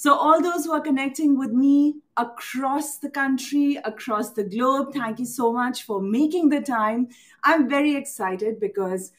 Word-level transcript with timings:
So, 0.00 0.14
all 0.14 0.40
those 0.40 0.64
who 0.64 0.70
are 0.70 0.80
connecting 0.80 1.36
with 1.36 1.50
me 1.50 1.96
across 2.16 2.98
the 2.98 3.10
country, 3.10 3.80
across 3.84 4.30
the 4.30 4.44
globe, 4.44 4.92
thank 4.94 5.18
you 5.18 5.24
so 5.24 5.52
much 5.52 5.82
for 5.82 6.00
making 6.00 6.50
the 6.50 6.60
time. 6.60 7.08
I'm 7.42 7.68
very 7.68 7.96
excited 7.96 8.60
because 8.60 9.10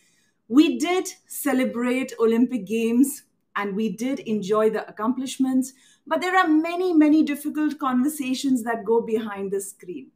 we 0.47 0.79
did 0.79 1.09
celebrate 1.27 2.13
Olympic 2.17 2.65
Games 2.65 3.23
and 3.57 3.75
we 3.75 3.89
did 3.89 4.19
enjoy 4.21 4.69
the 4.69 4.87
accomplishments, 4.87 5.73
but 6.07 6.21
there 6.21 6.37
are 6.37 6.47
many, 6.47 6.93
many 6.93 7.23
difficult 7.23 7.77
conversations 7.77 8.63
that 8.63 8.85
go 8.85 9.01
behind 9.01 9.51
the 9.51 9.59
screen. 9.59 10.11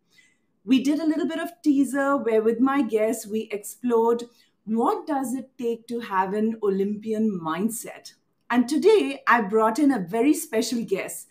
We 0.64 0.82
did 0.82 1.02
a 1.02 1.05
little 1.05 1.27
bit 1.27 1.39
of 1.39 1.61
teaser 1.61 2.16
where, 2.16 2.41
with 2.41 2.61
my 2.61 2.84
guests, 2.84 3.27
we 3.27 3.50
explored 3.52 4.23
what 4.64 5.07
does 5.07 5.34
it 5.34 5.57
take 5.57 5.88
to 5.88 6.00
have 6.00 6.34
an 6.34 6.57
Olympian 6.64 7.38
mindset 7.38 8.14
and 8.54 8.70
today 8.70 9.23
I 9.25 9.41
brought 9.41 9.79
in 9.79 9.91
a 9.91 9.97
very 9.97 10.31
special 10.35 10.83
guest 10.83 11.27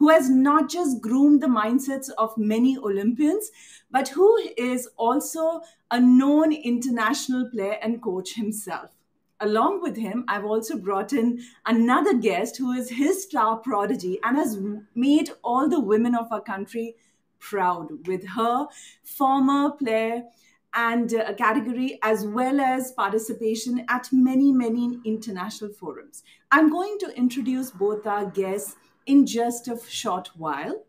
who 0.00 0.08
has 0.08 0.28
not 0.28 0.68
just 0.68 1.00
groomed 1.00 1.40
the 1.40 1.46
mindsets 1.46 2.10
of 2.18 2.36
many 2.36 2.76
Olympians, 2.76 3.52
but 3.92 4.08
who 4.08 4.36
is 4.56 4.88
also 4.96 5.60
a 5.92 6.00
known 6.00 6.52
international 6.52 7.48
player 7.48 7.78
and 7.80 8.02
coach 8.02 8.34
himself. 8.34 8.90
Along 9.38 9.82
with 9.82 9.96
him, 9.96 10.24
I've 10.26 10.44
also 10.44 10.76
brought 10.76 11.12
in 11.12 11.44
another 11.64 12.14
guest 12.18 12.56
who 12.56 12.72
is 12.72 12.90
his 12.90 13.22
star 13.22 13.58
prodigy 13.58 14.18
and 14.24 14.36
has 14.36 14.58
made 14.96 15.30
all 15.44 15.68
the 15.68 15.78
women 15.78 16.16
of 16.16 16.32
our 16.32 16.40
country 16.40 16.96
proud 17.38 18.08
with 18.08 18.26
her 18.30 18.66
former 19.04 19.70
player 19.70 20.24
and 20.74 21.14
uh, 21.14 21.32
category 21.34 21.98
as 22.02 22.26
well 22.26 22.60
as 22.60 22.92
participation 22.92 23.84
at 23.88 24.08
many, 24.12 24.52
many 24.52 25.00
international 25.04 25.72
forums. 25.72 26.22
I'm 26.50 26.70
going 26.70 26.98
to 27.00 27.16
introduce 27.16 27.70
both 27.70 28.06
our 28.06 28.26
guests 28.26 28.76
in 29.06 29.26
just 29.26 29.68
a 29.68 29.78
short 29.88 30.30
while. 30.36 30.84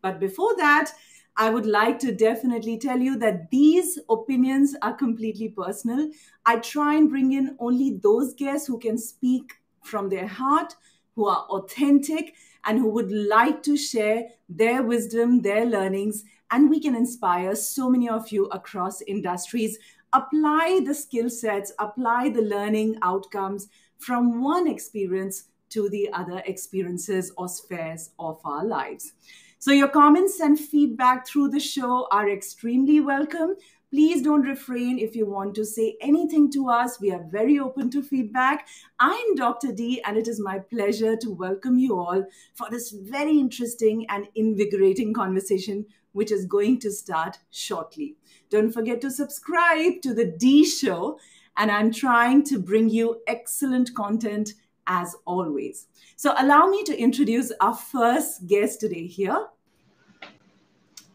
But 0.00 0.18
before 0.18 0.56
that, 0.56 0.92
I 1.36 1.50
would 1.50 1.66
like 1.66 1.98
to 2.00 2.14
definitely 2.14 2.78
tell 2.78 2.98
you 2.98 3.18
that 3.18 3.50
these 3.50 3.98
opinions 4.10 4.76
are 4.82 4.92
completely 4.92 5.48
personal. 5.48 6.10
I 6.44 6.58
try 6.58 6.94
and 6.94 7.08
bring 7.08 7.32
in 7.32 7.56
only 7.58 7.98
those 8.02 8.34
guests 8.34 8.66
who 8.66 8.78
can 8.78 8.98
speak 8.98 9.54
from 9.82 10.08
their 10.08 10.26
heart, 10.26 10.74
who 11.14 11.26
are 11.26 11.46
authentic, 11.48 12.34
and 12.64 12.78
who 12.78 12.88
would 12.88 13.10
like 13.10 13.62
to 13.62 13.76
share 13.76 14.28
their 14.48 14.82
wisdom, 14.82 15.40
their 15.40 15.64
learnings, 15.64 16.24
and 16.52 16.68
we 16.68 16.78
can 16.78 16.94
inspire 16.94 17.56
so 17.56 17.88
many 17.88 18.08
of 18.08 18.30
you 18.30 18.44
across 18.46 19.00
industries. 19.02 19.78
Apply 20.12 20.82
the 20.84 20.94
skill 20.94 21.30
sets, 21.30 21.72
apply 21.78 22.28
the 22.28 22.42
learning 22.42 22.98
outcomes 23.02 23.68
from 23.98 24.42
one 24.42 24.68
experience 24.68 25.44
to 25.70 25.88
the 25.88 26.10
other 26.12 26.42
experiences 26.44 27.32
or 27.38 27.48
spheres 27.48 28.10
of 28.18 28.38
our 28.44 28.64
lives. 28.64 29.14
So, 29.58 29.72
your 29.72 29.88
comments 29.88 30.40
and 30.40 30.58
feedback 30.58 31.26
through 31.26 31.48
the 31.48 31.60
show 31.60 32.08
are 32.10 32.28
extremely 32.28 33.00
welcome. 33.00 33.54
Please 33.90 34.22
don't 34.22 34.42
refrain 34.42 34.98
if 34.98 35.14
you 35.14 35.26
want 35.26 35.54
to 35.54 35.64
say 35.64 35.96
anything 36.00 36.50
to 36.52 36.68
us. 36.68 36.98
We 37.00 37.12
are 37.12 37.24
very 37.30 37.58
open 37.58 37.90
to 37.90 38.02
feedback. 38.02 38.66
I'm 38.98 39.34
Dr. 39.34 39.70
Dee, 39.70 40.02
and 40.04 40.16
it 40.16 40.28
is 40.28 40.40
my 40.40 40.58
pleasure 40.58 41.16
to 41.18 41.30
welcome 41.30 41.78
you 41.78 41.98
all 41.98 42.24
for 42.54 42.68
this 42.70 42.90
very 42.90 43.38
interesting 43.38 44.06
and 44.08 44.28
invigorating 44.34 45.12
conversation, 45.14 45.86
which 46.12 46.32
is 46.32 46.44
going 46.46 46.78
to 46.80 46.90
start 46.90 47.38
shortly. 47.50 48.16
Don't 48.50 48.72
forget 48.72 49.00
to 49.00 49.10
subscribe 49.10 50.02
to 50.02 50.14
the 50.14 50.24
Dee 50.24 50.64
Show, 50.64 51.18
and 51.56 51.70
I'm 51.70 51.92
trying 51.92 52.44
to 52.44 52.58
bring 52.58 52.88
you 52.88 53.20
excellent 53.26 53.94
content 53.94 54.54
as 54.86 55.14
always. 55.26 55.86
So, 56.16 56.34
allow 56.38 56.66
me 56.66 56.82
to 56.84 56.96
introduce 56.96 57.52
our 57.60 57.74
first 57.74 58.46
guest 58.46 58.80
today 58.80 59.06
here. 59.06 59.46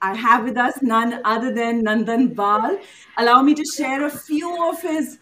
I 0.01 0.13
have 0.13 0.43
with 0.43 0.57
us 0.57 0.81
none 0.81 1.21
other 1.25 1.53
than 1.53 1.83
Nandan 1.83 2.35
Bal. 2.35 2.79
Allow 3.17 3.41
me 3.41 3.55
to 3.55 3.63
share 3.75 4.05
a 4.05 4.09
few 4.09 4.69
of 4.69 4.81
his 4.81 5.17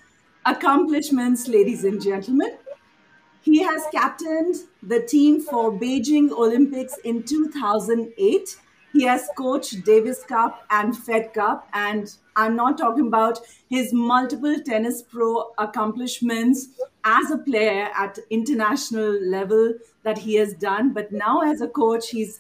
accomplishments, 0.46 1.48
ladies 1.48 1.84
and 1.86 2.02
gentlemen. 2.02 2.58
He 3.42 3.62
has 3.64 3.84
captained 3.92 4.56
the 4.82 5.02
team 5.02 5.40
for 5.40 5.72
Beijing 5.72 6.32
Olympics 6.32 6.98
in 7.04 7.24
2008. 7.24 8.58
He 8.96 9.04
has 9.04 9.28
coached 9.36 9.84
Davis 9.84 10.24
Cup 10.24 10.66
and 10.70 10.98
Fed 10.98 11.34
Cup, 11.34 11.68
and 11.74 12.16
I'm 12.38 12.56
not 12.56 12.78
talking 12.78 13.08
about 13.08 13.40
his 13.70 13.92
multiple 13.92 14.56
tennis 14.66 15.02
pro 15.02 15.52
accomplishments 15.58 16.70
as 17.04 17.30
a 17.30 17.38
player 17.38 17.90
at 17.94 18.18
international 18.30 19.12
level 19.22 19.74
that 20.04 20.20
he 20.20 20.36
has 20.36 20.54
done, 20.54 20.94
but 20.94 21.12
now 21.12 21.42
as 21.42 21.60
a 21.60 21.68
coach, 21.68 22.12
he's 22.12 22.40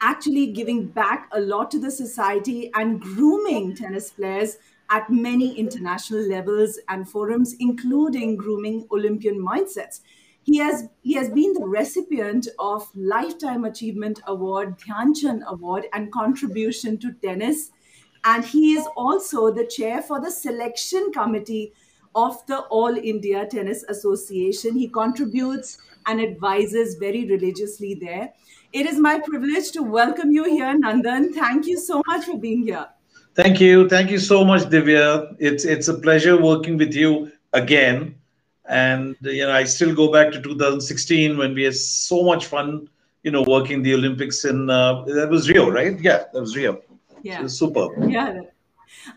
actually 0.00 0.48
giving 0.48 0.88
back 0.88 1.28
a 1.30 1.40
lot 1.40 1.70
to 1.70 1.78
the 1.78 1.92
society 1.92 2.72
and 2.74 3.00
grooming 3.00 3.76
tennis 3.76 4.10
players 4.10 4.56
at 4.90 5.08
many 5.10 5.56
international 5.56 6.28
levels 6.28 6.76
and 6.88 7.08
forums, 7.08 7.54
including 7.60 8.34
grooming 8.34 8.88
Olympian 8.90 9.38
mindsets. 9.38 10.00
He 10.44 10.58
has, 10.58 10.88
he 11.02 11.14
has 11.14 11.30
been 11.30 11.54
the 11.54 11.66
recipient 11.66 12.48
of 12.58 12.86
Lifetime 12.94 13.64
Achievement 13.64 14.20
Award, 14.26 14.78
Dhyan 14.78 15.42
Award, 15.46 15.86
and 15.94 16.12
contribution 16.12 16.98
to 16.98 17.12
tennis. 17.12 17.70
And 18.24 18.44
he 18.44 18.74
is 18.74 18.86
also 18.96 19.50
the 19.50 19.66
chair 19.66 20.02
for 20.02 20.20
the 20.20 20.30
selection 20.30 21.12
committee 21.12 21.72
of 22.14 22.44
the 22.46 22.58
All 22.70 22.94
India 22.96 23.46
Tennis 23.46 23.84
Association. 23.84 24.76
He 24.76 24.88
contributes 24.88 25.78
and 26.06 26.20
advises 26.20 26.96
very 26.96 27.24
religiously 27.26 27.94
there. 27.94 28.32
It 28.72 28.86
is 28.86 28.98
my 28.98 29.18
privilege 29.20 29.72
to 29.72 29.82
welcome 29.82 30.30
you 30.30 30.44
here, 30.44 30.78
Nandan. 30.78 31.32
Thank 31.32 31.66
you 31.66 31.78
so 31.78 32.02
much 32.06 32.26
for 32.26 32.38
being 32.38 32.62
here. 32.62 32.86
Thank 33.34 33.60
you. 33.60 33.88
Thank 33.88 34.10
you 34.10 34.18
so 34.18 34.44
much, 34.44 34.62
Divya. 34.62 35.34
It's 35.38 35.64
it's 35.64 35.88
a 35.88 35.94
pleasure 35.94 36.40
working 36.40 36.76
with 36.76 36.94
you 36.94 37.32
again. 37.52 38.14
And 38.68 39.16
you 39.20 39.46
know, 39.46 39.52
I 39.52 39.64
still 39.64 39.94
go 39.94 40.10
back 40.10 40.32
to 40.32 40.40
2016 40.40 41.36
when 41.36 41.54
we 41.54 41.64
had 41.64 41.74
so 41.74 42.22
much 42.22 42.46
fun, 42.46 42.88
you 43.22 43.30
know, 43.30 43.42
working 43.42 43.82
the 43.82 43.94
Olympics 43.94 44.44
in 44.44 44.70
uh, 44.70 45.02
that 45.02 45.28
was 45.28 45.50
Rio, 45.50 45.70
right? 45.70 45.98
Yeah, 46.00 46.24
that 46.32 46.40
was 46.40 46.56
Rio. 46.56 46.80
Yeah. 47.22 47.42
was 47.42 47.58
super. 47.58 47.88
Yeah. 48.08 48.40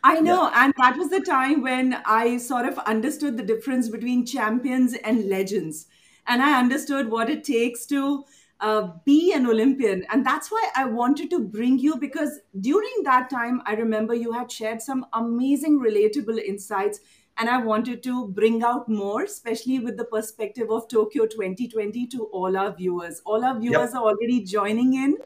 I 0.03 0.19
know. 0.19 0.49
Yeah. 0.49 0.65
And 0.65 0.73
that 0.77 0.97
was 0.97 1.09
the 1.09 1.21
time 1.21 1.61
when 1.61 2.01
I 2.05 2.37
sort 2.37 2.65
of 2.65 2.77
understood 2.79 3.37
the 3.37 3.43
difference 3.43 3.89
between 3.89 4.25
champions 4.25 4.95
and 4.95 5.29
legends. 5.29 5.87
And 6.27 6.41
I 6.41 6.59
understood 6.59 7.09
what 7.09 7.29
it 7.29 7.43
takes 7.43 7.85
to 7.87 8.25
uh, 8.59 8.91
be 9.05 9.33
an 9.33 9.45
Olympian. 9.45 10.05
And 10.11 10.25
that's 10.25 10.51
why 10.51 10.69
I 10.75 10.85
wanted 10.85 11.29
to 11.29 11.39
bring 11.39 11.79
you 11.79 11.97
because 11.97 12.39
during 12.59 13.03
that 13.03 13.29
time, 13.29 13.61
I 13.65 13.73
remember 13.73 14.13
you 14.13 14.31
had 14.31 14.51
shared 14.51 14.81
some 14.81 15.05
amazing, 15.13 15.79
relatable 15.79 16.43
insights. 16.43 16.99
And 17.37 17.49
I 17.49 17.57
wanted 17.57 18.01
to 18.03 18.27
bring 18.29 18.63
out 18.63 18.89
more, 18.89 19.23
especially 19.23 19.79
with 19.79 19.95
the 19.95 20.05
perspective 20.05 20.71
of 20.71 20.87
Tokyo 20.87 21.27
2020 21.27 22.07
to 22.07 22.23
all 22.25 22.57
our 22.57 22.73
viewers. 22.73 23.21
All 23.25 23.45
our 23.45 23.59
viewers 23.59 23.91
yep. 23.93 23.95
are 23.95 24.03
already 24.03 24.43
joining 24.43 24.95
in. 24.95 25.17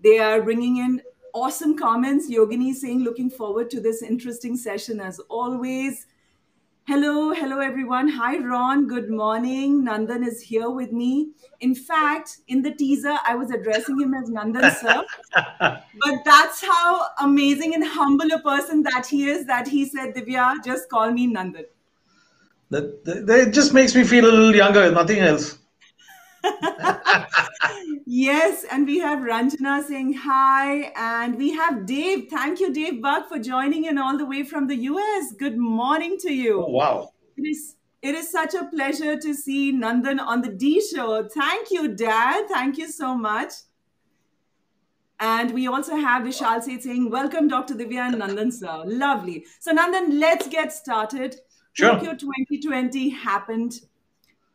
They 0.00 0.18
are 0.18 0.42
bringing 0.42 0.78
in 0.78 1.00
awesome 1.32 1.76
comments. 1.76 2.28
Yogini 2.30 2.74
saying, 2.74 3.04
looking 3.04 3.30
forward 3.30 3.70
to 3.70 3.80
this 3.80 4.02
interesting 4.02 4.56
session 4.56 5.00
as 5.00 5.20
always. 5.28 6.06
Hello, 6.86 7.32
hello 7.32 7.60
everyone. 7.60 8.08
Hi 8.10 8.36
Ron, 8.36 8.86
good 8.86 9.08
morning. 9.08 9.86
Nandan 9.86 10.22
is 10.22 10.42
here 10.42 10.68
with 10.68 10.92
me. 10.92 11.30
In 11.60 11.74
fact, 11.74 12.40
in 12.48 12.60
the 12.60 12.72
teaser, 12.72 13.16
I 13.26 13.36
was 13.36 13.50
addressing 13.50 13.98
him 13.98 14.12
as 14.12 14.28
Nandan 14.28 14.70
sir. 14.80 15.02
but 16.04 16.18
that's 16.26 16.62
how 16.62 17.06
amazing 17.20 17.74
and 17.74 17.86
humble 17.86 18.30
a 18.34 18.38
person 18.38 18.82
that 18.82 19.06
he 19.06 19.30
is 19.30 19.46
that 19.46 19.66
he 19.66 19.86
said, 19.86 20.14
Divya, 20.14 20.62
just 20.62 20.90
call 20.90 21.10
me 21.10 21.26
Nandan. 21.26 21.64
That, 22.68 23.02
that, 23.06 23.26
that 23.28 23.54
just 23.54 23.72
makes 23.72 23.94
me 23.94 24.04
feel 24.04 24.26
a 24.26 24.34
little 24.36 24.54
younger, 24.54 24.90
nothing 24.92 25.20
else. 25.20 25.58
Yes, 28.06 28.64
and 28.70 28.86
we 28.86 28.98
have 28.98 29.20
Ranjana 29.20 29.82
saying 29.82 30.12
hi, 30.12 30.92
and 30.94 31.36
we 31.36 31.52
have 31.52 31.86
Dave. 31.86 32.28
Thank 32.30 32.60
you, 32.60 32.72
Dave 32.72 33.02
Buck, 33.02 33.28
for 33.28 33.38
joining 33.38 33.86
in 33.86 33.98
all 33.98 34.16
the 34.16 34.26
way 34.26 34.44
from 34.44 34.66
the 34.66 34.76
US. 34.76 35.32
Good 35.38 35.56
morning 35.56 36.16
to 36.20 36.32
you. 36.32 36.62
Oh, 36.62 36.70
wow. 36.70 37.10
It 37.36 37.42
is 37.42 37.76
it 38.02 38.14
is 38.14 38.30
such 38.30 38.52
a 38.54 38.66
pleasure 38.66 39.18
to 39.18 39.34
see 39.34 39.72
Nandan 39.72 40.20
on 40.20 40.42
the 40.42 40.50
Dee 40.50 40.82
show. 40.94 41.26
Thank 41.26 41.70
you, 41.70 41.88
Dad. 41.88 42.46
Thank 42.48 42.76
you 42.76 42.92
so 42.92 43.16
much. 43.16 43.52
And 45.20 45.54
we 45.54 45.66
also 45.68 45.96
have 45.96 46.22
Vishal 46.24 46.62
Seth 46.62 46.82
saying, 46.82 47.10
Welcome, 47.10 47.48
Dr. 47.48 47.74
Divya 47.74 48.12
and 48.12 48.16
Nandan, 48.16 48.52
sir. 48.52 48.82
Lovely. 48.84 49.46
So, 49.58 49.74
Nandan, 49.74 50.20
let's 50.20 50.46
get 50.48 50.72
started. 50.72 51.36
Sure. 51.72 51.94
Tokyo 51.94 52.14
2020 52.14 53.08
happened 53.08 53.80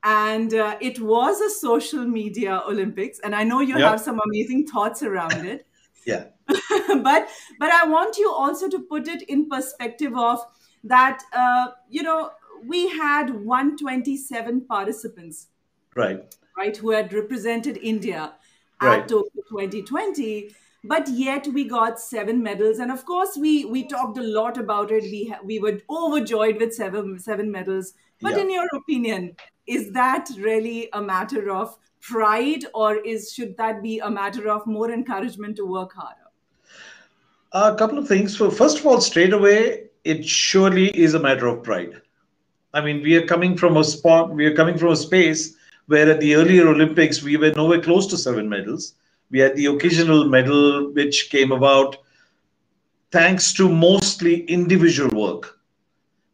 and 0.03 0.53
uh, 0.53 0.77
it 0.79 0.99
was 0.99 1.41
a 1.41 1.49
social 1.49 2.05
media 2.05 2.61
olympics 2.67 3.19
and 3.19 3.35
i 3.35 3.43
know 3.43 3.59
you 3.59 3.77
yep. 3.77 3.91
have 3.91 3.99
some 3.99 4.19
amazing 4.25 4.65
thoughts 4.65 5.03
around 5.03 5.45
it 5.45 5.65
yeah 6.05 6.25
but 6.47 7.27
but 7.59 7.71
i 7.71 7.85
want 7.85 8.17
you 8.17 8.31
also 8.31 8.69
to 8.69 8.79
put 8.79 9.07
it 9.07 9.21
in 9.23 9.49
perspective 9.49 10.15
of 10.17 10.39
that 10.83 11.21
uh, 11.33 11.67
you 11.89 12.01
know 12.01 12.31
we 12.65 12.87
had 12.89 13.29
127 13.29 14.61
participants 14.65 15.47
right 15.95 16.35
right, 16.59 16.77
who 16.77 16.91
had 16.91 17.11
represented 17.13 17.77
India 17.81 18.33
at 18.81 18.87
Right. 18.87 19.07
Tokyo 19.07 19.41
2020. 19.49 20.55
But 20.83 21.09
yet 21.09 21.47
we 21.47 21.65
got 21.65 21.99
seven 21.99 22.41
medals, 22.41 22.79
and 22.79 22.91
of 22.91 23.05
course 23.05 23.37
we 23.37 23.65
we 23.65 23.85
talked 23.87 24.17
a 24.17 24.23
lot 24.23 24.57
about 24.57 24.91
it. 24.91 25.03
We 25.03 25.33
we 25.43 25.59
were 25.59 25.79
overjoyed 25.89 26.57
with 26.57 26.73
seven 26.73 27.19
seven 27.19 27.51
medals. 27.51 27.93
But 28.21 28.33
Yeah. 28.35 28.43
in 28.43 28.49
your 28.51 28.67
opinion, 28.73 29.35
is 29.67 29.91
that 29.91 30.29
really 30.37 30.89
a 30.93 31.01
matter 31.01 31.51
of 31.51 31.77
pride, 31.99 32.65
or 32.73 32.95
is 32.95 33.33
should 33.33 33.57
that 33.57 33.83
be 33.83 33.99
a 33.99 34.09
matter 34.09 34.49
of 34.49 34.65
more 34.65 34.89
encouragement 34.91 35.57
to 35.57 35.65
work 35.65 35.93
harder? 35.93 36.27
A 37.51 37.75
couple 37.75 37.97
of 37.97 38.07
things. 38.07 38.37
So 38.37 38.49
first 38.49 38.79
of 38.79 38.85
all, 38.85 39.01
straight 39.01 39.33
away, 39.33 39.89
it 40.03 40.25
surely 40.25 40.89
is 40.97 41.13
a 41.13 41.19
matter 41.19 41.47
of 41.47 41.63
pride. 41.63 42.01
I 42.73 42.81
mean, 42.81 43.01
we 43.01 43.15
are 43.17 43.25
coming 43.25 43.57
from 43.57 43.77
a 43.77 43.83
spot, 43.83 44.33
we 44.33 44.45
are 44.45 44.55
coming 44.55 44.77
from 44.77 44.91
a 44.91 44.95
space 44.95 45.55
where 45.87 46.09
at 46.11 46.19
the 46.21 46.35
earlier 46.35 46.67
Olympics, 46.67 47.23
we 47.23 47.35
were 47.35 47.51
nowhere 47.51 47.81
close 47.81 48.05
to 48.07 48.17
seven 48.17 48.47
medals. 48.47 48.93
We 49.31 49.39
had 49.39 49.55
the 49.55 49.67
occasional 49.67 50.25
medal, 50.25 50.91
which 50.93 51.29
came 51.29 51.51
about 51.51 51.97
thanks 53.11 53.53
to 53.53 53.69
mostly 53.69 54.43
individual 54.45 55.09
work. 55.19 55.59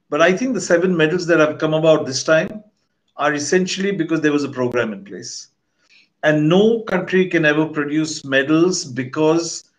But 0.09 0.21
I 0.21 0.35
think 0.35 0.53
the 0.53 0.61
seven 0.61 0.95
medals 0.95 1.25
that 1.27 1.39
have 1.39 1.57
come 1.57 1.73
about 1.73 2.05
this 2.05 2.23
time 2.23 2.63
are 3.17 3.33
essentially 3.33 3.91
because 3.91 4.21
there 4.21 4.31
was 4.31 4.43
a 4.43 4.49
program 4.49 4.93
in 4.93 5.03
place. 5.03 5.47
And 6.23 6.49
no 6.49 6.81
country 6.81 7.27
can 7.27 7.45
ever 7.45 7.65
produce 7.65 8.25
medals 8.25 8.85
because 8.85 9.71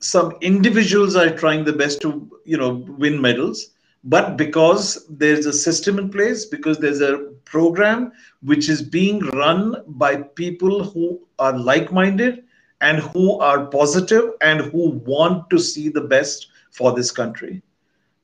some 0.00 0.36
individuals 0.40 1.16
are 1.16 1.30
trying 1.30 1.64
the 1.64 1.72
best 1.72 2.00
to 2.02 2.30
you 2.44 2.56
know 2.56 2.84
win 2.98 3.20
medals 3.20 3.70
but 4.04 4.36
because 4.36 5.06
there's 5.10 5.46
a 5.46 5.52
system 5.52 5.98
in 5.98 6.10
place 6.10 6.44
because 6.44 6.78
there's 6.78 7.00
a 7.00 7.18
program 7.44 8.12
which 8.42 8.68
is 8.68 8.82
being 8.82 9.20
run 9.42 9.74
by 9.86 10.16
people 10.16 10.84
who 10.84 11.20
are 11.38 11.56
like-minded 11.58 12.44
and 12.80 12.98
who 12.98 13.38
are 13.40 13.66
positive 13.66 14.30
and 14.40 14.60
who 14.60 14.90
want 15.06 15.48
to 15.50 15.58
see 15.58 15.88
the 15.88 16.00
best 16.00 16.48
for 16.70 16.92
this 16.94 17.10
country. 17.10 17.62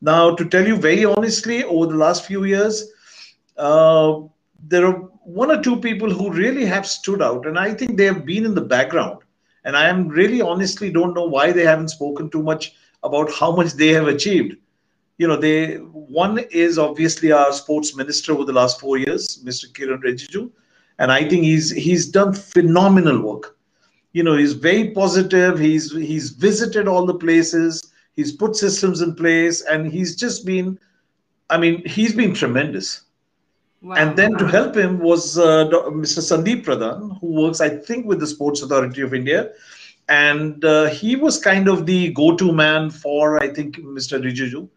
Now 0.00 0.34
to 0.34 0.44
tell 0.44 0.66
you 0.66 0.76
very 0.76 1.04
honestly 1.04 1.64
over 1.64 1.86
the 1.86 1.96
last 1.96 2.24
few 2.26 2.44
years 2.44 2.90
uh, 3.56 4.20
there 4.68 4.86
are 4.86 4.94
one 5.24 5.50
or 5.50 5.62
two 5.62 5.76
people 5.80 6.10
who 6.10 6.30
really 6.30 6.64
have 6.64 6.86
stood 6.86 7.22
out 7.22 7.46
and 7.46 7.58
i 7.58 7.72
think 7.72 7.96
they 7.96 8.04
have 8.04 8.24
been 8.24 8.44
in 8.44 8.54
the 8.54 8.60
background. 8.76 9.18
And 9.64 9.76
i 9.76 9.88
am 9.88 10.08
really 10.08 10.40
honestly 10.40 10.90
don't 10.90 11.14
know 11.14 11.26
why 11.26 11.52
they 11.52 11.64
haven't 11.64 11.88
spoken 11.88 12.30
too 12.30 12.42
much 12.42 12.74
about 13.02 13.30
how 13.32 13.54
much 13.56 13.72
they 13.72 13.88
have 13.88 14.06
achieved 14.08 14.54
you 15.18 15.26
know 15.28 15.36
they 15.36 15.76
one 15.76 16.38
is 16.50 16.78
obviously 16.78 17.32
our 17.32 17.52
sports 17.52 17.94
minister 17.96 18.32
over 18.32 18.44
the 18.44 18.52
last 18.52 18.80
4 18.80 18.98
years 18.98 19.42
mr 19.44 19.70
Kiren 19.72 20.02
Rijiju 20.02 20.50
and 20.98 21.12
i 21.12 21.20
think 21.28 21.44
he's 21.44 21.70
he's 21.70 22.08
done 22.08 22.32
phenomenal 22.32 23.20
work 23.20 23.56
you 24.12 24.22
know 24.22 24.36
he's 24.36 24.52
very 24.54 24.90
positive 24.90 25.58
he's 25.58 25.92
he's 25.92 26.30
visited 26.30 26.88
all 26.88 27.06
the 27.06 27.14
places 27.26 27.92
he's 28.16 28.32
put 28.32 28.56
systems 28.56 29.00
in 29.00 29.14
place 29.14 29.62
and 29.62 29.90
he's 29.92 30.16
just 30.16 30.44
been 30.46 30.78
i 31.50 31.58
mean 31.58 31.82
he's 31.86 32.14
been 32.14 32.34
tremendous 32.34 33.04
Wow. 33.84 33.96
and 33.96 34.16
then 34.16 34.32
to 34.38 34.46
help 34.46 34.74
him 34.74 34.98
was 34.98 35.36
uh, 35.36 35.66
Mr. 35.68 36.20
Sandip 36.22 36.64
Pradhan, 36.64 37.20
who 37.20 37.26
works, 37.42 37.60
I 37.60 37.68
think, 37.68 38.06
with 38.06 38.18
the 38.18 38.26
Sports 38.26 38.62
Authority 38.62 39.02
of 39.02 39.12
India. 39.12 39.50
And 40.08 40.64
uh, 40.64 40.86
he 40.86 41.16
was 41.16 41.38
kind 41.38 41.68
of 41.68 41.84
the 41.84 42.10
go 42.14 42.34
to 42.34 42.50
man 42.50 42.88
for, 42.88 43.42
I 43.42 43.48
think, 43.52 43.76
Mr. 43.76 44.18
Rijiju. 44.18 44.68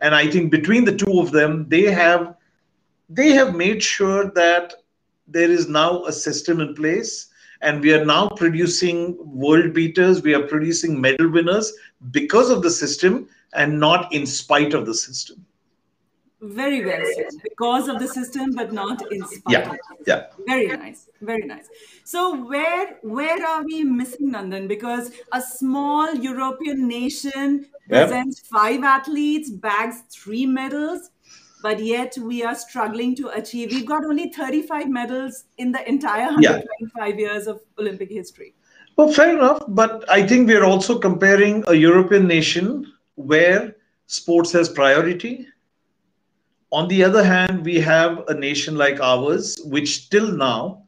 And 0.00 0.14
I 0.14 0.30
think 0.30 0.50
between 0.50 0.84
the 0.84 0.96
two 0.96 1.20
of 1.20 1.30
them, 1.30 1.68
they 1.68 1.82
have 1.82 2.34
they 3.08 3.30
have 3.30 3.54
made 3.54 3.82
sure 3.82 4.30
that 4.32 4.74
there 5.26 5.50
is 5.50 5.68
now 5.68 6.04
a 6.04 6.12
system 6.12 6.60
in 6.60 6.74
place. 6.74 7.26
And 7.62 7.82
we 7.82 7.92
are 7.92 8.04
now 8.04 8.28
producing 8.28 9.18
world 9.20 9.74
beaters 9.74 10.22
we 10.22 10.34
are 10.34 10.46
producing 10.46 10.98
medal 10.98 11.28
winners 11.28 11.72
because 12.10 12.48
of 12.48 12.62
the 12.62 12.70
system 12.70 13.28
and 13.52 13.78
not 13.78 14.10
in 14.14 14.26
spite 14.26 14.72
of 14.72 14.86
the 14.86 14.94
system 14.94 15.44
Very 16.40 16.84
well 16.84 17.02
said. 17.14 17.40
Because 17.42 17.88
of 17.88 17.98
the 17.98 18.08
system, 18.08 18.52
but 18.54 18.72
not 18.72 19.12
in 19.12 19.22
spite 19.26 19.52
yeah 19.52 19.74
yeah 20.06 20.26
Very 20.46 20.68
nice. 20.68 21.08
Very 21.20 21.46
nice. 21.46 21.68
So 22.04 22.44
where 22.46 22.98
where 23.02 23.44
are 23.46 23.62
we 23.64 23.84
missing 23.84 24.32
Nandan? 24.32 24.66
Because 24.68 25.10
a 25.32 25.40
small 25.40 26.14
European 26.14 26.88
nation 26.88 27.66
Yep. 27.90 28.08
presents 28.08 28.40
five 28.40 28.84
athletes, 28.84 29.50
bags 29.50 30.02
three 30.10 30.46
medals, 30.46 31.10
but 31.60 31.82
yet 31.82 32.16
we 32.18 32.44
are 32.44 32.54
struggling 32.54 33.16
to 33.16 33.28
achieve. 33.30 33.72
We've 33.72 33.84
got 33.84 34.04
only 34.04 34.30
35 34.30 34.88
medals 34.88 35.44
in 35.58 35.72
the 35.72 35.86
entire 35.88 36.30
Yeah. 36.40 36.60
125 36.60 37.18
years 37.18 37.48
of 37.48 37.60
Olympic 37.78 38.08
history. 38.08 38.54
Well, 38.96 39.12
fair 39.12 39.34
enough, 39.36 39.62
but 39.68 40.04
I 40.08 40.26
think 40.26 40.46
we're 40.48 40.64
also 40.64 40.98
comparing 40.98 41.64
a 41.66 41.74
European 41.74 42.26
nation 42.28 42.86
where 43.16 43.74
sports 44.06 44.52
has 44.52 44.68
priority. 44.68 45.46
On 46.72 46.86
the 46.88 47.02
other 47.02 47.24
hand, 47.24 47.64
we 47.64 47.80
have 47.80 48.24
a 48.28 48.34
nation 48.34 48.76
like 48.76 49.00
ours, 49.00 49.60
which 49.64 50.08
till 50.10 50.30
now, 50.32 50.84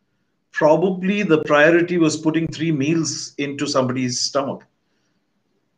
probably 0.52 1.22
the 1.22 1.42
priority 1.42 1.98
was 1.98 2.16
putting 2.16 2.46
three 2.46 2.70
meals 2.70 3.34
into 3.38 3.66
somebody's 3.66 4.20
stomach. 4.20 4.64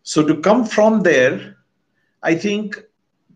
So 0.02 0.22
to 0.26 0.40
come 0.40 0.64
from 0.66 1.00
there, 1.00 1.56
I 2.22 2.34
think 2.34 2.82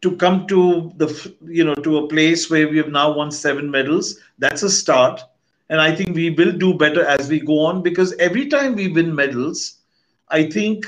to 0.02 0.16
come 0.16 0.46
to 0.48 0.92
the 0.96 1.34
you 1.44 1.64
know 1.64 1.74
to 1.74 1.98
a 1.98 2.08
place 2.08 2.50
where 2.50 2.68
we 2.68 2.76
have 2.76 2.90
now 2.90 3.12
won 3.12 3.30
seven 3.30 3.70
medals, 3.70 4.18
that's 4.38 4.62
a 4.62 4.70
start 4.70 5.22
and 5.70 5.80
I 5.80 5.94
think 5.94 6.14
we 6.14 6.30
will 6.30 6.52
do 6.52 6.74
better 6.74 7.04
as 7.04 7.28
we 7.28 7.40
go 7.40 7.60
on 7.60 7.82
because 7.82 8.14
every 8.14 8.46
time 8.46 8.74
we 8.74 8.88
win 8.88 9.14
medals, 9.14 9.78
I 10.28 10.48
think 10.48 10.86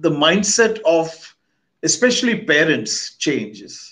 the 0.00 0.10
mindset 0.10 0.80
of 0.82 1.34
especially 1.82 2.44
parents 2.44 3.16
changes. 3.16 3.91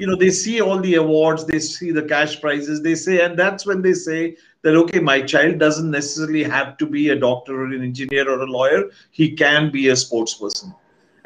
You 0.00 0.06
know, 0.06 0.16
they 0.16 0.30
see 0.30 0.62
all 0.62 0.80
the 0.80 0.94
awards, 0.94 1.44
they 1.44 1.58
see 1.58 1.90
the 1.90 2.02
cash 2.02 2.40
prizes, 2.40 2.80
they 2.80 2.94
say, 2.94 3.20
and 3.22 3.38
that's 3.38 3.66
when 3.66 3.82
they 3.82 3.92
say 3.92 4.34
that, 4.62 4.74
okay, 4.74 4.98
my 4.98 5.20
child 5.20 5.58
doesn't 5.58 5.90
necessarily 5.90 6.42
have 6.42 6.78
to 6.78 6.86
be 6.86 7.10
a 7.10 7.16
doctor 7.16 7.60
or 7.60 7.66
an 7.66 7.82
engineer 7.82 8.26
or 8.30 8.40
a 8.40 8.46
lawyer, 8.46 8.84
he 9.10 9.36
can 9.36 9.70
be 9.70 9.88
a 9.88 9.96
sports 9.96 10.32
person. 10.32 10.74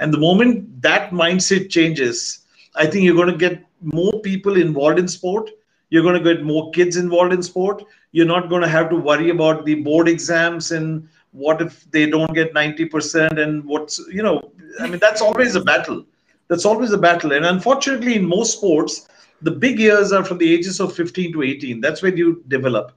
And 0.01 0.13
the 0.13 0.19
moment 0.19 0.83
that 0.83 1.13
mindset 1.13 1.71
changes, 1.71 2.41
I 2.75 2.87
think 2.87 3.05
you're 3.05 3.15
going 3.15 3.31
to 3.31 3.37
get 3.37 3.65
more 3.81 4.21
people 4.23 4.57
involved 4.57 4.99
in 4.99 5.07
sport. 5.07 5.51
You're 5.91 6.03
going 6.03 6.21
to 6.21 6.35
get 6.35 6.43
more 6.43 6.73
kids 6.73 6.97
involved 6.97 7.33
in 7.33 7.45
sport. 7.45 7.85
You're 8.11 8.27
not 8.27 8.49
going 8.49 8.63
to 8.63 8.69
have 8.69 8.91
to 8.91 8.97
worry 8.97 9.31
about 9.31 9.65
the 9.67 9.77
board 9.77 10.09
exams 10.09 10.73
and 10.73 11.09
what 11.31 11.63
if 11.63 11.89
they 11.93 12.07
don't 12.11 12.35
get 12.35 12.53
90% 12.55 13.41
and 13.41 13.65
what's, 13.65 14.01
you 14.11 14.25
know, 14.25 14.51
I 14.81 14.89
mean, 14.89 14.99
that's 14.99 15.23
always 15.23 15.55
a 15.55 15.61
battle. 15.61 16.05
That's 16.49 16.65
always 16.65 16.93
a 16.93 16.99
battle. 16.99 17.33
And 17.33 17.45
unfortunately, 17.47 18.15
in 18.17 18.27
most 18.27 18.59
sports, 18.59 19.09
the 19.43 19.51
big 19.51 19.79
years 19.79 20.13
are 20.13 20.25
from 20.25 20.39
the 20.39 20.53
ages 20.53 20.81
of 20.81 20.95
15 20.95 21.33
to 21.33 21.43
18. 21.43 21.81
That's 21.81 22.03
when 22.03 22.17
you 22.17 22.43
develop. 22.49 22.93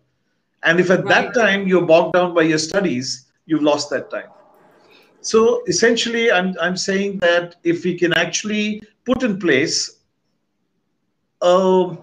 And 0.64 0.80
if 0.80 0.90
at 0.92 1.04
Right. 1.04 1.10
that 1.10 1.34
time 1.34 1.68
you're 1.68 1.86
bogged 1.86 2.14
down 2.14 2.34
by 2.34 2.44
your 2.44 2.58
studies, 2.60 3.26
you've 3.46 3.64
lost 3.64 3.90
that 3.92 4.10
time. 4.10 4.30
So 5.22 5.64
essentially, 5.68 6.32
I'm, 6.32 6.56
I'm 6.62 6.78
saying 6.78 7.20
that 7.20 7.56
if 7.64 7.84
we 7.84 7.98
can 7.98 8.14
actually 8.14 8.82
put 9.06 9.24
in 9.24 9.40
place, 9.40 9.98
um, 11.42 11.98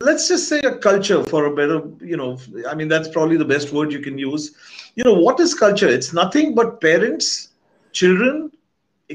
let's 0.00 0.28
just 0.28 0.48
say 0.48 0.60
a 0.60 0.76
culture 0.76 1.22
for 1.24 1.46
a 1.46 1.54
better, 1.54 1.82
you 2.00 2.16
know, 2.16 2.38
I 2.68 2.74
mean, 2.74 2.88
that's 2.88 3.08
probably 3.08 3.36
the 3.36 3.44
best 3.44 3.72
word 3.72 3.92
you 3.92 4.00
can 4.00 4.18
use. 4.18 4.54
You 4.96 5.04
know, 5.04 5.14
what 5.14 5.40
is 5.40 5.54
culture? 5.54 5.88
It's 5.88 6.12
nothing 6.12 6.54
but 6.54 6.80
parents, 6.80 7.48
children 7.92 8.50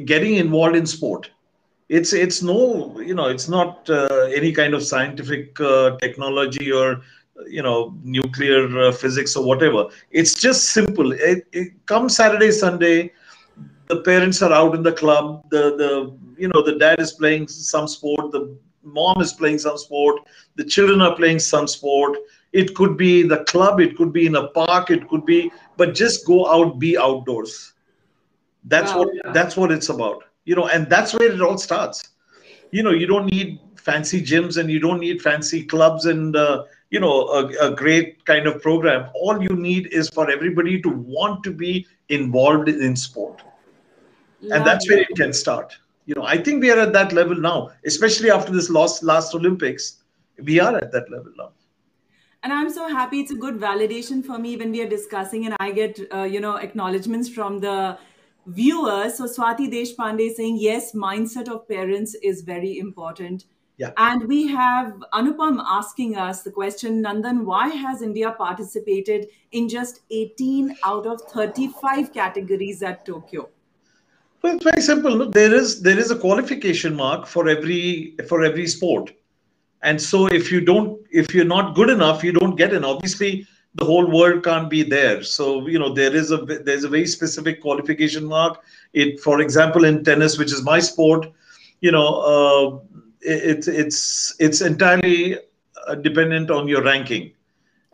getting 0.05 0.35
involved 0.35 0.75
in 0.75 0.85
sport. 0.85 1.31
It's 1.89 2.13
it's 2.13 2.43
no, 2.43 2.99
you 2.99 3.15
know, 3.15 3.27
it's 3.27 3.47
not 3.47 3.89
uh, 3.89 4.29
any 4.35 4.51
kind 4.51 4.73
of 4.73 4.83
scientific 4.83 5.59
uh, 5.59 5.97
technology 5.97 6.71
or 6.71 7.01
you 7.47 7.61
know 7.61 7.95
nuclear 8.03 8.79
uh, 8.79 8.91
physics 8.91 9.35
or 9.35 9.45
whatever. 9.45 9.87
It's 10.11 10.33
just 10.33 10.69
simple. 10.69 11.11
It, 11.13 11.47
it 11.51 11.85
come 11.85 12.09
saturday 12.09 12.51
sunday 12.51 13.11
the 13.87 14.01
parents 14.01 14.41
are 14.41 14.51
out 14.51 14.75
in 14.75 14.83
the 14.83 14.91
club. 14.91 15.49
The 15.49 15.75
the 15.77 16.17
you 16.37 16.49
know 16.49 16.61
the 16.61 16.77
dad 16.77 16.99
is 16.99 17.13
playing 17.13 17.47
some 17.47 17.87
sport. 17.87 18.31
The 18.31 18.57
mom 18.83 19.21
is 19.21 19.33
playing 19.33 19.59
some 19.59 19.77
sport. 19.77 20.21
The 20.55 20.65
children 20.65 21.01
are 21.01 21.15
playing 21.15 21.39
some 21.39 21.67
sport. 21.67 22.17
It 22.53 22.75
could 22.75 22.97
be 22.97 23.23
the 23.23 23.43
club. 23.45 23.79
It 23.79 23.95
could 23.97 24.11
be 24.11 24.25
in 24.25 24.35
a 24.35 24.47
park. 24.47 24.91
It 24.91 25.07
could 25.07 25.25
be 25.25 25.51
but 25.77 25.93
just 25.93 26.25
go 26.25 26.47
out 26.51 26.79
be 26.79 26.97
outdoors 26.97 27.73
that's 28.67 28.93
Wow. 28.93 28.99
what 28.99 29.33
that's 29.33 29.55
what 29.57 29.71
it's 29.71 29.89
about 29.89 30.23
you 30.47 30.55
know 30.55 30.67
and 30.67 30.89
that's 30.89 31.13
where 31.13 31.31
it 31.31 31.41
all 31.41 31.57
starts. 31.57 32.09
You 32.71 32.83
know 32.83 32.91
you 32.91 33.07
don't 33.07 33.31
need 33.31 33.59
fancy 33.75 34.21
gyms 34.21 34.57
and 34.57 34.71
you 34.71 34.79
don't 34.79 34.99
need 34.99 35.21
fancy 35.21 35.63
clubs 35.63 36.05
and 36.05 36.35
uh, 36.35 36.63
you 36.89 36.99
know 36.99 37.27
a, 37.39 37.67
a 37.67 37.75
great 37.75 38.25
kind 38.25 38.47
of 38.47 38.61
program. 38.61 39.09
All 39.13 39.41
you 39.41 39.55
need 39.67 39.87
is 39.91 40.09
for 40.09 40.29
everybody 40.31 40.81
to 40.81 40.89
want 40.89 41.43
to 41.43 41.51
be 41.51 41.85
involved 42.09 42.69
in 42.69 42.95
sport. 42.95 43.41
And 44.41 44.65
that's 44.65 44.89
where 44.89 44.99
it 44.99 45.15
can 45.15 45.33
start. 45.33 45.77
You 46.09 46.15
know 46.15 46.23
i 46.23 46.37
think 46.37 46.61
we 46.65 46.69
are 46.71 46.79
at 46.79 46.93
that 46.93 47.11
level 47.15 47.35
now 47.45 47.71
especially 47.91 48.29
after 48.31 48.51
this 48.57 48.69
last 48.69 49.03
last 49.03 49.35
olympics. 49.35 49.97
We 50.49 50.59
are 50.65 50.75
at 50.77 50.91
that 50.93 51.11
level 51.11 51.33
now. 51.37 51.51
And 52.43 52.53
i'm 52.53 52.69
so 52.69 52.87
happy. 52.87 53.19
It's 53.19 53.31
a 53.31 53.39
good 53.45 53.57
validation 53.59 54.23
for 54.23 54.37
me 54.43 54.55
when 54.61 54.71
we 54.71 54.81
are 54.83 54.87
discussing 54.93 55.47
and 55.47 55.57
i 55.59 55.71
get 55.71 55.99
uh, 56.13 56.23
you 56.35 56.39
know 56.39 56.55
acknowledgments 56.67 57.27
from 57.27 57.59
the 57.59 57.97
viewers 58.47 59.17
so 59.17 59.25
swati 59.25 59.69
deshpande 59.75 60.25
saying 60.35 60.57
yes 60.57 60.93
mindset 60.93 61.49
of 61.49 61.67
parents 61.67 62.15
is 62.23 62.41
very 62.41 62.77
important 62.79 63.45
yeah. 63.77 63.91
And 63.97 64.27
we 64.27 64.47
have 64.47 64.95
Anupam 65.13 65.63
asking 65.63 66.17
us 66.17 66.41
the 66.41 66.49
question 66.49 67.03
Nandan, 67.03 67.45
why 67.45 67.67
has 67.69 68.01
India 68.01 68.31
participated 68.31 69.27
in 69.51 69.69
just 69.69 70.01
18 70.09 70.75
out 70.83 71.05
of 71.05 71.21
35 71.21 72.11
categories 72.11 72.81
at 72.81 73.05
Tokyo? 73.05 73.49
Well, 74.41 74.55
it's 74.55 74.63
very 74.63 74.81
simple. 74.81 75.29
There 75.29 75.53
is 75.53 75.81
there 75.81 75.97
is 75.97 76.09
a 76.09 76.17
qualification 76.17 76.95
mark 76.95 77.27
for 77.27 77.47
every 77.47 78.15
for 78.27 78.43
every 78.43 78.67
sport, 78.67 79.11
and 79.81 80.01
so 80.01 80.27
if 80.27 80.51
you 80.51 80.61
don't 80.61 80.99
if 81.11 81.33
you're 81.33 81.45
not 81.45 81.75
good 81.75 81.89
enough, 81.89 82.23
you 82.23 82.31
don't 82.31 82.55
get 82.55 82.73
in. 82.73 82.85
Obviously, 82.85 83.47
the 83.77 83.85
whole 83.85 84.09
world 84.09 84.43
can't 84.43 84.69
be 84.69 84.83
there. 84.83 85.23
So 85.23 85.67
you 85.67 85.79
know 85.79 85.93
there 85.93 86.15
is 86.15 86.31
a 86.31 86.37
there's 86.37 86.83
a 86.83 86.89
very 86.89 87.07
specific 87.07 87.61
qualification 87.61 88.25
mark. 88.25 88.63
It, 88.93 89.19
for 89.19 89.41
example, 89.41 89.85
in 89.85 90.03
tennis, 90.03 90.37
which 90.37 90.51
is 90.51 90.63
my 90.63 90.79
sport, 90.79 91.27
you 91.81 91.91
know. 91.91 92.07
Uh, 92.33 92.97
it's 93.21 93.67
it's 93.67 94.35
it's 94.39 94.61
entirely 94.61 95.37
uh, 95.87 95.95
dependent 95.95 96.51
on 96.51 96.67
your 96.67 96.83
ranking 96.83 97.31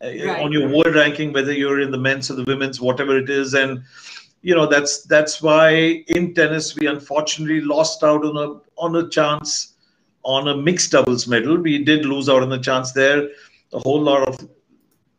uh, 0.02 0.08
right. 0.08 0.42
on 0.42 0.52
your 0.52 0.68
world 0.68 0.96
ranking 0.96 1.34
whether 1.34 1.52
you're 1.52 1.80
in 1.80 1.92
the 1.92 1.98
men's 1.98 2.30
or 2.30 2.36
the 2.36 2.44
women's 2.44 2.82
whatever 2.82 3.18
it 3.18 3.30
is 3.30 3.54
and 3.54 3.82
you 4.42 4.54
know 4.54 4.66
that's 4.68 5.04
that's 5.04 5.42
why 5.42 6.04
in 6.08 6.34
tennis 6.34 6.76
we 6.76 6.88
unfortunately 6.88 7.62
lost 7.62 8.04
out 8.04 8.24
on 8.26 8.38
a 8.38 8.82
on 8.82 8.96
a 8.98 9.10
chance 9.10 9.76
on 10.24 10.48
a 10.50 10.56
mixed 10.56 10.92
doubles 10.92 11.28
medal 11.28 11.58
we 11.58 11.84
did 11.84 12.06
lose 12.06 12.30
out 12.30 12.44
on 12.44 12.50
the 12.50 12.60
chance 12.60 12.92
there 12.92 13.30
a 13.74 13.80
whole 13.80 14.02
lot 14.02 14.28
of 14.28 14.38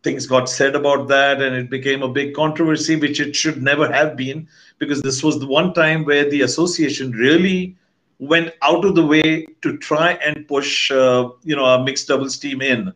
things 0.05 0.27
got 0.27 0.49
said 0.49 0.77
about 0.77 1.09
that 1.09 1.43
and 1.43 1.57
it 1.57 1.71
became 1.71 2.03
a 2.03 2.09
big 2.09 2.35
controversy 2.35 2.95
which 2.95 3.19
it 3.21 3.35
should 3.35 3.63
never 3.63 3.91
have 3.91 4.17
been 4.17 4.47
because 4.79 5.01
this 5.03 5.25
was 5.25 5.41
the 5.41 5.47
one 5.47 5.73
time 5.73 6.05
where 6.05 6.29
the 6.31 6.43
association 6.43 7.11
really 7.13 7.75
went 8.19 8.53
out 8.63 8.85
of 8.85 8.95
the 8.95 9.05
way 9.05 9.47
to 9.63 9.77
try 9.79 10.13
and 10.13 10.47
push, 10.47 10.91
uh, 10.91 11.31
you 11.43 11.57
know, 11.57 11.65
a 11.65 11.83
mixed 11.83 12.07
doubles 12.07 12.37
team 12.37 12.63
in. 12.63 12.93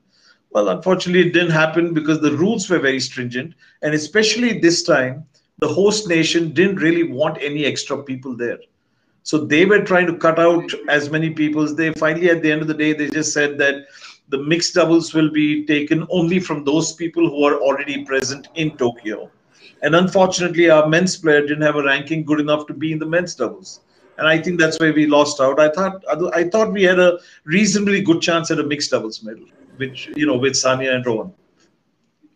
Well, 0.50 0.68
unfortunately, 0.68 1.28
it 1.28 1.32
didn't 1.32 1.50
happen 1.50 1.92
because 1.92 2.20
the 2.20 2.32
rules 2.32 2.70
were 2.70 2.78
very 2.78 3.00
stringent, 3.00 3.54
and 3.82 3.94
especially 3.94 4.58
this 4.58 4.82
time, 4.82 5.26
the 5.58 5.68
host 5.68 6.08
nation 6.08 6.52
didn't 6.52 6.76
really 6.76 7.02
want 7.02 7.38
any 7.42 7.64
extra 7.64 8.02
people 8.02 8.36
there. 8.36 8.58
So 9.24 9.38
they 9.38 9.66
were 9.66 9.82
trying 9.82 10.06
to 10.06 10.16
cut 10.16 10.38
out 10.38 10.72
as 10.88 11.10
many 11.10 11.30
people. 11.30 11.62
As 11.62 11.74
they 11.74 11.92
finally, 11.92 12.30
at 12.30 12.42
the 12.42 12.50
end 12.50 12.62
of 12.62 12.68
the 12.68 12.74
day, 12.74 12.92
they 12.92 13.10
just 13.10 13.34
said 13.34 13.58
that 13.58 13.86
the 14.28 14.38
mixed 14.38 14.74
doubles 14.74 15.14
will 15.14 15.30
be 15.30 15.64
taken 15.66 16.06
only 16.10 16.38
from 16.38 16.64
those 16.64 16.92
people 16.92 17.28
who 17.28 17.44
are 17.44 17.60
already 17.60 18.04
present 18.04 18.48
in 18.54 18.76
Tokyo. 18.76 19.30
And 19.82 19.94
unfortunately, 19.94 20.70
our 20.70 20.88
men's 20.88 21.16
player 21.16 21.40
didn't 21.42 21.62
have 21.62 21.76
a 21.76 21.82
ranking 21.82 22.24
good 22.24 22.40
enough 22.40 22.66
to 22.66 22.74
be 22.74 22.92
in 22.92 22.98
the 22.98 23.06
men's 23.06 23.34
doubles 23.34 23.80
and 24.18 24.26
I 24.26 24.36
think 24.38 24.58
that's 24.60 24.78
where 24.78 24.92
we 24.92 25.06
lost 25.06 25.40
out. 25.40 25.58
I 25.58 25.70
thought 25.70 26.04
I 26.34 26.44
thought 26.44 26.72
we 26.72 26.82
had 26.82 26.98
a 26.98 27.18
reasonably 27.44 28.02
good 28.02 28.20
chance 28.20 28.50
at 28.50 28.58
a 28.58 28.64
mixed 28.64 28.90
doubles 28.90 29.22
medal, 29.22 29.44
which 29.76 30.10
you 30.16 30.26
know 30.26 30.36
with 30.36 30.54
Sania 30.54 30.94
and 30.94 31.06
Rohan. 31.06 31.32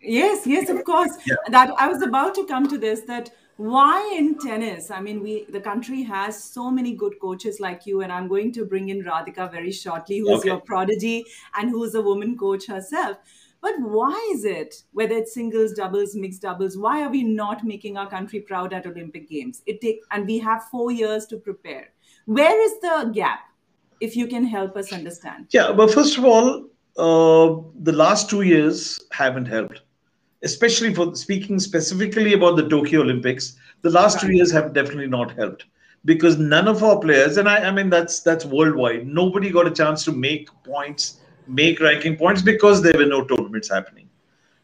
Yes, 0.00 0.46
yes, 0.46 0.68
of 0.68 0.84
course. 0.84 1.12
Yeah. 1.26 1.36
That 1.48 1.72
I 1.78 1.88
was 1.88 2.02
about 2.02 2.34
to 2.36 2.46
come 2.46 2.68
to 2.68 2.78
this. 2.78 3.02
That 3.02 3.30
why 3.56 4.14
in 4.16 4.38
tennis? 4.38 4.90
I 4.90 5.00
mean, 5.00 5.22
we 5.22 5.44
the 5.50 5.60
country 5.60 6.02
has 6.02 6.42
so 6.42 6.70
many 6.70 6.94
good 6.94 7.18
coaches 7.20 7.60
like 7.60 7.86
you, 7.86 8.00
and 8.02 8.12
I'm 8.12 8.28
going 8.28 8.52
to 8.52 8.64
bring 8.64 8.88
in 8.88 9.04
Radhika 9.04 9.50
very 9.50 9.72
shortly, 9.72 10.18
who's 10.18 10.40
okay. 10.40 10.48
your 10.48 10.60
prodigy 10.60 11.24
and 11.56 11.70
who's 11.70 11.94
a 11.94 12.02
woman 12.02 12.36
coach 12.36 12.66
herself. 12.66 13.18
But 13.60 13.74
why 13.78 14.32
is 14.34 14.44
it, 14.44 14.82
whether 14.92 15.14
it's 15.14 15.34
singles, 15.34 15.72
doubles, 15.72 16.16
mixed 16.16 16.42
doubles, 16.42 16.76
why 16.76 17.02
are 17.02 17.10
we 17.10 17.22
not 17.22 17.64
making 17.64 17.96
our 17.96 18.08
country 18.08 18.40
proud 18.40 18.72
at 18.72 18.86
Olympic 18.86 19.28
Games? 19.28 19.62
It 19.66 19.80
take 19.80 20.00
and 20.10 20.26
we 20.26 20.38
have 20.40 20.64
four 20.64 20.90
years 20.90 21.26
to 21.26 21.36
prepare. 21.36 21.90
Where 22.26 22.60
is 22.60 22.80
the 22.80 23.12
gap? 23.14 23.40
If 24.00 24.16
you 24.16 24.26
can 24.26 24.44
help 24.44 24.76
us 24.76 24.92
understand. 24.92 25.46
Yeah, 25.50 25.70
but 25.70 25.92
first 25.92 26.18
of 26.18 26.24
all, 26.24 26.66
uh, 26.96 27.62
the 27.82 27.92
last 27.92 28.28
two 28.28 28.42
years 28.42 29.00
haven't 29.12 29.46
helped, 29.46 29.82
especially 30.42 30.92
for 30.94 31.14
speaking 31.14 31.58
specifically 31.58 32.34
about 32.34 32.56
the 32.56 32.68
Tokyo 32.68 33.00
Olympics. 33.00 33.56
The 33.82 33.90
last 33.90 34.20
two 34.20 34.32
years 34.32 34.50
have 34.52 34.72
definitely 34.72 35.08
not 35.08 35.32
helped 35.32 35.66
because 36.04 36.38
none 36.38 36.68
of 36.68 36.82
our 36.82 36.98
players, 36.98 37.36
and 37.36 37.48
I, 37.48 37.68
I 37.68 37.70
mean 37.70 37.90
that's 37.90 38.20
that's 38.20 38.44
worldwide. 38.44 39.06
Nobody 39.06 39.50
got 39.50 39.66
a 39.66 39.70
chance 39.70 40.04
to 40.04 40.12
make 40.12 40.48
points 40.64 41.18
make 41.46 41.80
ranking 41.80 42.16
points 42.16 42.42
because 42.42 42.82
there 42.82 42.96
were 42.96 43.06
no 43.06 43.24
tournaments 43.24 43.70
happening. 43.70 44.08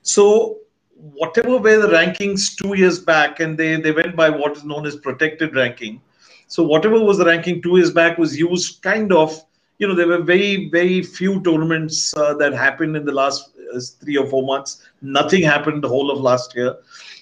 So 0.03 0.59
whatever 0.95 1.59
were 1.59 1.79
the 1.79 1.89
rankings 1.89 2.57
two 2.57 2.75
years 2.75 2.99
back, 2.99 3.41
and 3.41 3.57
they, 3.59 3.81
they 3.81 3.93
went 3.93 4.17
by 4.17 4.31
what 4.31 4.57
is 4.57 4.65
known 4.65 4.87
as 4.87 4.97
protected 4.97 5.55
ranking. 5.55 6.01
So 6.47 6.63
whatever 6.63 6.99
was 7.01 7.19
the 7.19 7.27
ranking 7.27 7.63
two 7.63 7.77
years 7.77 7.91
back 7.91 8.19
was 8.19 8.39
used 8.39 8.83
kind 8.83 9.13
of, 9.13 9.39
you 9.79 9.89
know, 9.89 9.95
there 9.95 10.09
were 10.09 10.23
very, 10.23 10.69
very 10.69 11.03
few 11.03 11.41
tournaments 11.43 12.15
uh, 12.17 12.35
that 12.35 12.53
happened 12.53 12.97
in 12.97 13.05
the 13.05 13.13
last 13.13 13.51
uh, 13.75 13.81
three 14.01 14.17
or 14.17 14.27
four 14.27 14.45
months. 14.45 14.89
Nothing 15.03 15.43
happened 15.43 15.83
the 15.83 15.89
whole 15.89 16.11
of 16.11 16.21
last 16.21 16.55
year. 16.55 16.77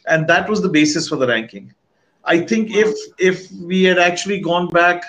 And 0.07 0.27
that 0.29 0.49
was 0.49 0.63
the 0.63 0.69
basis 0.69 1.09
for 1.09 1.17
the 1.17 1.27
ranking. 1.27 1.73
I 2.25 2.41
think 2.41 2.71
if 2.71 2.97
if 3.19 3.53
we 3.53 3.85
had 3.85 3.99
actually 3.99 4.41
gone 4.41 4.69
back 4.69 5.05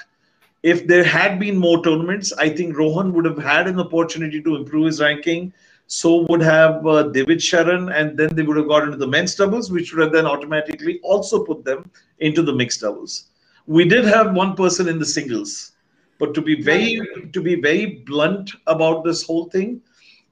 if 0.64 0.88
there 0.88 1.04
had 1.04 1.40
been 1.40 1.58
more 1.58 1.84
tournaments, 1.84 2.34
I 2.34 2.50
think 2.50 2.76
Rohan 2.78 3.14
would 3.14 3.26
have 3.26 3.38
had 3.38 3.68
an 3.68 3.80
opportunity 3.80 4.42
to 4.42 4.56
improve 4.56 4.88
his 4.88 5.00
ranking. 5.00 5.54
So 5.88 6.26
would 6.30 6.42
have 6.42 6.86
uh, 6.86 7.06
Divij 7.16 7.40
Sharan, 7.40 7.96
and 7.96 8.18
then 8.18 8.36
they 8.36 8.42
would 8.42 8.58
have 8.58 8.68
got 8.68 8.84
into 8.84 8.98
the 8.98 9.08
men's 9.08 9.36
doubles, 9.36 9.72
which 9.72 9.94
would 9.94 10.02
have 10.02 10.12
then 10.12 10.26
automatically 10.26 11.00
also 11.04 11.46
put 11.46 11.64
them 11.64 11.90
into 12.20 12.42
the 12.42 12.54
mixed 12.54 12.82
doubles. 12.82 13.28
We 13.68 13.88
did 13.88 14.04
have 14.06 14.34
one 14.34 14.56
person 14.56 14.90
in 14.90 15.00
the 15.00 15.06
singles, 15.06 15.72
but 16.20 16.34
to 16.34 16.42
be 16.42 16.62
very 16.62 17.02
to 17.34 17.42
be 17.42 17.56
very 17.56 18.04
blunt 18.06 18.52
about 18.68 19.04
this 19.04 19.24
whole 19.24 19.46
thing, 19.46 19.82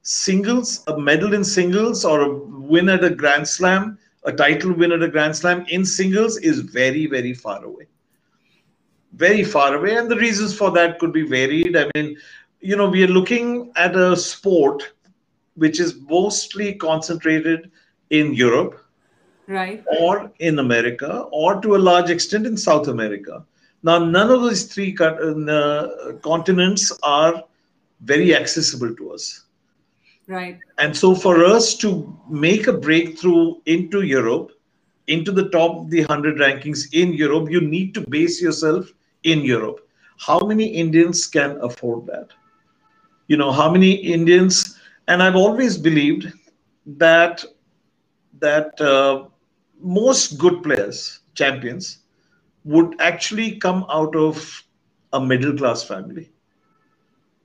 singles, 0.02 0.84
a 0.88 0.98
medal 0.98 1.34
in 1.34 1.44
singles 1.44 2.06
or 2.06 2.22
a 2.22 2.34
win 2.34 2.90
at 2.90 3.04
a 3.04 3.10
Grand 3.10 3.48
Slam, 3.48 3.98
a 4.24 4.32
title 4.32 4.74
win 4.74 4.92
at 4.92 5.04
a 5.04 5.08
Grand 5.08 5.36
Slam 5.36 5.66
in 5.70 5.86
singles 5.86 6.38
is 6.38 6.60
very 6.60 7.06
very 7.08 7.34
far 7.34 7.64
away 7.64 7.88
very 9.16 9.44
far 9.44 9.76
away. 9.76 9.96
And 9.96 10.10
the 10.10 10.18
reasons 10.18 10.56
for 10.56 10.72
that 10.72 11.00
could 11.00 11.14
be 11.14 11.24
varied. 11.24 11.76
I 11.76 11.90
mean, 11.96 12.18
you 12.60 12.76
know, 12.76 12.90
we 12.90 13.04
are 13.04 13.08
looking 13.08 13.72
at 13.76 13.96
a 13.96 14.16
sport 14.16 14.94
which 15.56 15.80
is 15.80 15.96
mostly 16.10 16.74
concentrated 16.76 17.72
in 18.10 18.34
Europe. 18.34 18.82
Right. 19.48 19.84
Or 20.00 20.32
in 20.40 20.60
America, 20.60 21.28
or 21.32 21.62
to 21.62 21.76
a 21.76 21.78
large 21.78 22.10
extent 22.10 22.48
in 22.48 22.58
South 22.58 22.88
America. 22.88 23.46
Now, 23.86 24.00
none 24.00 24.32
of 24.32 24.42
these 24.42 24.66
three 24.66 24.98
uh, 25.00 25.88
continents 26.24 26.92
are 27.04 27.44
very 28.02 28.36
accessible 28.36 28.96
to 28.96 29.12
us. 29.12 29.44
Right. 30.28 30.58
And 30.80 30.98
so, 30.98 31.14
for 31.14 31.46
us 31.46 31.76
to 31.76 32.20
make 32.28 32.66
a 32.66 32.74
breakthrough 32.74 33.54
into 33.68 34.02
Europe, 34.02 34.54
into 35.06 35.32
the 35.32 35.50
top 35.50 35.82
of 35.82 35.92
the 35.92 36.00
100 36.00 36.40
rankings 36.40 36.88
in 36.94 37.14
Europe, 37.14 37.52
you 37.52 37.62
need 37.62 37.94
to 37.94 38.02
base 38.10 38.42
yourself 38.42 38.92
in 39.22 39.42
Europe. 39.42 39.88
How 40.18 40.40
many 40.40 40.66
Indians 40.66 41.28
can 41.28 41.60
afford 41.62 42.08
that? 42.08 42.30
You 43.28 43.38
know, 43.38 43.52
how 43.52 43.72
many 43.72 43.92
Indians? 43.92 44.80
And 45.08 45.22
I've 45.22 45.36
always 45.36 45.78
believed 45.78 46.34
that 46.88 47.46
that 48.40 48.82
uh, 48.82 49.26
most 49.80 50.40
good 50.40 50.64
players, 50.64 51.20
champions, 51.36 52.00
would 52.66 52.96
actually 53.00 53.58
come 53.58 53.86
out 53.90 54.16
of 54.16 54.64
a 55.14 55.22
middle 55.22 55.56
class 55.56 55.84
family. 55.84 56.30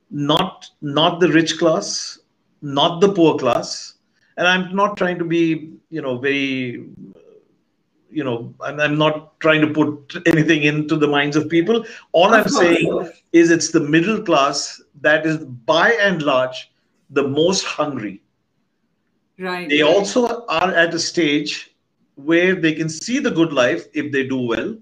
Not 0.09 0.69
not 0.81 1.19
the 1.21 1.29
rich 1.29 1.57
class, 1.57 2.19
not 2.61 2.99
the 2.99 3.13
poor 3.13 3.37
class. 3.37 3.93
And 4.37 4.47
I'm 4.47 4.75
not 4.75 4.97
trying 4.97 5.19
to 5.19 5.25
be, 5.25 5.73
you 5.89 6.01
know, 6.01 6.17
very 6.17 6.89
you 8.11 8.23
know, 8.23 8.53
and 8.61 8.81
I'm 8.81 8.97
not 8.97 9.39
trying 9.39 9.61
to 9.61 9.67
put 9.67 10.15
anything 10.25 10.63
into 10.63 10.97
the 10.97 11.07
minds 11.07 11.37
of 11.37 11.49
people. 11.49 11.85
All 12.11 12.33
I'm 12.33 12.49
saying 12.49 13.09
is 13.31 13.49
it's 13.49 13.71
the 13.71 13.79
middle 13.79 14.21
class 14.21 14.81
that 14.99 15.25
is 15.25 15.37
by 15.37 15.91
and 15.93 16.21
large 16.21 16.71
the 17.09 17.27
most 17.27 17.63
hungry. 17.63 18.21
Right. 19.39 19.69
They 19.69 19.81
also 19.81 20.45
are 20.47 20.73
at 20.73 20.93
a 20.93 20.99
stage 20.99 21.73
where 22.15 22.53
they 22.53 22.73
can 22.73 22.89
see 22.89 23.19
the 23.19 23.31
good 23.31 23.53
life 23.53 23.85
if 23.93 24.11
they 24.11 24.27
do 24.27 24.37
well. 24.37 24.77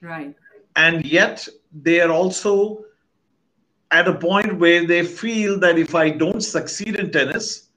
Right. 0.00 0.34
And 0.76 1.04
yet 1.04 1.46
they 1.72 2.00
are 2.00 2.10
also 2.10 2.84
at 3.90 4.08
a 4.08 4.14
point 4.14 4.58
where 4.58 4.86
they 4.86 5.04
feel 5.04 5.58
that 5.60 5.78
if 5.78 5.94
I 5.94 6.10
don't 6.10 6.40
succeed 6.40 6.96
in 6.96 7.10
tennis, 7.10 7.68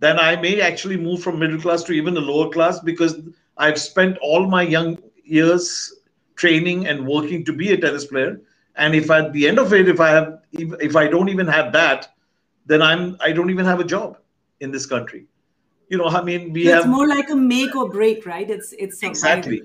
then 0.00 0.18
I 0.18 0.36
may 0.36 0.60
actually 0.60 0.96
move 0.96 1.22
from 1.22 1.38
middle 1.38 1.60
class 1.60 1.82
to 1.84 1.92
even 1.92 2.16
a 2.16 2.20
lower 2.20 2.50
class 2.50 2.80
because 2.80 3.20
I've 3.56 3.80
spent 3.80 4.18
all 4.18 4.46
my 4.46 4.62
young 4.62 4.98
years 5.24 5.94
training 6.36 6.86
and 6.88 7.06
working 7.06 7.44
to 7.44 7.52
be 7.52 7.72
a 7.72 7.76
tennis 7.80 8.06
player. 8.06 8.40
And 8.76 8.94
if 8.94 9.10
at 9.10 9.32
the 9.32 9.48
end 9.48 9.58
of 9.58 9.72
it, 9.72 9.88
if 9.88 10.00
I 10.00 10.08
have, 10.08 10.40
if, 10.52 10.72
if 10.80 10.96
I 10.96 11.08
don't 11.08 11.28
even 11.28 11.46
have 11.46 11.72
that, 11.72 12.14
then 12.66 12.82
I'm, 12.82 13.16
I 13.20 13.32
don't 13.32 13.50
even 13.50 13.64
have 13.64 13.80
a 13.80 13.84
job 13.84 14.18
in 14.60 14.70
this 14.70 14.86
country. 14.86 15.26
you 15.92 15.98
know, 15.98 16.06
I 16.06 16.22
mean, 16.22 16.54
we 16.54 16.64
so 16.64 16.72
have 16.72 16.84
it's 16.84 16.88
more 16.88 17.06
like 17.06 17.28
a 17.28 17.36
make 17.36 17.76
or 17.76 17.88
break, 17.90 18.24
right? 18.24 18.48
It's 18.48 18.72
it's 18.78 18.98
survival. 18.98 19.58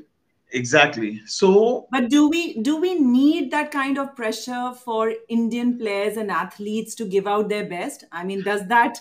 Exactly. 0.51 1.21
So, 1.25 1.87
But 1.91 2.09
do 2.09 2.29
we 2.29 2.61
do 2.61 2.77
we 2.77 2.95
need 2.99 3.51
that 3.51 3.71
kind 3.71 3.97
of 3.97 4.15
pressure 4.15 4.73
for 4.73 5.13
Indian 5.29 5.77
players 5.77 6.17
and 6.17 6.31
athletes 6.31 6.95
to 6.95 7.05
give 7.05 7.27
out 7.27 7.49
their 7.49 7.65
best? 7.65 8.05
I 8.11 8.23
mean, 8.23 8.43
does 8.43 8.67
that 8.67 8.99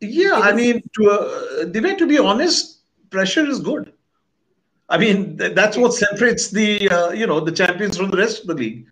yeah, 0.00 0.34
I 0.34 0.52
mean, 0.52 0.82
to 0.94 1.10
uh, 1.10 1.64
Divya, 1.64 1.96
to 1.98 2.06
be 2.06 2.18
honest, 2.18 2.80
pressure 3.10 3.48
is 3.48 3.60
good. 3.60 3.92
I 4.88 4.98
mean, 4.98 5.38
th- 5.38 5.54
that's 5.54 5.76
what 5.76 5.94
separates 5.94 6.50
the 6.50 6.88
uh, 6.90 7.10
you 7.10 7.26
know 7.26 7.40
the 7.40 7.52
champions 7.52 7.96
from 7.96 8.10
the 8.10 8.16
rest 8.16 8.42
of 8.42 8.48
the 8.48 8.54
league. 8.54 8.86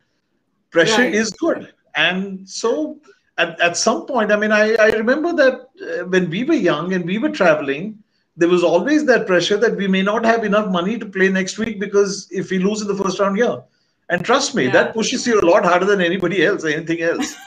Pressure 0.70 1.02
right? 1.02 1.14
is 1.14 1.30
good, 1.30 1.72
and 1.94 2.48
so 2.48 3.00
at, 3.38 3.60
at 3.60 3.76
some 3.76 4.06
point, 4.06 4.32
I 4.32 4.36
mean, 4.36 4.50
I, 4.50 4.74
I 4.74 4.88
remember 4.90 5.32
that 5.34 5.54
uh, 5.54 6.04
when 6.06 6.30
we 6.30 6.44
were 6.44 6.54
young 6.54 6.92
and 6.94 7.04
we 7.04 7.18
were 7.18 7.28
traveling, 7.28 8.02
there 8.36 8.48
was 8.48 8.64
always 8.64 9.04
that 9.06 9.26
pressure 9.26 9.56
that 9.56 9.76
we 9.76 9.86
may 9.86 10.02
not 10.02 10.24
have 10.24 10.44
enough 10.44 10.70
money 10.70 10.98
to 10.98 11.06
play 11.06 11.28
next 11.28 11.58
week 11.58 11.78
because 11.78 12.28
if 12.30 12.50
we 12.50 12.58
lose 12.58 12.82
in 12.82 12.88
the 12.88 12.96
first 12.96 13.20
round 13.20 13.36
here, 13.36 13.62
and 14.10 14.24
trust 14.24 14.54
me, 14.54 14.64
Yeah. 14.64 14.72
that 14.72 14.94
pushes 14.94 15.26
you 15.26 15.40
a 15.40 15.46
lot 15.50 15.64
harder 15.64 15.86
than 15.86 16.00
anybody 16.00 16.44
else, 16.44 16.64
anything 16.64 17.02
else. 17.02 17.34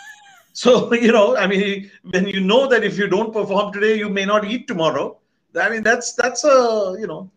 So 0.60 0.92
you 0.92 1.12
know, 1.12 1.38
I 1.38 1.46
mean, 1.46 1.92
when 2.12 2.28
you 2.28 2.40
know 2.40 2.68
that 2.68 2.84
if 2.84 2.98
you 2.98 3.08
don't 3.08 3.32
perform 3.32 3.72
today, 3.74 3.96
you 3.96 4.10
may 4.10 4.26
not 4.26 4.44
eat 4.44 4.68
tomorrow. 4.68 5.20
I 5.56 5.70
mean, 5.70 5.84
that's 5.84 6.14
that's 6.14 6.44
a 6.46 6.96
you 7.00 7.06
know 7.06 7.30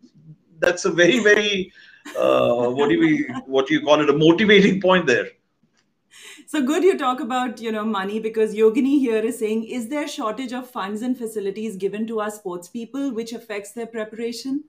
that's 0.59 0.87
a 0.87 0.91
very 0.91 1.19
very 1.19 1.71
uh, 2.17 2.71
what 2.71 2.89
do 2.89 2.99
we 2.99 3.27
what 3.45 3.67
do 3.67 3.75
you 3.75 3.83
call 3.83 4.01
it 4.01 4.09
a 4.09 4.17
motivating 4.23 4.81
point 4.81 5.07
there 5.07 5.29
So 6.51 6.61
good 6.61 6.83
you 6.83 6.99
talk 6.99 7.21
about, 7.21 7.61
you 7.61 7.71
know, 7.71 7.85
money 7.85 8.19
because 8.19 8.57
Yogini 8.57 8.99
here 8.99 9.21
is 9.21 9.39
saying, 9.39 9.67
is 9.67 9.87
there 9.87 10.09
shortage 10.09 10.53
of 10.53 10.69
funds 10.69 11.03
and 11.03 11.17
facilities 11.17 11.77
given 11.77 12.09
to 12.09 12.19
our 12.19 12.31
sports 12.33 12.67
people 12.67 13.13
which 13.13 13.33
affects 13.33 13.71
their 13.71 13.87
preparation? 13.87 14.65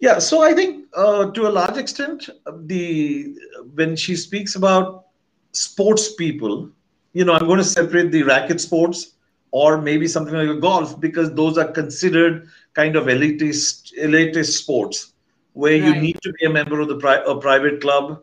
yeah 0.00 0.18
so 0.18 0.42
i 0.42 0.52
think 0.52 0.84
uh, 0.94 1.30
to 1.30 1.46
a 1.48 1.52
large 1.58 1.76
extent 1.76 2.28
the 2.64 3.34
when 3.74 3.96
she 3.96 4.14
speaks 4.14 4.56
about 4.56 5.06
sports 5.52 6.14
people 6.14 6.68
you 7.14 7.24
know 7.24 7.32
i'm 7.32 7.46
going 7.46 7.58
to 7.58 7.64
separate 7.64 8.12
the 8.12 8.22
racket 8.22 8.60
sports 8.60 9.14
or 9.52 9.80
maybe 9.80 10.06
something 10.06 10.34
like 10.34 10.48
a 10.48 10.60
golf 10.60 11.00
because 11.00 11.32
those 11.34 11.56
are 11.56 11.72
considered 11.72 12.48
kind 12.74 12.96
of 12.96 13.04
elitist 13.04 13.94
elitist 13.98 14.58
sports 14.58 15.14
where 15.54 15.76
you 15.76 15.94
need 15.94 16.20
to 16.20 16.32
be 16.38 16.44
a 16.44 16.50
member 16.50 16.80
of 16.80 16.88
the 16.88 16.98
pri- 16.98 17.24
a 17.26 17.40
private 17.40 17.80
club 17.80 18.22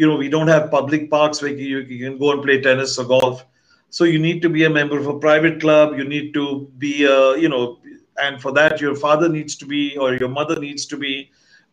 you 0.00 0.06
know 0.06 0.16
we 0.16 0.28
don't 0.34 0.48
have 0.48 0.70
public 0.70 1.10
parks 1.10 1.42
where 1.42 1.52
you, 1.52 1.80
you 1.80 2.04
can 2.08 2.18
go 2.18 2.32
and 2.32 2.42
play 2.42 2.60
tennis 2.60 2.98
or 2.98 3.04
golf. 3.04 3.44
So 3.90 4.04
you 4.04 4.18
need 4.18 4.40
to 4.42 4.48
be 4.48 4.64
a 4.64 4.70
member 4.70 4.98
of 4.98 5.08
a 5.08 5.18
private 5.18 5.60
club. 5.60 5.96
You 5.98 6.04
need 6.04 6.32
to 6.34 6.70
be 6.78 7.04
a 7.04 7.36
you 7.36 7.48
know 7.48 7.78
and 8.22 8.40
for 8.40 8.52
that 8.52 8.80
your 8.80 8.94
father 8.94 9.28
needs 9.28 9.56
to 9.56 9.66
be 9.66 9.96
or 9.98 10.14
your 10.14 10.28
mother 10.28 10.58
needs 10.58 10.86
to 10.86 10.96
be 10.96 11.30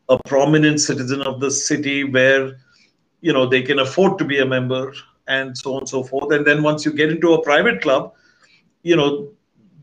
a 0.09 0.17
prominent 0.25 0.81
citizen 0.81 1.21
of 1.21 1.39
the 1.39 1.51
city 1.51 2.03
where 2.03 2.57
you 3.21 3.31
know 3.31 3.45
they 3.45 3.61
can 3.61 3.79
afford 3.79 4.17
to 4.19 4.25
be 4.25 4.39
a 4.39 4.45
member 4.45 4.93
and 5.27 5.57
so 5.57 5.73
on 5.75 5.79
and 5.79 5.89
so 5.89 6.03
forth. 6.03 6.31
And 6.33 6.45
then 6.45 6.63
once 6.63 6.85
you 6.85 6.91
get 6.91 7.09
into 7.11 7.33
a 7.33 7.43
private 7.43 7.81
club 7.81 8.13
you 8.83 8.95
know 8.95 9.31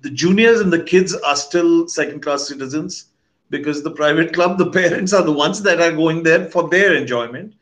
the 0.02 0.10
juniors 0.10 0.60
and 0.60 0.72
the 0.72 0.82
kids 0.82 1.14
are 1.14 1.36
still 1.36 1.88
second 1.88 2.20
class 2.20 2.48
citizens 2.48 3.06
because 3.50 3.82
the 3.82 3.90
private 3.90 4.32
club 4.32 4.58
the 4.58 4.70
parents 4.80 5.12
are 5.12 5.22
the 5.22 5.38
ones 5.44 5.62
that 5.62 5.80
are 5.80 5.92
going 5.92 6.22
there 6.22 6.46
for 6.50 6.68
their 6.68 6.94
enjoyment 6.94 7.54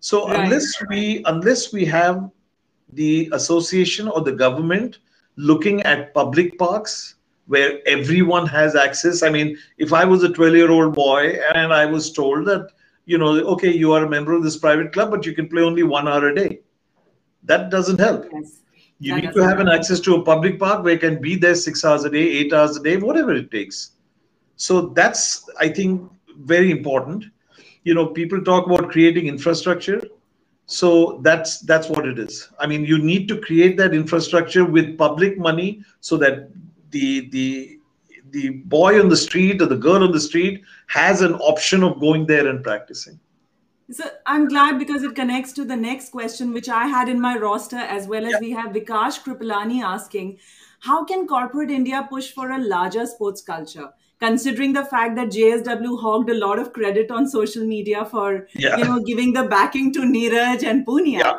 so 0.00 0.28
Right. 0.28 0.40
unless 0.44 0.66
we 0.88 1.22
unless 1.26 1.72
we 1.72 1.84
have 1.86 2.30
the 2.92 3.28
association 3.32 4.08
or 4.08 4.20
the 4.22 4.32
government 4.32 4.98
looking 5.36 5.82
at 5.82 6.12
public 6.14 6.58
parks 6.58 7.14
where 7.46 7.78
everyone 7.86 8.46
has 8.46 8.76
access. 8.76 9.22
I 9.22 9.30
mean, 9.30 9.56
if 9.78 9.92
I 9.92 10.04
was 10.04 10.22
a 10.22 10.28
12 10.28 10.54
year 10.54 10.70
old 10.70 10.94
boy 10.94 11.38
and 11.54 11.72
I 11.72 11.86
was 11.86 12.12
told 12.12 12.46
that, 12.46 12.68
you 13.06 13.18
know, 13.18 13.32
okay, 13.54 13.72
you 13.72 13.92
are 13.92 14.04
a 14.04 14.08
member 14.08 14.32
of 14.32 14.42
this 14.42 14.56
private 14.56 14.92
club, 14.92 15.10
but 15.10 15.26
you 15.26 15.34
can 15.34 15.48
play 15.48 15.62
only 15.62 15.82
one 15.82 16.06
hour 16.08 16.28
a 16.28 16.34
day, 16.34 16.60
that 17.44 17.70
doesn't 17.70 17.98
help. 17.98 18.26
Yes. 18.32 18.60
You 19.00 19.14
That 19.14 19.20
need 19.24 19.32
to 19.34 19.42
have 19.42 19.60
an 19.60 19.68
access 19.68 19.98
to 20.00 20.16
a 20.16 20.22
public 20.22 20.58
park 20.58 20.84
where 20.84 20.92
you 20.94 20.98
can 20.98 21.20
be 21.20 21.34
there 21.36 21.54
six 21.54 21.84
hours 21.84 22.04
a 22.04 22.10
day, 22.10 22.22
eight 22.22 22.52
hours 22.52 22.76
a 22.76 22.82
day, 22.82 22.96
whatever 22.98 23.34
it 23.34 23.50
takes. 23.50 23.92
So 24.56 24.88
that's, 24.88 25.48
I 25.58 25.68
think, 25.68 26.10
very 26.36 26.70
important. 26.70 27.24
You 27.84 27.94
know, 27.94 28.06
people 28.06 28.42
talk 28.42 28.66
about 28.66 28.90
creating 28.90 29.26
infrastructure 29.26 30.02
so 30.70 31.18
that's 31.22 31.58
that's 31.62 31.88
what 31.88 32.06
it 32.06 32.16
is 32.16 32.48
i 32.60 32.66
mean 32.66 32.84
you 32.84 32.96
need 32.96 33.26
to 33.26 33.36
create 33.40 33.76
that 33.76 33.92
infrastructure 33.92 34.64
with 34.64 34.96
public 34.96 35.36
money 35.36 35.82
so 36.00 36.16
that 36.16 36.48
the 36.90 37.28
the 37.30 37.80
the 38.30 38.50
boy 38.76 39.00
on 39.00 39.08
the 39.08 39.16
street 39.16 39.60
or 39.60 39.66
the 39.66 39.76
girl 39.76 40.04
on 40.04 40.12
the 40.12 40.20
street 40.20 40.62
has 40.86 41.22
an 41.22 41.34
option 41.34 41.82
of 41.82 41.98
going 41.98 42.24
there 42.26 42.46
and 42.46 42.62
practicing 42.62 43.18
So 43.98 44.08
I'm 44.32 44.44
glad 44.50 44.76
because 44.80 45.04
it 45.06 45.14
connects 45.16 45.52
to 45.54 45.64
the 45.68 45.76
next 45.76 46.10
question, 46.16 46.50
which 46.56 46.68
I 46.68 46.82
had 46.90 47.08
in 47.12 47.20
my 47.22 47.30
roster, 47.44 47.80
as 47.94 48.04
well 48.12 48.28
as 48.28 48.34
Yeah. 48.34 48.42
we 48.44 48.50
have 48.58 48.76
Vikash 48.76 49.16
Kripalani 49.24 49.78
asking, 49.92 50.28
how 50.88 50.98
can 51.08 51.24
corporate 51.32 51.72
India 51.78 52.02
push 52.12 52.28
for 52.36 52.44
a 52.56 52.60
larger 52.74 53.06
sports 53.14 53.42
culture? 53.48 53.88
Considering 54.20 54.72
the 54.74 54.84
fact 54.84 55.16
that 55.16 55.28
JSW 55.28 55.98
hogged 56.00 56.30
a 56.30 56.34
lot 56.34 56.58
of 56.58 56.72
credit 56.72 57.10
on 57.10 57.26
social 57.26 57.64
media 57.64 58.04
for, 58.04 58.46
Yeah. 58.54 58.76
you 58.76 58.84
know, 58.84 59.00
giving 59.00 59.32
the 59.32 59.44
backing 59.44 59.92
to 59.94 60.00
Neeraj 60.00 60.62
and 60.62 60.86
Punia. 60.86 61.18
Yeah. 61.20 61.38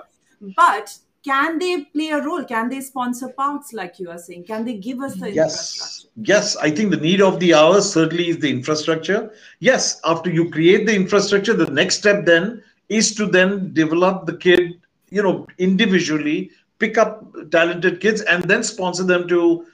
But 0.56 0.98
can 1.24 1.60
they 1.60 1.86
play 1.86 2.10
a 2.10 2.22
role? 2.22 2.44
Can 2.44 2.70
they 2.70 2.82
sponsor 2.82 3.30
parks 3.30 3.74
like 3.74 4.00
you 4.00 4.10
are 4.10 4.18
saying? 4.18 4.46
Can 4.46 4.66
they 4.66 4.74
give 4.74 5.00
us 5.02 5.14
the 5.16 5.28
infrastructure? 5.28 5.38
yes 5.38 6.08
yes 6.30 6.58
i 6.58 6.70
think 6.70 6.92
the 6.92 6.98
need 6.98 7.22
of 7.22 7.40
the 7.40 7.54
hour 7.54 7.80
certainly 7.80 8.28
is 8.30 8.38
the 8.40 8.50
infrastructure 8.50 9.32
yes 9.60 10.02
after 10.04 10.30
you 10.30 10.50
create 10.56 10.86
the 10.86 10.94
infrastructure 10.94 11.54
the 11.54 11.68
next 11.78 12.00
step 12.00 12.26
then 12.26 12.62
is 12.90 13.16
to 13.16 13.26
then 13.26 13.72
develop 13.74 14.26
the 14.26 14.36
kid 14.46 14.74
you 15.10 15.24
know 15.24 15.48
individually 15.58 16.52
pick 16.80 16.98
up 16.98 17.24
talented 17.50 18.02
kids 18.02 18.22
and 18.24 18.44
then 18.44 18.62
sponsor 18.62 19.06
them 19.14 19.26
to 19.28 19.66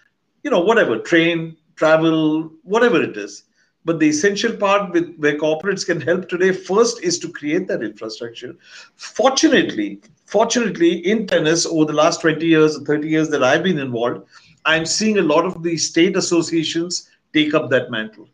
you 0.43 0.51
know 0.51 0.59
whatever 0.59 0.99
train 0.99 1.57
travel 1.77 2.51
whatever 2.63 3.01
it 3.01 3.15
is. 3.17 3.43
But 3.85 3.99
the 3.99 4.09
essential 4.09 4.53
part 4.57 4.91
with 4.91 5.15
where 5.17 5.37
corporates 5.37 5.85
can 5.85 6.01
help 6.01 6.27
today 6.27 6.51
first 6.51 7.01
is 7.03 7.17
to 7.19 7.31
create 7.31 7.67
that 7.69 7.83
infrastructure. 7.83 8.53
Fortunately 8.95 10.01
fortunately 10.25 10.97
in 11.07 11.25
tennis 11.25 11.65
over 11.65 11.85
the 11.85 11.93
last 11.93 12.19
20 12.19 12.45
years 12.45 12.75
or 12.75 12.83
30 12.83 13.07
years 13.07 13.29
that 13.29 13.41
i've 13.41 13.63
been 13.63 13.79
involved 13.79 14.27
i'm 14.65 14.85
seeing 14.85 15.19
a 15.19 15.21
lot 15.21 15.45
of 15.45 15.63
the 15.63 15.77
state 15.77 16.17
associations 16.17 17.09
take 17.33 17.53
up 17.53 17.69
that 17.69 17.91
mantle. 17.91 18.27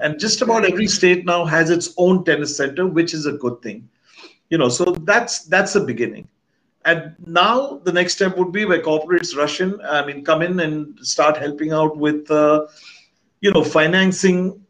And 0.00 0.18
just 0.18 0.40
about 0.40 0.64
every 0.64 0.86
state 0.86 1.26
now 1.26 1.44
has 1.44 1.70
its 1.70 1.92
own 1.98 2.24
tennis 2.24 2.56
center 2.56 2.86
which 2.86 3.12
is 3.12 3.26
a 3.26 3.32
good 3.32 3.60
thing. 3.62 3.88
You 4.48 4.58
know 4.58 4.68
so 4.68 4.84
that's 5.10 5.44
that's 5.44 5.74
the 5.74 5.80
beginning 5.80 6.28
and 6.84 7.14
now 7.26 7.78
the 7.84 7.92
next 7.92 8.14
step 8.14 8.36
would 8.38 8.52
be 8.52 8.64
where 8.64 8.82
corporates 8.82 9.36
rush 9.36 9.60
in 9.60 9.80
i 9.82 10.04
mean 10.06 10.24
come 10.24 10.42
in 10.42 10.60
and 10.60 10.98
start 11.06 11.36
helping 11.36 11.72
out 11.72 11.96
with 11.96 12.30
uh, 12.30 12.66
you 13.40 13.50
know 13.52 13.62
financing 13.64 14.64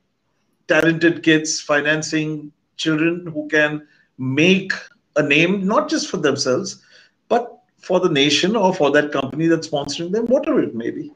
talented 0.66 1.23
kids 1.23 1.61
financing 1.61 2.53
children 2.77 3.27
who 3.35 3.49
can 3.49 3.87
make 4.18 4.73
a 5.16 5.23
name 5.23 5.66
not 5.66 5.88
just 5.88 6.11
for 6.11 6.16
themselves 6.16 6.83
but 7.29 7.59
for 7.79 8.01
the 8.01 8.09
nation 8.09 8.57
or 8.57 8.75
for 8.75 8.90
that 8.90 9.12
company 9.12 9.46
that's 9.46 9.68
sponsoring 9.68 10.12
them 10.12 10.27
whatever 10.27 10.62
it 10.62 10.75
may 10.75 10.90
be 10.90 11.12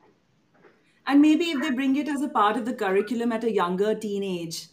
And 1.07 1.21
maybe 1.21 1.51
if 1.51 1.61
they 1.61 1.71
bring 1.71 1.97
it 1.97 2.09
as 2.09 2.23
a 2.23 2.29
part 2.29 2.57
of 2.57 2.65
the 2.65 2.73
curriculum 2.73 3.33
at 3.33 3.45
a 3.45 3.53
younger 3.53 3.95
teenage, 3.95 4.69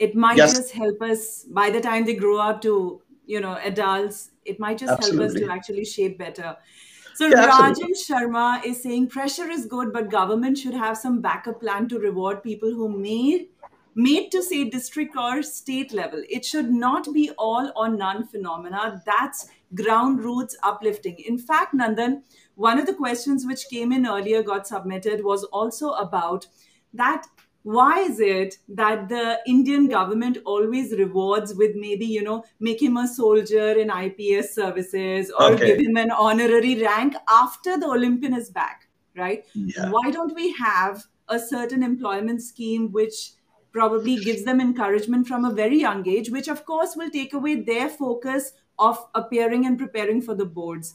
it 0.00 0.16
might 0.16 0.38
Yes. 0.38 0.54
just 0.54 0.72
help 0.72 1.00
us 1.00 1.44
by 1.44 1.70
the 1.70 1.80
time 1.80 2.04
they 2.04 2.14
grow 2.14 2.38
up 2.38 2.60
to, 2.62 3.00
you 3.26 3.40
know, 3.40 3.56
adults, 3.62 4.31
it 4.44 4.58
might 4.60 4.78
just 4.78 5.02
help 5.02 5.20
us 5.20 5.34
to 5.34 5.50
actually 5.50 5.84
shape 5.84 6.18
better. 6.18 6.56
So 7.14 7.26
Yeah. 7.26 7.46
Rajan 7.46 7.92
Sharma 8.02 8.64
is 8.64 8.82
saying 8.82 9.08
pressure 9.08 9.48
is 9.48 9.66
good, 9.66 9.92
but 9.92 10.10
government 10.10 10.58
should 10.58 10.74
have 10.74 10.96
some 10.96 11.20
backup 11.20 11.60
plan 11.60 11.88
to 11.88 11.98
reward 11.98 12.42
people 12.42 12.70
who 12.70 12.88
made 12.88 13.48
made 13.94 14.30
to 14.32 14.42
say 14.42 14.64
district 14.64 15.16
or 15.16 15.42
state 15.42 15.92
level. 15.92 16.22
It 16.28 16.46
should 16.46 16.70
not 16.70 17.12
be 17.12 17.30
all 17.36 17.70
or 17.76 17.88
none 17.88 18.26
phenomena. 18.26 19.02
That's 19.04 19.48
ground 19.74 20.20
roots 20.20 20.56
uplifting. 20.62 21.18
In 21.18 21.38
fact, 21.38 21.74
Nandan, 21.74 22.22
one 22.54 22.78
of 22.78 22.86
the 22.86 22.94
questions 22.94 23.46
which 23.46 23.68
came 23.68 23.92
in 23.92 24.06
earlier 24.06 24.42
got 24.42 24.66
submitted 24.66 25.22
was 25.24 25.44
also 25.44 25.90
about 25.90 26.46
that 26.94 27.26
why 27.62 28.00
is 28.00 28.18
it 28.20 28.58
that 28.68 29.08
the 29.08 29.38
indian 29.46 29.86
government 29.88 30.38
always 30.44 30.92
rewards 30.98 31.54
with 31.54 31.76
maybe 31.76 32.04
you 32.06 32.22
know 32.22 32.42
make 32.60 32.82
him 32.82 32.96
a 32.96 33.06
soldier 33.06 33.70
in 33.82 33.90
ips 33.90 34.54
services 34.54 35.30
or 35.38 35.52
Okay. 35.52 35.66
give 35.66 35.80
him 35.86 35.96
an 35.96 36.10
honorary 36.10 36.74
rank 36.82 37.14
after 37.28 37.78
the 37.78 37.86
olympian 37.86 38.34
is 38.34 38.50
back 38.50 38.88
right 39.16 39.44
Yeah. 39.54 39.90
why 39.90 40.10
don't 40.10 40.34
we 40.34 40.52
have 40.54 41.04
a 41.28 41.38
certain 41.38 41.82
employment 41.82 42.42
scheme 42.42 42.90
which 42.90 43.32
probably 43.72 44.16
gives 44.16 44.44
them 44.44 44.60
encouragement 44.60 45.26
from 45.26 45.44
a 45.44 45.52
very 45.54 45.78
young 45.80 46.06
age 46.08 46.30
which 46.30 46.48
of 46.48 46.64
course 46.66 46.96
will 46.96 47.10
take 47.10 47.32
away 47.32 47.54
their 47.62 47.88
focus 47.88 48.52
of 48.78 48.98
appearing 49.14 49.66
and 49.66 49.78
preparing 49.78 50.20
for 50.20 50.34
the 50.34 50.44
boards 50.44 50.94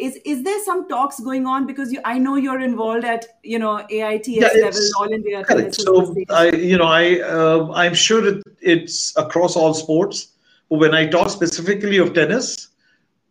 is 0.00 0.16
is 0.24 0.42
there 0.42 0.58
some 0.64 0.88
talks 0.88 1.20
going 1.20 1.46
on 1.46 1.66
because 1.66 1.92
you, 1.92 2.00
I 2.04 2.18
know 2.18 2.36
you're 2.36 2.60
involved 2.60 3.04
at 3.04 3.26
you 3.42 3.58
know 3.58 3.84
AITA 3.90 4.40
yeah, 4.40 4.48
level, 4.64 4.80
All 4.98 5.12
India. 5.12 5.44
Correct. 5.44 5.74
So 5.74 6.14
I, 6.30 6.50
you 6.50 6.78
know, 6.78 6.86
I 6.86 7.20
uh, 7.20 7.70
I'm 7.74 7.94
sure 7.94 8.26
it, 8.26 8.42
it's 8.60 9.16
across 9.16 9.56
all 9.56 9.74
sports. 9.74 10.28
but 10.68 10.78
When 10.78 10.94
I 10.94 11.06
talk 11.06 11.30
specifically 11.30 11.98
of 11.98 12.14
tennis, 12.14 12.68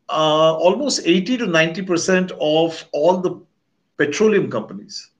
uh, 0.10 0.54
almost 0.68 1.02
80 1.06 1.38
to 1.38 1.48
90 1.48 1.82
percent 1.84 2.32
of 2.40 2.84
all 2.92 3.18
the 3.18 3.40
petroleum 3.98 4.50
companies 4.50 5.12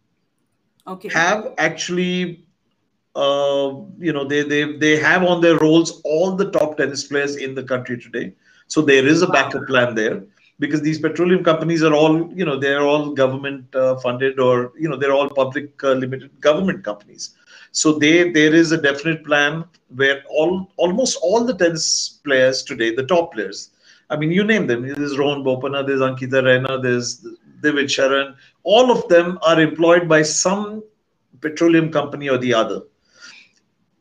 okay. 0.88 1.10
have 1.10 1.54
actually 1.58 2.46
uh, 3.16 3.74
you 3.98 4.14
know 4.14 4.24
they, 4.24 4.44
they 4.44 4.78
they 4.78 4.98
have 4.98 5.24
on 5.24 5.42
their 5.42 5.58
rolls 5.58 6.02
all 6.04 6.36
the 6.36 6.50
top 6.52 6.78
tennis 6.78 7.04
players 7.06 7.36
in 7.36 7.56
the 7.56 7.64
country 7.64 7.98
today 8.00 8.34
so 8.68 8.82
there 8.82 9.06
is 9.06 9.22
a 9.22 9.28
backup 9.28 9.66
plan 9.68 9.96
there 9.96 10.24
because 10.60 10.82
these 10.82 11.00
petroleum 11.00 11.44
companies 11.44 11.84
are 11.84 11.94
all 11.94 12.32
you 12.34 12.46
know 12.46 12.58
they're 12.58 12.82
all 12.82 13.12
government 13.12 13.76
uh, 13.76 13.96
funded 13.98 14.40
or 14.40 14.72
you 14.78 14.90
know 14.90 14.98
they're 14.98 15.14
all 15.14 15.30
public 15.30 15.84
uh, 15.84 15.94
limited 15.94 16.30
government 16.42 16.84
companies 16.84 17.36
so 17.72 17.94
they 17.94 18.32
there 18.32 18.54
is 18.54 18.72
a 18.72 18.82
definite 18.82 19.26
plan 19.26 19.64
where 19.96 20.24
all 20.30 20.72
almost 20.78 21.18
all 21.22 21.44
the 21.46 21.56
tennis 21.56 22.20
players 22.24 22.64
today 22.64 22.94
the 22.94 23.06
top 23.06 23.34
players 23.34 23.70
i 24.10 24.18
mean 24.18 24.32
you 24.32 24.44
name 24.44 24.68
them 24.68 24.88
there's 24.88 25.18
rohan 25.18 25.44
bopanna 25.44 25.86
there's 25.86 26.02
ankita 26.02 26.42
raina 26.50 26.82
there's 26.82 27.26
Divij 27.62 27.86
Sharan, 27.86 28.36
all 28.64 28.92
of 28.92 29.08
them 29.10 29.38
are 29.42 29.60
employed 29.60 30.08
by 30.08 30.22
some 30.22 30.84
petroleum 31.42 31.92
company 31.92 32.30
or 32.30 32.38
the 32.38 32.54
other. 32.54 32.82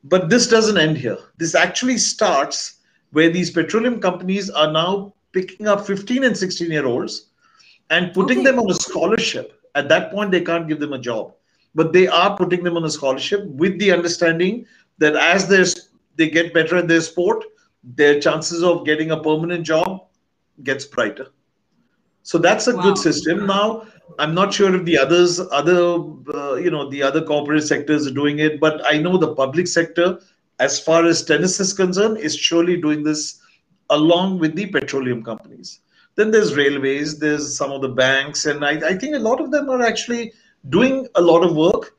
But 0.04 0.28
this 0.28 0.46
doesn't 0.46 0.78
end 0.78 0.96
here. 0.96 1.18
This 1.38 1.54
actually 1.54 1.98
starts 1.98 2.76
where 3.10 3.30
these 3.30 3.50
petroleum 3.50 4.00
companies 4.00 4.50
are 4.50 4.72
now 4.72 5.14
picking 5.32 5.66
up 5.66 5.86
15 5.86 6.24
and 6.24 6.36
16 6.36 6.70
year 6.70 6.86
olds 6.86 7.26
and 7.90 8.12
putting 8.12 8.38
okay. 8.38 8.50
them 8.50 8.58
on 8.58 8.70
a 8.70 8.74
scholarship. 8.74 9.60
At 9.74 9.88
that 9.88 10.10
point, 10.10 10.30
they 10.30 10.40
can't 10.40 10.68
give 10.68 10.80
them 10.80 10.92
a 10.92 10.98
job, 10.98 11.34
but 11.74 11.92
they 11.92 12.08
are 12.08 12.36
putting 12.36 12.64
them 12.64 12.76
on 12.76 12.84
a 12.84 12.90
scholarship 12.90 13.44
with 13.46 13.78
the 13.78 13.92
understanding 13.92 14.66
that 14.98 15.14
as 15.14 15.48
they 16.16 16.28
get 16.28 16.52
better 16.52 16.76
at 16.76 16.88
their 16.88 17.00
sport, 17.00 17.44
their 17.84 18.20
chances 18.20 18.62
of 18.62 18.84
getting 18.84 19.12
a 19.12 19.22
permanent 19.22 19.64
job 19.64 20.06
gets 20.64 20.84
brighter. 20.84 21.28
So 22.22 22.38
that's 22.38 22.66
a 22.66 22.76
wow. 22.76 22.82
good 22.82 22.98
system. 22.98 23.46
Now, 23.46 23.86
I'm 24.18 24.34
not 24.34 24.52
sure 24.52 24.74
if 24.74 24.84
the 24.84 24.98
others, 24.98 25.40
other, 25.40 26.00
uh, 26.34 26.54
you 26.56 26.70
know, 26.70 26.90
the 26.90 27.02
other 27.02 27.22
corporate 27.22 27.62
sectors 27.62 28.06
are 28.06 28.12
doing 28.12 28.40
it, 28.40 28.58
but 28.60 28.82
I 28.84 28.98
know 28.98 29.16
the 29.16 29.34
public 29.34 29.68
sector, 29.68 30.18
as 30.58 30.80
far 30.80 31.04
as 31.04 31.24
tennis 31.24 31.60
is 31.60 31.72
concerned, 31.72 32.18
is 32.18 32.36
surely 32.36 32.80
doing 32.80 33.02
this 33.02 33.40
along 33.90 34.38
with 34.38 34.54
the 34.54 34.66
petroleum 34.66 35.22
companies. 35.22 35.80
Then 36.14 36.30
there's 36.30 36.56
railways, 36.56 37.18
there's 37.18 37.56
some 37.56 37.70
of 37.70 37.80
the 37.80 37.88
banks, 37.88 38.46
and 38.46 38.64
I, 38.64 38.72
I 38.88 38.94
think 38.96 39.14
a 39.14 39.20
lot 39.20 39.40
of 39.40 39.50
them 39.50 39.70
are 39.70 39.82
actually 39.82 40.32
doing 40.68 41.06
a 41.14 41.20
lot 41.20 41.44
of 41.44 41.54
work. 41.54 41.94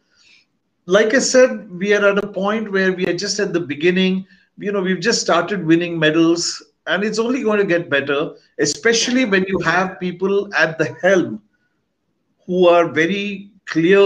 Like 0.86 1.13
I 1.13 1.19
said, 1.19 1.69
we 1.71 1.93
are 1.93 2.06
at 2.06 2.23
a 2.23 2.28
point 2.28 2.71
where 2.71 2.91
we 2.91 3.08
are 3.08 3.15
just 3.15 3.39
at 3.39 3.54
the 3.54 3.60
beginning. 3.60 4.25
You 4.58 4.71
know, 4.71 4.82
we've 4.82 4.99
just 4.99 5.21
started 5.21 5.65
winning 5.65 5.97
medals 5.97 6.62
and 6.88 7.04
it's 7.04 7.19
only 7.19 7.43
going 7.43 7.60
to 7.60 7.65
get 7.65 7.89
better, 7.89 8.32
especially 8.60 9.23
when 9.25 9.45
you 9.47 9.60
have 9.60 9.99
people 9.99 10.54
at 10.56 10.78
the 10.78 10.95
helm 11.02 11.41
who 12.45 12.67
are 12.67 12.89
very 12.91 13.52
clear 13.67 14.02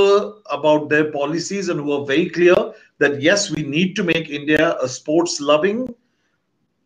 about 0.51 0.89
their 0.89 1.09
policies 1.11 1.69
and 1.69 1.79
who 1.79 1.93
are 1.93 2.05
very 2.05 2.29
clear 2.29 2.55
that 2.99 3.21
yes, 3.21 3.49
we 3.49 3.63
need 3.63 3.95
to 3.95 4.03
make 4.03 4.29
India 4.29 4.77
a 4.81 4.87
sports 4.87 5.39
loving, 5.39 5.93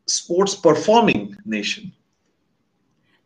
sports 0.08 0.56
performing 0.56 1.36
nation. 1.46 1.94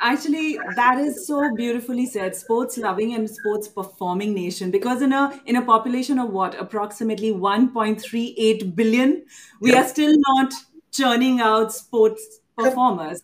Actually, 0.03 0.57
that 0.75 0.97
is 0.97 1.27
so 1.27 1.53
beautifully 1.55 2.07
said. 2.07 2.35
Sports 2.35 2.77
loving 2.77 3.13
and 3.13 3.29
sports 3.29 3.67
performing 3.67 4.33
nation. 4.33 4.71
Because 4.71 5.03
in 5.03 5.13
a 5.13 5.39
in 5.45 5.57
a 5.57 5.61
population 5.61 6.17
of 6.17 6.31
what 6.31 6.59
approximately 6.59 7.31
1.38 7.31 8.75
billion, 8.75 9.23
we 9.59 9.71
yeah. 9.71 9.81
are 9.81 9.87
still 9.87 10.13
not 10.27 10.53
churning 10.91 11.39
out 11.39 11.71
sports 11.71 12.39
performers. 12.57 13.21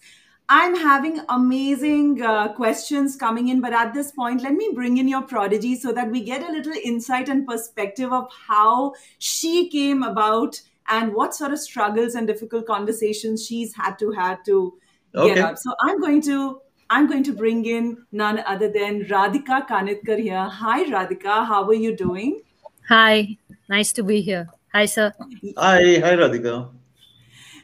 I'm 0.49 0.75
having 0.75 1.19
amazing 1.27 2.21
uh, 2.21 2.53
questions 2.53 3.17
coming 3.17 3.49
in, 3.49 3.59
but 3.59 3.73
at 3.73 3.93
this 3.93 4.11
point, 4.11 4.43
let 4.43 4.53
me 4.53 4.69
bring 4.73 4.97
in 4.97 5.07
your 5.07 5.23
prodigy 5.23 5.75
so 5.75 5.91
that 5.91 6.09
we 6.09 6.23
get 6.23 6.47
a 6.47 6.51
little 6.51 6.73
insight 6.85 7.27
and 7.27 7.45
perspective 7.45 8.13
of 8.13 8.31
how 8.47 8.93
she 9.17 9.67
came 9.69 10.03
about 10.03 10.61
and 10.89 11.13
what 11.13 11.35
sort 11.35 11.51
of 11.51 11.59
struggles 11.59 12.15
and 12.15 12.27
difficult 12.27 12.65
conversations 12.65 13.45
she's 13.45 13.73
had 13.75 13.99
to 13.99 14.11
had 14.11 14.43
to 14.45 14.73
okay. 15.15 15.35
get 15.35 15.43
up. 15.43 15.57
So 15.57 15.73
I'm 15.81 15.99
going 15.99 16.21
to 16.23 16.61
I'm 16.89 17.07
going 17.07 17.23
to 17.23 17.33
bring 17.33 17.65
in 17.65 18.05
none 18.11 18.39
other 18.45 18.71
than 18.71 19.03
Radhika 19.05 19.67
Kanitkar 19.67 20.19
here. 20.19 20.45
Hi, 20.45 20.85
Radhika. 20.85 21.45
How 21.45 21.65
are 21.67 21.73
you 21.73 21.95
doing? 21.95 22.41
Hi. 22.87 23.37
Nice 23.67 23.91
to 23.93 24.03
be 24.03 24.21
here. 24.21 24.47
Hi, 24.73 24.85
sir. 24.85 25.13
Hi. 25.57 25.81
Hi, 26.05 26.15
Radhika. 26.15 26.69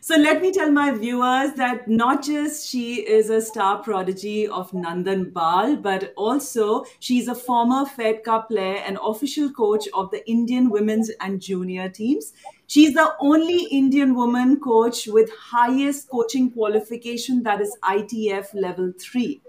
So 0.04 0.18
let 0.18 0.42
me 0.42 0.52
tell 0.52 0.70
my 0.70 0.92
viewers 0.92 1.54
that 1.54 1.88
not 1.88 2.24
just 2.24 2.68
she 2.68 2.96
is 2.96 3.30
a 3.30 3.40
star 3.42 3.82
prodigy 3.82 4.50
of 4.50 4.70
Nandan 4.72 5.32
Bal, 5.32 5.78
but 5.78 6.12
also 6.18 6.84
she's 7.00 7.30
a 7.30 7.34
former 7.34 7.86
Fed 7.86 8.22
Cup 8.26 8.50
player 8.50 8.84
and 8.86 9.00
official 9.02 9.50
coach 9.50 9.88
of 9.94 10.12
the 10.12 10.30
Indian 10.30 10.70
women's 10.70 11.10
and 11.22 11.40
junior 11.42 11.88
teams. 11.88 12.34
She's 12.68 12.94
the 12.94 13.16
only 13.22 13.64
Indian 13.72 14.14
woman 14.14 14.60
coach 14.60 15.08
with 15.08 15.32
highest 15.32 16.10
coaching 16.10 16.52
qualification 16.52 17.42
that 17.44 17.62
is 17.62 17.78
ITF 17.82 18.54
level 18.54 18.92
3. 19.00 19.40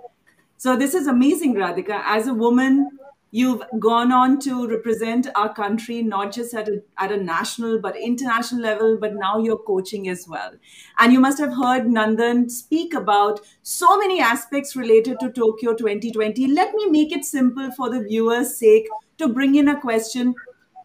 So 0.56 0.76
this 0.76 0.94
is 0.94 1.08
amazing 1.08 1.56
Radhika 1.56 2.00
as 2.04 2.28
a 2.28 2.32
woman 2.32 3.00
You've 3.36 3.64
gone 3.80 4.12
on 4.12 4.38
to 4.42 4.68
represent 4.68 5.26
our 5.34 5.52
country, 5.52 6.02
not 6.02 6.30
just 6.30 6.54
at 6.54 6.68
a, 6.68 6.84
at 6.98 7.10
a 7.10 7.16
national, 7.16 7.80
but 7.80 7.96
international 7.96 8.62
level, 8.62 8.96
but 8.96 9.16
now 9.16 9.38
you're 9.38 9.58
coaching 9.58 10.08
as 10.08 10.28
well. 10.28 10.52
And 11.00 11.12
you 11.12 11.18
must 11.18 11.40
have 11.40 11.52
heard 11.52 11.82
Nandan 11.86 12.48
speak 12.48 12.94
about 12.94 13.40
so 13.62 13.98
many 13.98 14.20
aspects 14.20 14.76
related 14.76 15.18
to 15.18 15.32
Tokyo 15.32 15.74
2020. 15.74 16.46
Let 16.46 16.74
me 16.74 16.86
make 16.86 17.10
it 17.10 17.24
simple 17.24 17.72
for 17.72 17.90
the 17.90 18.04
viewer's 18.04 18.56
sake 18.56 18.86
to 19.18 19.26
bring 19.26 19.56
in 19.56 19.66
a 19.66 19.80
question. 19.80 20.36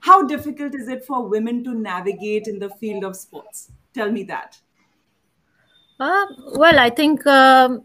How 0.02 0.24
difficult 0.24 0.74
is 0.74 0.88
it 0.88 1.06
for 1.06 1.28
women 1.28 1.64
to 1.66 1.76
navigate 1.76 2.48
in 2.48 2.58
the 2.58 2.72
field 2.72 3.04
of 3.04 3.16
sports? 3.16 3.72
Tell 3.94 4.12
me 4.12 4.24
that. 4.24 4.58
Uh, 6.00 6.26
well, 6.56 6.80
I 6.80 6.90
think 6.90 7.28
um, 7.28 7.84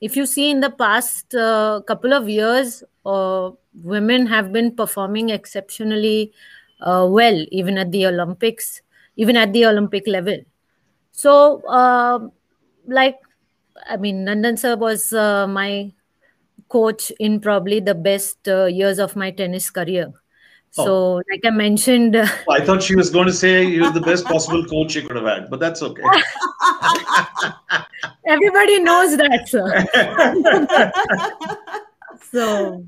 if 0.00 0.16
you 0.16 0.26
see 0.26 0.50
in 0.50 0.60
the 0.60 0.70
past 0.70 1.34
uh, 1.34 1.80
couple 1.86 2.12
of 2.12 2.28
years, 2.28 2.82
uh, 3.04 3.50
women 3.84 4.26
have 4.26 4.52
been 4.52 4.74
performing 4.74 5.30
exceptionally 5.30 6.32
uh, 6.80 7.06
well, 7.08 7.44
even 7.50 7.78
at 7.78 7.92
the 7.92 8.06
Olympics, 8.06 8.82
even 9.16 9.36
at 9.36 9.52
the 9.52 9.66
Olympic 9.66 10.06
level. 10.06 10.38
So, 11.12 11.62
uh, 11.68 12.28
like, 12.86 13.18
I 13.88 13.96
mean, 13.96 14.24
Nandan 14.24 14.58
sir 14.58 14.76
was 14.76 15.12
uh, 15.12 15.46
my 15.46 15.92
coach 16.68 17.10
in 17.18 17.40
probably 17.40 17.80
the 17.80 17.94
best 17.94 18.48
uh, 18.48 18.66
years 18.66 18.98
of 18.98 19.16
my 19.16 19.30
tennis 19.30 19.70
career. 19.70 20.12
Oh. 20.78 20.84
So, 20.84 21.14
like 21.30 21.44
I 21.44 21.50
mentioned, 21.50 22.16
I 22.48 22.64
thought 22.64 22.82
she 22.82 22.94
was 22.94 23.10
going 23.10 23.26
to 23.26 23.32
say 23.32 23.66
he 23.66 23.80
was 23.80 23.92
the 23.92 24.00
best 24.00 24.24
possible 24.24 24.64
coach 24.64 24.92
she 24.92 25.02
could 25.02 25.16
have 25.16 25.24
had, 25.26 25.50
but 25.50 25.58
that's 25.58 25.82
okay. 25.82 26.02
Everybody 28.26 28.80
knows 28.80 29.16
that, 29.16 29.48
sir. 29.48 29.84
so, 32.30 32.84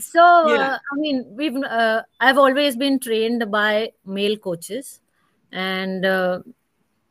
so 0.00 0.48
yeah. 0.48 0.72
uh, 0.72 0.78
i 0.92 0.96
mean 0.96 1.24
we've 1.36 1.56
uh, 1.56 2.02
i've 2.20 2.38
always 2.38 2.76
been 2.76 2.98
trained 2.98 3.50
by 3.50 3.90
male 4.04 4.36
coaches 4.36 5.00
and 5.52 6.04
uh, 6.06 6.40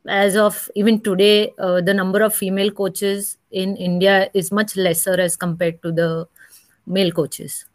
as 0.08 0.36
of 0.36 0.68
even 0.74 1.00
today 1.00 1.52
uh, 1.58 1.80
the 1.80 1.94
number 1.94 2.22
of 2.22 2.34
female 2.34 2.70
coaches 2.70 3.38
in 3.50 3.76
india 3.76 4.28
is 4.34 4.50
much 4.50 4.76
lesser 4.76 5.20
as 5.20 5.36
compared 5.36 5.80
to 5.82 5.92
the 5.92 6.26
male 6.86 7.12
coaches 7.12 7.66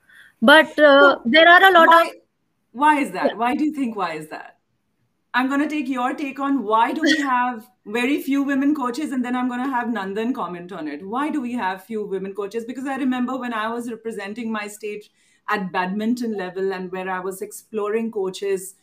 but 0.41 0.77
uh, 0.79 1.19
there 1.25 1.47
are 1.47 1.63
a 1.63 1.71
lot 1.71 1.87
why, 1.87 2.03
of 2.03 2.13
why 2.71 2.99
is 2.99 3.11
that 3.11 3.37
why 3.37 3.55
do 3.55 3.63
you 3.63 3.73
think 3.73 3.95
why 3.95 4.13
is 4.13 4.27
that 4.29 4.57
I'm 5.33 5.49
going 5.49 5.61
to 5.61 5.69
take 5.69 5.87
your 5.87 6.13
take 6.13 6.39
on 6.39 6.63
why 6.63 6.93
do 6.93 7.01
we 7.01 7.17
have 7.21 7.67
very 7.87 8.21
few 8.21 8.43
women 8.43 8.75
coaches, 8.75 9.11
and 9.11 9.23
then 9.23 9.35
I'm 9.35 9.47
going 9.47 9.63
to 9.63 9.69
have 9.69 9.87
Nandan 9.87 10.33
comment 10.33 10.71
on 10.71 10.87
it. 10.87 11.07
Why 11.07 11.29
do 11.29 11.41
we 11.41 11.53
have 11.53 11.85
few 11.85 12.05
women 12.05 12.33
coaches? 12.33 12.65
Because 12.65 12.85
I 12.85 12.97
remember 12.97 13.37
when 13.37 13.53
I 13.53 13.69
was 13.69 13.89
representing 13.89 14.51
my 14.51 14.67
state 14.67 15.09
at 15.49 15.71
badminton 15.71 16.35
level 16.37 16.73
and 16.73 16.91
where 16.91 17.09
I 17.09 17.19
was 17.19 17.41
exploring 17.41 18.11
coaches, 18.11 18.75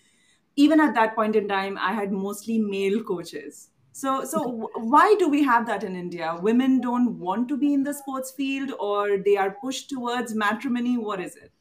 even 0.57 0.81
at 0.81 0.95
that 0.95 1.15
point 1.15 1.37
in 1.37 1.49
time, 1.49 1.77
I 1.79 1.93
had 1.93 2.13
mostly 2.13 2.59
male 2.59 3.03
coaches. 3.03 3.69
So, 3.95 4.25
so 4.25 4.71
why 4.75 5.15
do 5.21 5.29
we 5.29 5.45
have 5.45 5.67
that 5.69 5.85
in 5.85 5.95
India? 5.95 6.37
Women 6.43 6.81
don't 6.81 7.17
want 7.17 7.49
to 7.49 7.57
be 7.57 7.73
in 7.73 7.85
the 7.85 7.95
sports 7.95 8.33
field, 8.33 8.73
or 8.81 9.19
they 9.19 9.37
are 9.37 9.53
pushed 9.63 9.89
towards 9.89 10.35
matrimony. 10.35 10.99
What 10.99 11.21
is 11.21 11.37
it? 11.37 11.53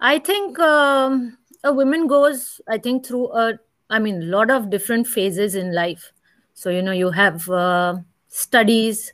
I 0.00 0.18
think 0.18 0.58
um, 0.58 1.38
a 1.62 1.72
woman 1.72 2.08
goes, 2.08 2.60
I 2.68 2.78
think, 2.78 3.06
through 3.06 3.32
a 3.32 3.58
I 3.88 4.00
mean, 4.00 4.28
lot 4.28 4.50
of 4.50 4.70
different 4.70 5.06
phases 5.06 5.54
in 5.54 5.72
life. 5.72 6.12
So, 6.52 6.68
you 6.68 6.82
know, 6.82 6.92
you 6.92 7.10
have 7.10 7.48
uh, 7.48 7.98
studies, 8.26 9.12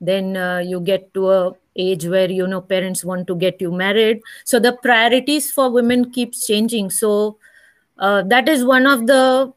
then 0.00 0.38
uh, 0.38 0.58
you 0.58 0.80
get 0.80 1.12
to 1.14 1.30
a 1.30 1.52
age 1.76 2.06
where 2.06 2.30
you 2.30 2.46
know 2.46 2.60
parents 2.60 3.04
want 3.04 3.26
to 3.28 3.36
get 3.36 3.60
you 3.60 3.70
married 3.70 4.20
so 4.44 4.58
the 4.58 4.72
priorities 4.82 5.52
for 5.52 5.70
women 5.70 6.10
keeps 6.10 6.44
changing 6.44 6.90
so 6.90 7.38
uh, 7.98 8.20
that 8.22 8.48
is 8.48 8.64
one 8.64 8.88
of 8.88 9.06
the 9.06 9.52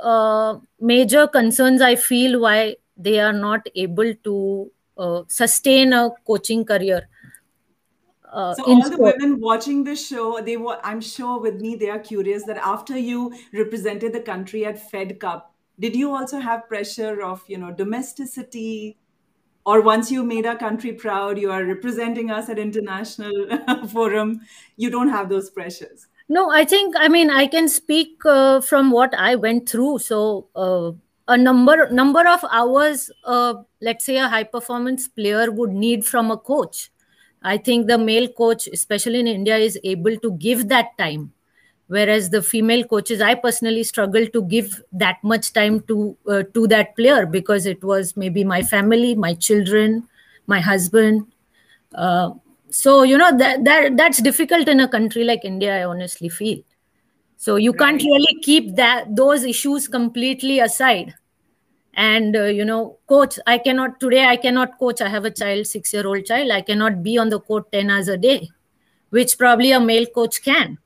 uh, 0.00 0.58
major 0.80 1.26
concerns 1.26 1.80
i 1.80 1.94
feel 1.94 2.40
why 2.40 2.76
they 2.96 3.18
are 3.20 3.32
not 3.32 3.66
able 3.74 4.14
to 4.22 4.70
uh, 4.98 5.22
sustain 5.26 5.94
a 5.94 6.10
coaching 6.26 6.64
career. 6.64 7.08
Uh, 8.30 8.54
so 8.54 8.64
all 8.64 8.90
the 8.90 8.96
women 8.98 9.40
watching 9.40 9.84
this 9.84 10.06
show 10.06 10.40
they 10.40 10.56
were 10.56 10.78
i'm 10.82 11.02
sure 11.02 11.38
with 11.38 11.60
me 11.60 11.74
they 11.76 11.90
are 11.90 11.98
curious 11.98 12.44
that 12.44 12.56
after 12.56 12.96
you 12.96 13.30
represented 13.52 14.10
the 14.10 14.20
country 14.20 14.64
at 14.64 14.78
fed 14.90 15.20
cup 15.20 15.52
did 15.78 15.96
you 15.96 16.14
also 16.14 16.38
have 16.38 16.68
pressure 16.68 17.22
of 17.22 17.42
you 17.48 17.58
know 17.58 17.72
domesticity? 17.72 18.98
Or 19.64 19.80
once 19.80 20.10
you 20.10 20.24
made 20.24 20.44
our 20.44 20.56
country 20.56 20.92
proud 20.92 21.38
you 21.38 21.50
are 21.52 21.64
representing 21.64 22.30
us 22.30 22.48
at 22.48 22.58
international 22.58 23.32
forum 23.92 24.40
you 24.76 24.90
don't 24.90 25.08
have 25.08 25.28
those 25.28 25.50
pressures 25.50 26.08
no 26.36 26.42
i 26.50 26.64
think 26.64 26.94
i 26.98 27.08
mean 27.08 27.30
i 27.30 27.46
can 27.46 27.68
speak 27.68 28.24
uh, 28.34 28.60
from 28.60 28.90
what 28.90 29.14
i 29.14 29.34
went 29.34 29.68
through. 29.68 29.98
So 29.98 30.48
uh, 30.56 30.92
a 31.28 31.36
number 31.36 31.88
number 31.90 32.26
of 32.28 32.44
hours 32.50 33.10
uh, 33.24 33.54
let's 33.80 34.04
say 34.04 34.16
a 34.16 34.28
high 34.28 34.44
performance 34.44 35.08
player 35.08 35.50
would 35.50 35.70
need 35.70 36.04
from 36.04 36.30
a 36.30 36.36
coach. 36.36 36.90
I 37.44 37.56
think 37.58 37.86
the 37.88 37.98
male 37.98 38.28
coach 38.40 38.68
especially 38.72 39.20
in 39.20 39.26
india 39.26 39.56
is 39.68 39.78
able 39.92 40.16
to 40.24 40.30
give 40.42 40.68
that 40.72 40.90
time 40.98 41.32
whereas 41.96 42.28
the 42.34 42.40
female 42.50 42.84
coaches 42.92 43.24
i 43.28 43.34
personally 43.46 43.82
struggle 43.88 44.28
to 44.36 44.42
give 44.52 44.76
that 45.04 45.24
much 45.32 45.52
time 45.56 45.80
to 45.92 45.96
uh, 46.34 46.42
to 46.58 46.66
that 46.74 46.94
player 47.00 47.26
because 47.26 47.66
it 47.72 47.82
was 47.92 48.16
maybe 48.24 48.44
my 48.52 48.62
family 48.74 49.14
my 49.26 49.34
children 49.48 49.98
my 50.54 50.60
husband 50.60 51.26
uh, 51.94 52.30
so 52.72 53.02
you 53.02 53.18
know 53.18 53.36
that, 53.36 53.64
that 53.64 53.96
that's 53.96 54.22
difficult 54.22 54.66
in 54.66 54.80
a 54.80 54.88
country 54.88 55.24
like 55.24 55.44
india 55.44 55.80
i 55.80 55.84
honestly 55.84 56.28
feel. 56.28 56.60
So 57.36 57.56
you 57.56 57.72
can't 57.72 58.00
really 58.02 58.34
keep 58.42 58.76
that 58.76 59.16
those 59.16 59.44
issues 59.44 59.88
completely 59.88 60.60
aside. 60.60 61.14
And 61.94 62.36
uh, 62.36 62.44
you 62.44 62.64
know 62.64 62.98
coach 63.06 63.38
i 63.46 63.58
cannot 63.58 63.98
today 64.00 64.24
i 64.26 64.36
cannot 64.36 64.78
coach. 64.78 65.00
I 65.02 65.08
have 65.08 65.24
a 65.24 65.30
child 65.30 65.66
6 65.66 65.92
year 65.92 66.06
old 66.06 66.24
child. 66.24 66.50
I 66.50 66.62
cannot 66.62 67.02
be 67.02 67.18
on 67.18 67.28
the 67.30 67.40
court 67.40 67.70
10 67.72 67.90
hours 67.90 68.08
a 68.08 68.16
day 68.16 68.48
which 69.10 69.36
probably 69.38 69.72
a 69.72 69.80
male 69.80 70.06
coach 70.06 70.42
can. 70.42 70.78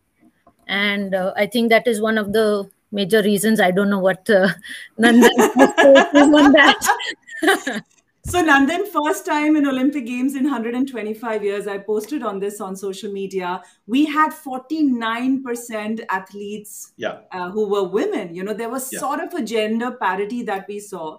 And 0.67 1.15
uh, 1.15 1.33
i 1.37 1.47
think 1.47 1.71
that 1.71 1.87
is 1.87 2.01
one 2.01 2.19
of 2.19 2.33
the 2.33 2.69
major 2.91 3.23
reasons. 3.23 3.61
I 3.61 3.71
don't 3.71 3.91
know 3.91 4.01
what 4.01 4.29
uh, 4.31 4.49
nandan 4.99 5.31
on 6.41 6.53
that 6.53 7.85
so 8.29 8.43
nandan 8.43 8.85
first 8.93 9.25
time 9.25 9.57
in 9.59 9.67
olympic 9.67 10.07
games 10.07 10.35
in 10.35 10.45
125 10.45 11.45
years 11.45 11.67
i 11.67 11.79
posted 11.79 12.23
on 12.23 12.41
this 12.41 12.61
on 12.61 12.75
social 12.77 13.13
media 13.13 13.63
we 13.87 14.05
had 14.05 14.33
49% 14.33 16.05
athletes 16.09 16.93
yeah. 16.97 17.21
uh, 17.31 17.51
who 17.51 17.69
were 17.69 17.85
women 17.85 18.35
you 18.35 18.43
know 18.43 18.53
there 18.53 18.69
was 18.69 18.93
yeah. 18.93 18.99
sort 18.99 19.21
of 19.21 19.33
a 19.35 19.43
gender 19.43 19.93
parity 19.93 20.43
that 20.43 20.67
we 20.69 20.81
saw 20.81 21.19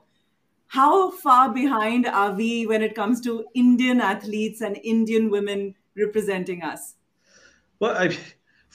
how 0.68 1.12
far 1.12 1.54
behind 1.54 2.08
are 2.08 2.34
we 2.34 2.68
when 2.68 2.82
it 2.82 2.94
comes 2.94 3.22
to 3.22 3.46
indian 3.54 4.02
athletes 4.02 4.62
and 4.62 4.78
indian 4.84 5.30
women 5.30 5.74
representing 5.96 6.62
us 6.62 6.96
well 7.80 7.96
i 7.98 8.18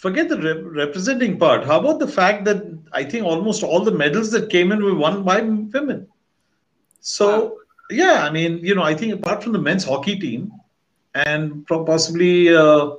forget 0.03 0.29
the 0.29 0.37
rep- 0.39 0.65
representing 0.65 1.39
part. 1.39 1.65
How 1.65 1.79
about 1.79 2.01
the 2.01 2.09
fact 2.09 2.45
that 2.47 2.65
I 2.93 3.05
think 3.05 3.25
almost 3.25 3.63
all 3.63 3.85
the 3.85 3.93
medals 3.93 4.33
that 4.33 4.51
came 4.51 4.73
in 4.73 4.83
were 4.83 4.97
won 4.97 5.23
by 5.23 5.41
women? 5.43 6.09
So, 7.01 7.27
wow. 7.29 7.57
Yeah, 7.93 8.25
I 8.25 8.31
mean, 8.31 8.59
you 8.59 8.75
know, 8.75 8.83
I 8.83 8.95
think 8.95 9.15
apart 9.15 9.43
from 9.43 9.53
the 9.53 9.59
men's 9.59 9.85
hockey 9.85 10.19
team 10.19 10.53
and 11.15 11.67
possibly 11.67 12.55
uh, 12.55 12.91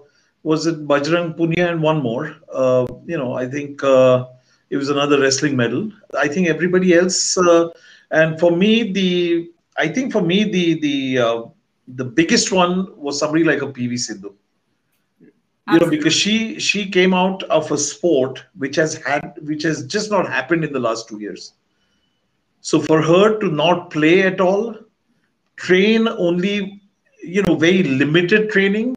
was 0.44 0.68
it 0.68 0.88
Bajrang 0.88 1.38
Punia 1.38 1.70
and 1.70 1.82
one 1.82 2.02
more, 2.02 2.36
uh, 2.54 2.86
you 3.06 3.18
know, 3.18 3.34
I 3.34 3.48
think 3.48 3.84
uh, 3.84 4.26
it 4.70 4.78
was 4.78 4.90
another 4.90 5.20
wrestling 5.20 5.56
medal. 5.56 5.92
I 6.18 6.28
think 6.28 6.48
everybody 6.48 6.94
else, 6.94 7.38
uh, 7.38 7.70
and 8.12 8.40
for 8.40 8.52
me, 8.52 8.92
the 8.92 9.50
I 9.78 9.88
think 9.88 10.12
for 10.12 10.22
me 10.22 10.44
the 10.44 10.80
the 10.80 11.18
uh, 11.20 11.44
the 11.88 12.06
biggest 12.06 12.52
one 12.52 12.88
was 12.98 13.20
somebody 13.20 13.44
like 13.44 13.62
a 13.62 13.68
PV 13.68 14.00
Sindhu 14.00 14.36
you 15.72 15.80
know 15.80 15.90
because 15.90 16.14
she 16.14 16.60
she 16.60 16.90
came 16.90 17.14
out 17.14 17.44
of 17.44 17.72
a 17.72 17.78
sport 17.78 18.44
which 18.56 18.76
has 18.76 18.96
had 18.96 19.34
which 19.44 19.64
has 19.64 19.86
just 19.86 20.12
not 20.12 20.28
happened 20.28 20.64
in 20.64 20.74
the 20.74 20.80
last 20.80 21.08
two 21.08 21.20
years 21.20 21.54
so 22.62 22.82
for 22.82 23.02
her 23.02 23.40
to 23.40 23.48
not 23.48 23.90
play 23.90 24.24
at 24.24 24.42
all 24.42 24.76
train 25.68 26.08
only 26.28 26.82
you 27.36 27.42
know 27.44 27.56
very 27.56 27.84
limited 28.02 28.50
training 28.56 28.90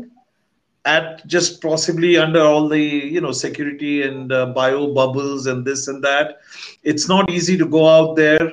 at 0.84 1.26
just 1.26 1.60
possibly 1.62 2.16
under 2.24 2.40
all 2.40 2.68
the 2.68 2.84
you 3.14 3.20
know 3.20 3.32
security 3.32 3.94
and 4.02 4.32
uh, 4.32 4.46
bio 4.58 4.92
bubbles 4.98 5.46
and 5.46 5.64
this 5.64 5.88
and 5.88 6.02
that 6.02 6.38
it's 6.82 7.08
not 7.08 7.30
easy 7.30 7.56
to 7.62 7.66
go 7.78 7.88
out 7.88 8.16
there 8.16 8.52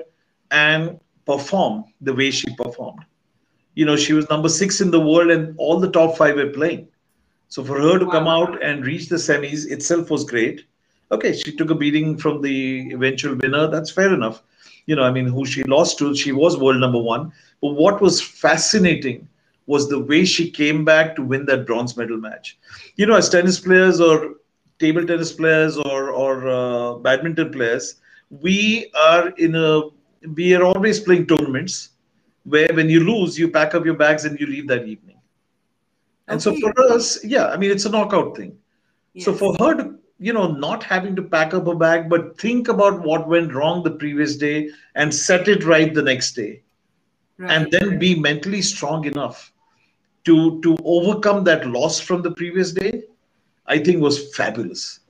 and 0.51 0.99
perform 1.25 1.83
the 2.01 2.13
way 2.21 2.29
she 2.39 2.55
performed 2.55 3.05
you 3.75 3.85
know 3.85 3.95
she 4.05 4.13
was 4.13 4.29
number 4.29 4.49
6 4.49 4.81
in 4.81 4.91
the 4.91 5.05
world 5.11 5.31
and 5.37 5.55
all 5.57 5.79
the 5.79 5.93
top 5.99 6.17
5 6.17 6.35
were 6.41 6.49
playing 6.59 6.87
so 7.53 7.63
for 7.63 7.79
her 7.79 7.99
to 7.99 8.07
come 8.07 8.27
out 8.27 8.63
and 8.63 8.83
reach 8.83 9.09
the 9.09 9.17
semis 9.17 9.69
itself 9.69 10.09
was 10.09 10.25
great. 10.25 10.65
Okay, 11.11 11.33
she 11.33 11.55
took 11.55 11.69
a 11.69 11.75
beating 11.75 12.17
from 12.17 12.41
the 12.41 12.91
eventual 12.91 13.35
winner. 13.35 13.67
That's 13.67 13.91
fair 13.91 14.11
enough. 14.11 14.41
You 14.85 14.95
know, 14.95 15.03
I 15.03 15.11
mean, 15.11 15.27
who 15.27 15.45
she 15.45 15.63
lost 15.63 15.97
to, 15.99 16.15
she 16.15 16.31
was 16.31 16.57
world 16.57 16.79
number 16.79 17.01
one. 17.01 17.31
But 17.61 17.73
what 17.73 18.01
was 18.01 18.21
fascinating 18.21 19.27
was 19.65 19.89
the 19.89 19.99
way 19.99 20.25
she 20.25 20.49
came 20.49 20.83
back 20.83 21.15
to 21.15 21.23
win 21.23 21.45
that 21.45 21.65
bronze 21.65 21.95
medal 21.95 22.17
match. 22.17 22.57
You 22.95 23.05
know, 23.05 23.15
as 23.15 23.29
tennis 23.29 23.59
players 23.59 24.01
or 24.01 24.35
table 24.79 25.05
tennis 25.05 25.31
players 25.31 25.77
or 25.77 26.09
or 26.09 26.49
uh, 26.49 26.93
badminton 26.95 27.51
players, 27.51 27.95
we 28.29 28.91
are 28.95 29.29
in 29.37 29.55
a 29.55 29.83
we 30.35 30.53
are 30.55 30.63
always 30.63 30.99
playing 30.99 31.27
tournaments 31.27 31.89
where 32.43 32.69
when 32.73 32.89
you 32.89 33.01
lose, 33.01 33.37
you 33.39 33.49
pack 33.49 33.73
up 33.73 33.85
your 33.85 33.95
bags 33.95 34.25
and 34.25 34.39
you 34.39 34.47
leave 34.47 34.67
that 34.67 34.85
evening. 34.87 35.17
And 36.27 36.45
okay. 36.45 36.59
so 36.59 36.71
for 36.71 36.93
us, 36.93 37.23
yeah, 37.23 37.47
I 37.47 37.57
mean, 37.57 37.71
it's 37.71 37.85
a 37.85 37.89
knockout 37.89 38.35
thing. 38.35 38.57
Yes. 39.13 39.25
So 39.25 39.33
for 39.33 39.55
her 39.59 39.75
to, 39.75 39.95
you 40.23 40.31
know, 40.31 40.47
not 40.47 40.83
having 40.83 41.17
to 41.17 41.21
pack 41.21 41.53
up 41.53 41.67
a 41.67 41.75
bag, 41.75 42.09
but 42.09 42.39
think 42.39 42.69
about 42.69 43.01
what 43.01 43.27
went 43.27 43.53
wrong 43.53 43.83
the 43.83 43.91
previous 43.91 44.37
day 44.37 44.69
and 44.95 45.13
set 45.13 45.49
it 45.49 45.65
right 45.65 45.93
the 45.93 46.01
next 46.01 46.31
day. 46.31 46.61
Right. 47.37 47.51
And 47.51 47.69
then 47.71 47.99
be 47.99 48.17
mentally 48.17 48.61
strong 48.61 49.03
enough 49.03 49.51
to 50.23 50.61
to 50.61 50.77
overcome 50.85 51.43
that 51.43 51.67
loss 51.67 51.99
from 51.99 52.21
the 52.21 52.31
previous 52.31 52.71
day, 52.71 53.03
I 53.67 53.79
think 53.79 54.01
was 54.01 54.33
fabulous. 54.33 55.01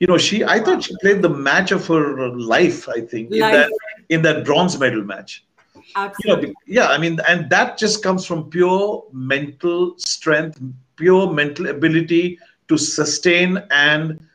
You 0.00 0.08
know, 0.08 0.18
she 0.18 0.42
I 0.42 0.58
thought 0.58 0.82
she 0.82 0.96
played 1.00 1.22
the 1.22 1.34
match 1.48 1.70
of 1.70 1.86
her 1.86 2.28
life, 2.30 2.88
I 2.88 3.00
think, 3.02 3.30
life. 3.30 3.38
in 3.38 3.40
that 3.40 3.70
in 4.08 4.22
that 4.22 4.44
bronze 4.44 4.80
medal 4.80 5.04
match. 5.04 5.44
Absolutely. 5.94 6.48
You 6.48 6.54
know, 6.74 6.82
yeah, 6.82 6.88
I 6.88 6.98
mean, 6.98 7.20
and 7.28 7.48
that 7.50 7.78
just 7.78 8.02
comes 8.02 8.26
from 8.26 8.50
pure 8.50 9.04
mental 9.12 9.96
strength, 9.96 10.60
pure 10.96 11.32
mental 11.32 11.68
ability 11.68 12.40
to 12.66 12.76
sustain 12.76 13.62
and 13.70 14.25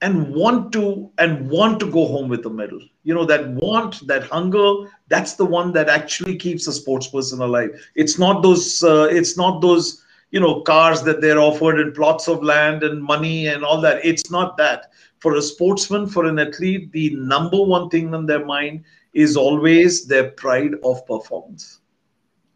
and 0.00 0.34
want 0.34 0.72
to 0.72 1.10
and 1.18 1.48
want 1.50 1.80
to 1.80 1.90
go 1.90 2.06
home 2.06 2.28
with 2.28 2.44
a 2.46 2.50
medal 2.50 2.80
you 3.02 3.14
know 3.14 3.24
that 3.24 3.48
want 3.48 4.06
that 4.06 4.24
hunger 4.24 4.90
that's 5.08 5.34
the 5.34 5.44
one 5.44 5.72
that 5.72 5.88
actually 5.88 6.36
keeps 6.36 6.66
a 6.66 6.72
sports 6.72 7.08
person 7.08 7.40
alive 7.40 7.70
it's 7.94 8.18
not 8.18 8.42
those 8.42 8.82
uh, 8.82 9.08
it's 9.10 9.36
not 9.36 9.60
those 9.60 10.04
you 10.30 10.40
know 10.40 10.60
cars 10.60 11.02
that 11.02 11.20
they're 11.20 11.40
offered 11.40 11.80
and 11.80 11.94
plots 11.94 12.28
of 12.28 12.42
land 12.42 12.82
and 12.82 13.02
money 13.02 13.46
and 13.46 13.64
all 13.64 13.80
that 13.80 14.04
it's 14.04 14.30
not 14.30 14.56
that 14.56 14.92
for 15.18 15.36
a 15.36 15.42
sportsman 15.42 16.06
for 16.06 16.26
an 16.26 16.38
athlete 16.38 16.92
the 16.92 17.10
number 17.16 17.60
one 17.60 17.88
thing 17.88 18.14
on 18.14 18.26
their 18.26 18.44
mind 18.44 18.84
is 19.18 19.36
always 19.36 20.06
their 20.06 20.30
pride 20.30 20.74
of 20.84 21.04
performance. 21.06 21.80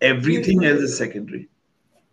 Everything 0.00 0.64
else 0.64 0.80
is 0.80 0.96
secondary. 0.96 1.48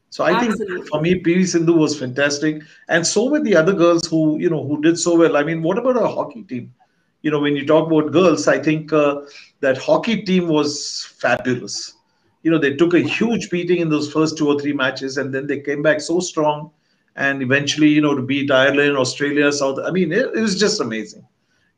So 0.09 0.23
I 0.23 0.31
Absolutely. 0.31 0.75
think 0.75 0.87
for 0.87 1.01
me, 1.01 1.21
PV 1.21 1.47
Sindhu 1.47 1.73
was 1.73 1.99
fantastic, 1.99 2.63
and 2.87 3.05
so 3.05 3.29
were 3.29 3.39
the 3.39 3.55
other 3.55 3.73
girls 3.73 4.07
who 4.07 4.39
you 4.39 4.49
know 4.49 4.65
who 4.65 4.81
did 4.81 4.99
so 4.99 5.15
well. 5.15 5.37
I 5.37 5.43
mean, 5.43 5.61
what 5.61 5.77
about 5.77 5.97
our 5.97 6.07
hockey 6.07 6.43
team? 6.43 6.73
You 7.21 7.31
know, 7.31 7.39
when 7.39 7.55
you 7.55 7.65
talk 7.65 7.91
about 7.91 8.11
girls, 8.11 8.47
I 8.47 8.59
think 8.59 8.91
uh, 8.91 9.21
that 9.59 9.77
hockey 9.77 10.21
team 10.23 10.47
was 10.47 11.13
fabulous. 11.17 11.95
You 12.43 12.51
know, 12.51 12.57
they 12.57 12.75
took 12.75 12.93
a 12.93 12.99
huge 12.99 13.49
beating 13.49 13.79
in 13.79 13.89
those 13.89 14.11
first 14.11 14.37
two 14.37 14.47
or 14.47 14.59
three 14.59 14.73
matches, 14.73 15.17
and 15.17 15.33
then 15.33 15.45
they 15.45 15.59
came 15.59 15.83
back 15.83 16.01
so 16.01 16.19
strong, 16.19 16.71
and 17.15 17.43
eventually, 17.43 17.89
you 17.89 18.01
know, 18.01 18.15
to 18.15 18.21
beat 18.21 18.49
Ireland, 18.49 18.97
Australia, 18.97 19.51
South. 19.51 19.79
I 19.79 19.91
mean, 19.91 20.11
it, 20.11 20.31
it 20.33 20.39
was 20.39 20.59
just 20.59 20.81
amazing 20.81 21.25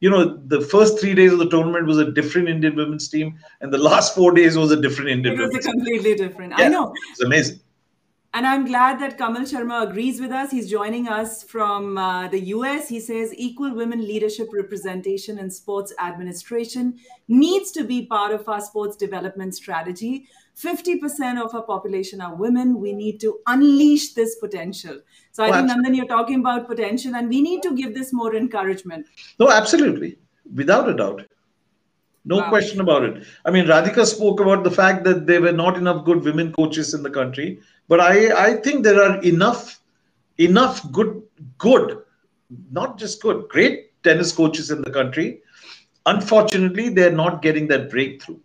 you 0.01 0.09
know, 0.09 0.35
the 0.47 0.61
first 0.61 0.99
three 0.99 1.13
days 1.13 1.31
of 1.31 1.37
the 1.37 1.47
tournament 1.49 1.85
was 1.85 1.99
a 1.99 2.11
different 2.11 2.49
Indian 2.49 2.75
women's 2.75 3.07
team, 3.07 3.37
and 3.61 3.71
the 3.71 3.77
last 3.77 4.15
four 4.15 4.31
days 4.33 4.57
was 4.57 4.71
a 4.71 4.81
different 4.81 5.11
Indian. 5.11 5.39
It 5.39 5.53
was 5.53 5.65
a 5.65 5.71
completely 5.71 6.15
team. 6.15 6.27
different. 6.27 6.53
Yeah, 6.57 6.65
I 6.65 6.67
know. 6.69 6.93
It's 7.11 7.21
amazing. 7.21 7.59
And 8.33 8.47
I'm 8.47 8.63
glad 8.65 8.97
that 9.01 9.17
Kamal 9.17 9.41
Sharma 9.41 9.89
agrees 9.89 10.21
with 10.21 10.31
us. 10.31 10.51
He's 10.51 10.69
joining 10.69 11.09
us 11.09 11.43
from 11.43 11.97
uh, 11.97 12.29
the 12.29 12.39
US. 12.55 12.87
He 12.87 13.01
says 13.01 13.33
equal 13.35 13.75
women 13.75 13.99
leadership 13.99 14.47
representation 14.53 15.37
in 15.37 15.49
sports 15.51 15.93
administration 16.01 16.97
needs 17.27 17.71
to 17.71 17.83
be 17.83 18.05
part 18.05 18.31
of 18.31 18.47
our 18.47 18.61
sports 18.61 18.95
development 18.95 19.53
strategy. 19.55 20.27
50% 20.57 21.43
of 21.43 21.53
our 21.53 21.63
population 21.63 22.21
are 22.21 22.33
women. 22.33 22.79
We 22.79 22.93
need 22.93 23.19
to 23.19 23.39
unleash 23.47 24.13
this 24.13 24.35
potential. 24.35 25.01
So 25.33 25.43
I 25.43 25.49
Oh, 25.49 25.53
think. 25.53 25.69
Nandan, 25.69 25.95
you're 25.97 26.07
talking 26.07 26.39
about 26.39 26.67
potential, 26.67 27.15
and 27.15 27.27
we 27.27 27.41
need 27.41 27.61
to 27.63 27.75
give 27.75 27.93
this 27.93 28.13
more 28.13 28.33
encouragement. 28.35 29.07
No, 29.39 29.49
absolutely. 29.49 30.17
Without 30.55 30.87
a 30.87 30.93
doubt. 30.93 31.23
No 32.23 32.37
Wow. 32.37 32.49
question 32.49 32.79
about 32.81 33.03
it. 33.03 33.23
I 33.45 33.51
mean, 33.51 33.65
Radhika 33.65 34.05
spoke 34.05 34.39
about 34.39 34.63
the 34.63 34.69
fact 34.71 35.03
that 35.05 35.25
there 35.25 35.41
were 35.41 35.51
not 35.51 35.75
enough 35.75 36.05
good 36.05 36.23
women 36.23 36.51
coaches 36.53 36.93
in 36.93 37.01
the 37.01 37.09
country, 37.09 37.59
but 37.91 37.99
I, 37.99 38.47
I 38.47 38.53
think 38.53 38.85
there 38.85 39.03
are 39.03 39.21
enough 39.21 39.81
enough 40.37 40.89
good 40.93 41.21
good, 41.57 41.97
not 42.71 42.97
just 42.97 43.21
good, 43.21 43.49
great 43.49 43.91
tennis 44.01 44.31
coaches 44.31 44.71
in 44.71 44.81
the 44.81 44.91
country. 44.91 45.41
Unfortunately, 46.05 46.87
they're 46.87 47.17
not 47.23 47.41
getting 47.41 47.67
that 47.67 47.89
breakthrough. 47.89 48.39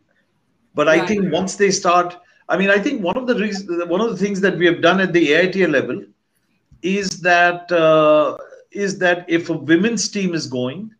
But 0.74 0.88
I 0.88 1.06
think 1.06 1.32
once 1.32 1.54
they 1.54 1.70
start, 1.70 2.18
I 2.48 2.56
mean, 2.56 2.70
I 2.70 2.80
think 2.80 3.04
one 3.04 3.16
of 3.16 3.28
the 3.28 3.36
reasons, 3.36 3.88
one 3.88 4.00
of 4.00 4.10
the 4.10 4.16
things 4.16 4.40
that 4.40 4.58
we 4.58 4.66
have 4.66 4.82
done 4.82 5.00
at 5.00 5.12
the 5.12 5.28
AITA 5.28 5.70
level 5.70 6.02
is 6.82 7.20
that 7.20 7.70
uh, 7.70 8.36
is 8.72 8.98
that 8.98 9.24
if 9.28 9.48
a 9.48 9.56
women's 9.72 10.08
team 10.08 10.34
is 10.34 10.48
going 10.48 10.92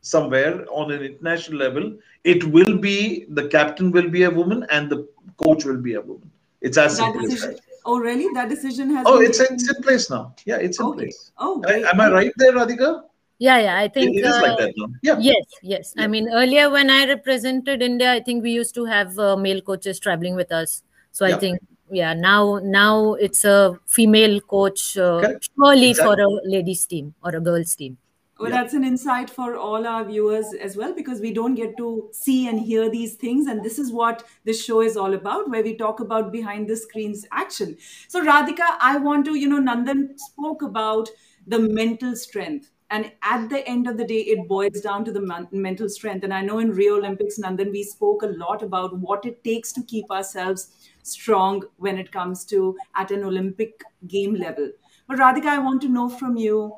somewhere 0.00 0.64
on 0.70 0.90
an 0.90 1.02
international 1.02 1.58
level, 1.58 1.94
it 2.24 2.44
will 2.44 2.78
be 2.78 3.26
the 3.28 3.46
captain 3.48 3.90
will 3.90 4.08
be 4.08 4.22
a 4.22 4.30
woman 4.30 4.66
and 4.70 4.88
the 4.88 5.06
coach 5.36 5.66
will 5.66 5.82
be 5.90 5.94
a 5.94 6.00
woman. 6.00 6.30
It's 6.62 6.78
as 6.78 6.96
That 6.96 7.12
simple 7.12 7.32
as 7.32 7.42
that. 7.42 7.60
Oh, 7.84 7.98
really? 7.98 8.28
That 8.34 8.48
decision 8.48 8.90
has. 8.94 9.06
Oh, 9.06 9.18
been 9.18 9.28
it's 9.30 9.38
taken? 9.38 9.54
it's 9.56 9.68
in 9.68 9.82
place 9.82 10.10
now. 10.10 10.34
Yeah, 10.44 10.56
it's 10.56 10.78
in 10.78 10.86
Okay. 10.86 10.98
place. 11.04 11.30
Oh, 11.38 11.62
I- 11.66 11.84
am 11.90 12.00
I 12.00 12.10
right 12.10 12.32
there, 12.36 12.52
Radhika? 12.52 13.02
Yeah, 13.38 13.58
yeah. 13.58 13.76
I 13.78 13.84
It, 13.84 13.94
think 13.94 14.16
it 14.16 14.24
is 14.26 14.34
uh, 14.34 14.42
like 14.42 14.58
that 14.58 14.74
now. 14.76 14.86
Yeah. 15.02 15.16
Yes, 15.18 15.44
yes. 15.62 15.94
Yeah. 15.96 16.04
I 16.04 16.06
mean, 16.08 16.28
earlier 16.30 16.68
when 16.70 16.90
I 16.90 17.06
represented 17.06 17.82
India, 17.82 18.12
I 18.12 18.20
think 18.20 18.42
we 18.42 18.50
used 18.52 18.74
to 18.74 18.84
have 18.84 19.18
uh, 19.18 19.36
male 19.36 19.62
coaches 19.62 19.98
traveling 19.98 20.34
with 20.34 20.52
us. 20.52 20.82
So 21.12 21.24
I 21.26 21.32
think, 21.38 21.58
yeah, 21.90 22.12
now 22.12 22.60
now 22.62 23.14
it's 23.14 23.44
a 23.44 23.78
female 23.86 24.40
coach, 24.42 24.96
uh, 24.98 25.20
Correct. 25.20 25.48
surely 25.56 25.90
Exactly. 25.90 26.16
for 26.16 26.20
a 26.22 26.28
ladies 26.48 26.84
team 26.86 27.14
or 27.24 27.34
a 27.34 27.40
girls 27.40 27.74
team. 27.74 27.96
Well, 28.40 28.50
Yeah. 28.50 28.62
that's 28.62 28.74
an 28.74 28.84
insight 28.84 29.28
for 29.28 29.56
all 29.56 29.86
our 29.86 30.02
viewers 30.04 30.54
as 30.54 30.76
well 30.76 30.94
because 30.94 31.20
we 31.20 31.32
don't 31.32 31.54
get 31.54 31.76
to 31.76 32.08
see 32.12 32.48
and 32.48 32.58
hear 32.58 32.88
these 32.88 33.14
things. 33.16 33.46
And 33.46 33.62
this 33.62 33.78
is 33.78 33.92
what 33.92 34.24
this 34.44 34.64
show 34.64 34.80
is 34.80 34.96
all 34.96 35.12
about, 35.14 35.50
where 35.50 35.62
we 35.62 35.76
talk 35.76 36.00
about 36.00 36.32
behind 36.32 36.66
the 36.68 36.76
screens 36.76 37.26
action. 37.32 37.76
So, 38.08 38.24
Radhika, 38.24 38.76
I 38.80 38.96
want 38.96 39.26
to, 39.26 39.34
you 39.34 39.46
know, 39.48 39.60
Nandan 39.60 40.18
spoke 40.18 40.62
about 40.62 41.10
the 41.46 41.58
mental 41.58 42.16
strength. 42.16 42.70
And 42.90 43.12
at 43.22 43.48
the 43.50 43.66
end 43.68 43.86
of 43.86 43.98
the 43.98 44.04
day, 44.04 44.20
it 44.20 44.48
boils 44.48 44.80
down 44.80 45.04
to 45.04 45.12
the 45.12 45.20
man- 45.20 45.48
mental 45.52 45.88
strength. 45.88 46.24
And 46.24 46.34
I 46.34 46.40
know 46.40 46.58
in 46.58 46.70
Rio 46.72 46.96
Olympics, 46.96 47.38
Nandan, 47.38 47.70
we 47.70 47.82
spoke 47.84 48.22
a 48.22 48.26
lot 48.26 48.62
about 48.62 48.98
what 48.98 49.24
it 49.26 49.44
takes 49.44 49.72
to 49.74 49.82
keep 49.82 50.10
ourselves 50.10 50.70
strong 51.02 51.62
when 51.76 51.98
it 51.98 52.10
comes 52.10 52.44
to 52.46 52.76
at 52.96 53.10
an 53.10 53.22
Olympic 53.22 53.84
game 54.08 54.34
level. 54.34 54.70
But 55.06 55.18
Radhika, 55.18 55.46
I 55.46 55.58
want 55.58 55.82
to 55.82 55.88
know 55.88 56.08
from 56.08 56.36
you 56.36 56.72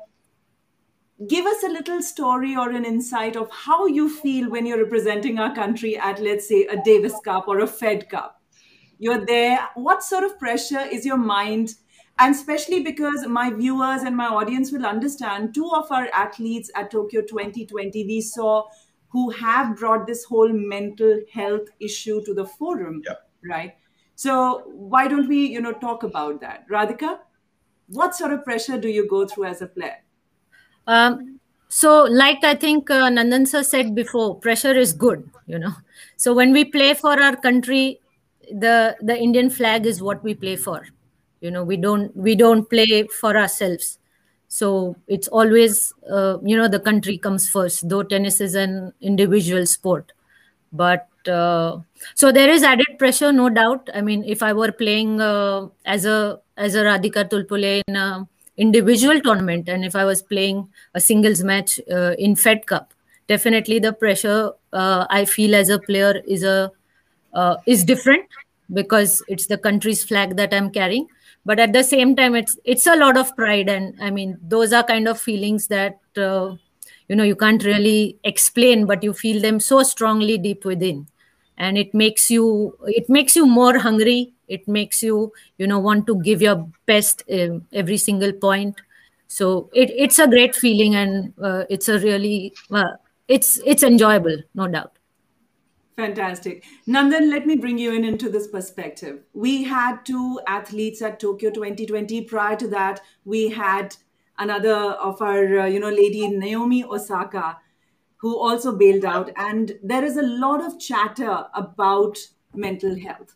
give 1.27 1.45
us 1.45 1.63
a 1.63 1.67
little 1.69 2.01
story 2.01 2.55
or 2.55 2.69
an 2.71 2.85
insight 2.85 3.35
of 3.35 3.49
how 3.51 3.85
you 3.85 4.09
feel 4.09 4.49
when 4.49 4.65
you're 4.65 4.83
representing 4.83 5.39
our 5.39 5.53
country 5.53 5.97
at, 5.97 6.21
let's 6.21 6.47
say, 6.47 6.65
a 6.65 6.81
Davis 6.83 7.13
Cup 7.23 7.47
or 7.47 7.59
a 7.59 7.67
Fed 7.67 8.09
Cup. 8.09 8.41
You're 8.99 9.25
there. 9.25 9.69
What 9.75 10.03
sort 10.03 10.23
of 10.23 10.39
pressure 10.39 10.79
is 10.79 11.05
your 11.05 11.17
mind? 11.17 11.75
And 12.19 12.35
especially 12.35 12.83
because 12.83 13.25
my 13.27 13.49
viewers 13.51 14.03
and 14.03 14.15
my 14.15 14.27
audience 14.27 14.71
will 14.71 14.85
understand, 14.85 15.53
two 15.53 15.69
of 15.69 15.91
our 15.91 16.07
athletes 16.13 16.69
at 16.75 16.91
Tokyo 16.91 17.21
2020, 17.21 18.05
we 18.05 18.21
saw 18.21 18.63
who 19.09 19.29
have 19.31 19.77
brought 19.77 20.07
this 20.07 20.23
whole 20.23 20.49
mental 20.51 21.21
health 21.31 21.67
issue 21.79 22.23
to 22.25 22.33
the 22.33 22.45
forum, 22.45 23.01
Yeah. 23.05 23.15
right? 23.43 23.75
So 24.15 24.63
why 24.67 25.07
don't 25.07 25.27
we, 25.27 25.47
you 25.47 25.59
know, 25.61 25.73
talk 25.73 26.03
about 26.03 26.39
that, 26.41 26.67
Radhika? 26.69 27.19
What 27.87 28.15
sort 28.15 28.31
of 28.31 28.43
pressure 28.43 28.77
do 28.79 28.87
you 28.87 29.07
go 29.07 29.27
through 29.27 29.45
as 29.45 29.61
a 29.61 29.67
player? 29.67 30.02
Um, 30.87 31.39
so, 31.69 32.03
like 32.03 32.43
I 32.43 32.55
think 32.55 32.89
uh, 32.91 33.63
said 33.63 33.95
before, 33.95 34.35
pressure 34.35 34.73
is 34.77 34.93
good. 34.93 35.29
You 35.47 35.59
know, 35.59 35.73
so 36.17 36.33
when 36.33 36.51
we 36.53 36.65
play 36.65 36.93
for 36.93 37.19
our 37.19 37.35
country, 37.35 37.99
the 38.51 38.95
the 39.01 39.17
Indian 39.17 39.49
flag 39.49 39.85
is 39.85 40.01
what 40.01 40.23
we 40.23 40.33
play 40.35 40.55
for. 40.55 40.85
You 41.41 41.51
know, 41.51 41.63
we 41.63 41.77
don't 41.77 42.15
we 42.15 42.35
don't 42.35 42.69
play 42.69 43.07
for 43.07 43.35
ourselves. 43.35 43.97
So 44.47 44.95
it's 45.07 45.27
always 45.27 45.93
uh, 46.09 46.37
you 46.43 46.55
know 46.55 46.67
the 46.67 46.79
country 46.79 47.17
comes 47.17 47.49
first. 47.49 47.89
Though 47.89 48.03
tennis 48.03 48.39
is 48.39 48.55
an 48.55 48.93
individual 49.01 49.65
sport, 49.65 50.11
but 50.71 51.07
uh, 51.27 51.79
so 52.15 52.31
there 52.31 52.49
is 52.49 52.63
added 52.63 52.99
pressure, 52.99 53.31
no 53.31 53.49
doubt. 53.49 53.89
I 53.95 54.01
mean, 54.01 54.23
if 54.25 54.43
I 54.43 54.53
were 54.53 54.71
playing 54.71 55.19
uh, 55.21 55.67
as 55.85 56.05
a 56.05 56.39
as 56.55 56.75
a 56.75 56.83
Radhika 56.83 57.27
Tulpule 57.29 57.81
in 57.87 57.95
individual 58.57 59.19
tournament, 59.21 59.67
and 59.69 59.83
if 59.85 59.95
I 59.95 60.05
was 60.05 60.21
playing 60.21 60.69
a 60.93 60.99
singles 61.01 61.43
match 61.43 61.79
uh, 61.91 62.13
in 62.17 62.35
Fed 62.35 62.65
Cup, 62.67 62.93
definitely 63.27 63.79
the 63.79 63.93
pressure 63.93 64.51
uh, 64.71 65.05
I 65.09 65.25
feel 65.25 65.55
as 65.55 65.69
a 65.69 65.79
player 65.79 66.21
is 66.27 66.43
a 66.43 66.71
uh, 67.33 67.57
is 67.65 67.83
different 67.83 68.25
because 68.71 69.23
it's 69.27 69.47
the 69.47 69.57
country's 69.57 70.03
flag 70.03 70.35
that 70.37 70.53
I'm 70.53 70.69
carrying. 70.71 71.07
But 71.45 71.59
at 71.59 71.73
the 71.73 71.83
same 71.83 72.15
time, 72.15 72.35
it's 72.35 72.57
it's 72.63 72.87
a 72.87 72.95
lot 72.95 73.17
of 73.17 73.35
pride, 73.35 73.67
and 73.69 73.95
I 74.01 74.11
mean, 74.11 74.37
those 74.41 74.71
are 74.71 74.83
kind 74.83 75.07
of 75.07 75.19
feelings 75.19 75.67
that 75.67 75.99
uh, 76.17 76.55
you 77.09 77.15
know 77.15 77.23
you 77.23 77.35
can't 77.35 77.63
really 77.63 78.17
explain, 78.23 78.85
but 78.85 79.03
you 79.03 79.13
feel 79.13 79.41
them 79.41 79.59
so 79.59 79.83
strongly 79.83 80.37
deep 80.37 80.63
within, 80.63 81.07
and 81.57 81.77
it 81.77 81.93
makes 81.93 82.31
you 82.31 82.77
it 82.87 83.09
makes 83.09 83.35
you 83.35 83.45
more 83.45 83.77
hungry. 83.79 84.33
It 84.53 84.67
makes 84.67 85.03
you 85.03 85.33
you 85.57 85.67
know 85.67 85.79
want 85.79 86.07
to 86.07 86.21
give 86.21 86.41
your 86.41 86.57
best 86.85 87.23
um, 87.31 87.67
every 87.73 87.97
single 87.97 88.33
point. 88.33 88.81
So 89.27 89.69
it, 89.73 89.89
it's 90.05 90.19
a 90.19 90.27
great 90.27 90.55
feeling, 90.55 90.95
and 90.95 91.33
uh, 91.41 91.63
it's 91.69 91.89
a 91.89 91.99
really 91.99 92.53
uh, 92.71 92.93
it's 93.27 93.59
it's 93.65 93.83
enjoyable, 93.83 94.37
no 94.53 94.67
doubt. 94.67 94.99
Fantastic. 95.95 96.63
Nandan, 96.87 97.29
let 97.29 97.45
me 97.45 97.55
bring 97.55 97.77
you 97.77 97.93
in 97.93 98.03
into 98.03 98.29
this 98.29 98.47
perspective. 98.47 99.19
We 99.33 99.63
had 99.63 100.03
two 100.03 100.39
athletes 100.47 101.01
at 101.03 101.19
Tokyo 101.19 101.51
2020. 101.51 102.21
Prior 102.25 102.55
to 102.55 102.67
that, 102.69 103.01
we 103.25 103.49
had 103.49 103.95
another 104.39 104.73
of 104.73 105.21
our, 105.21 105.59
uh, 105.59 105.65
you 105.67 105.79
know, 105.79 105.89
lady 105.89 106.27
Naomi 106.27 106.83
Osaka, 106.83 107.57
who 108.17 108.39
also 108.39 108.75
bailed 108.75 109.05
out. 109.05 109.29
And 109.35 109.73
there 109.83 110.03
is 110.03 110.17
a 110.17 110.23
lot 110.23 110.65
of 110.65 110.79
chatter 110.79 111.45
about 111.53 112.17
mental 112.55 112.99
health. 112.99 113.35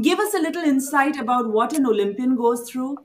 Give 0.00 0.18
us 0.18 0.34
a 0.34 0.38
little 0.38 0.62
insight 0.62 1.18
about 1.18 1.50
what 1.50 1.72
an 1.72 1.86
Olympian 1.86 2.36
goes 2.36 2.68
through 2.68 2.98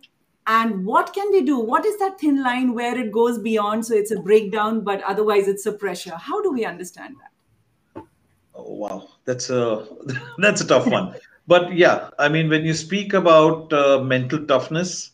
and 0.48 0.86
what 0.86 1.14
can 1.14 1.32
they 1.32 1.42
do? 1.42 1.58
What 1.58 1.86
is 1.86 1.98
that 2.00 2.20
thin 2.20 2.44
line 2.44 2.74
where 2.74 2.98
it 2.98 3.12
goes 3.12 3.40
beyond? 3.40 3.86
So 3.86 3.94
it's 3.96 4.12
a 4.12 4.20
breakdown, 4.20 4.82
but 4.82 5.02
otherwise 5.04 5.48
it's 5.48 5.66
a 5.66 5.72
pressure. 5.72 6.16
How 6.16 6.42
do 6.42 6.52
we 6.52 6.66
understand 6.66 7.16
that? 7.22 8.04
Oh, 8.54 8.74
wow, 8.74 9.10
that's 9.26 9.50
a 9.50 9.88
that's 10.40 10.62
a 10.62 10.68
tough 10.68 10.88
one. 10.88 11.16
But 11.48 11.74
yeah, 11.74 12.10
I 12.20 12.30
mean, 12.30 12.50
when 12.50 12.66
you 12.66 12.74
speak 12.74 13.14
about 13.14 13.72
uh, 13.74 14.04
mental 14.04 14.46
toughness, 14.46 15.12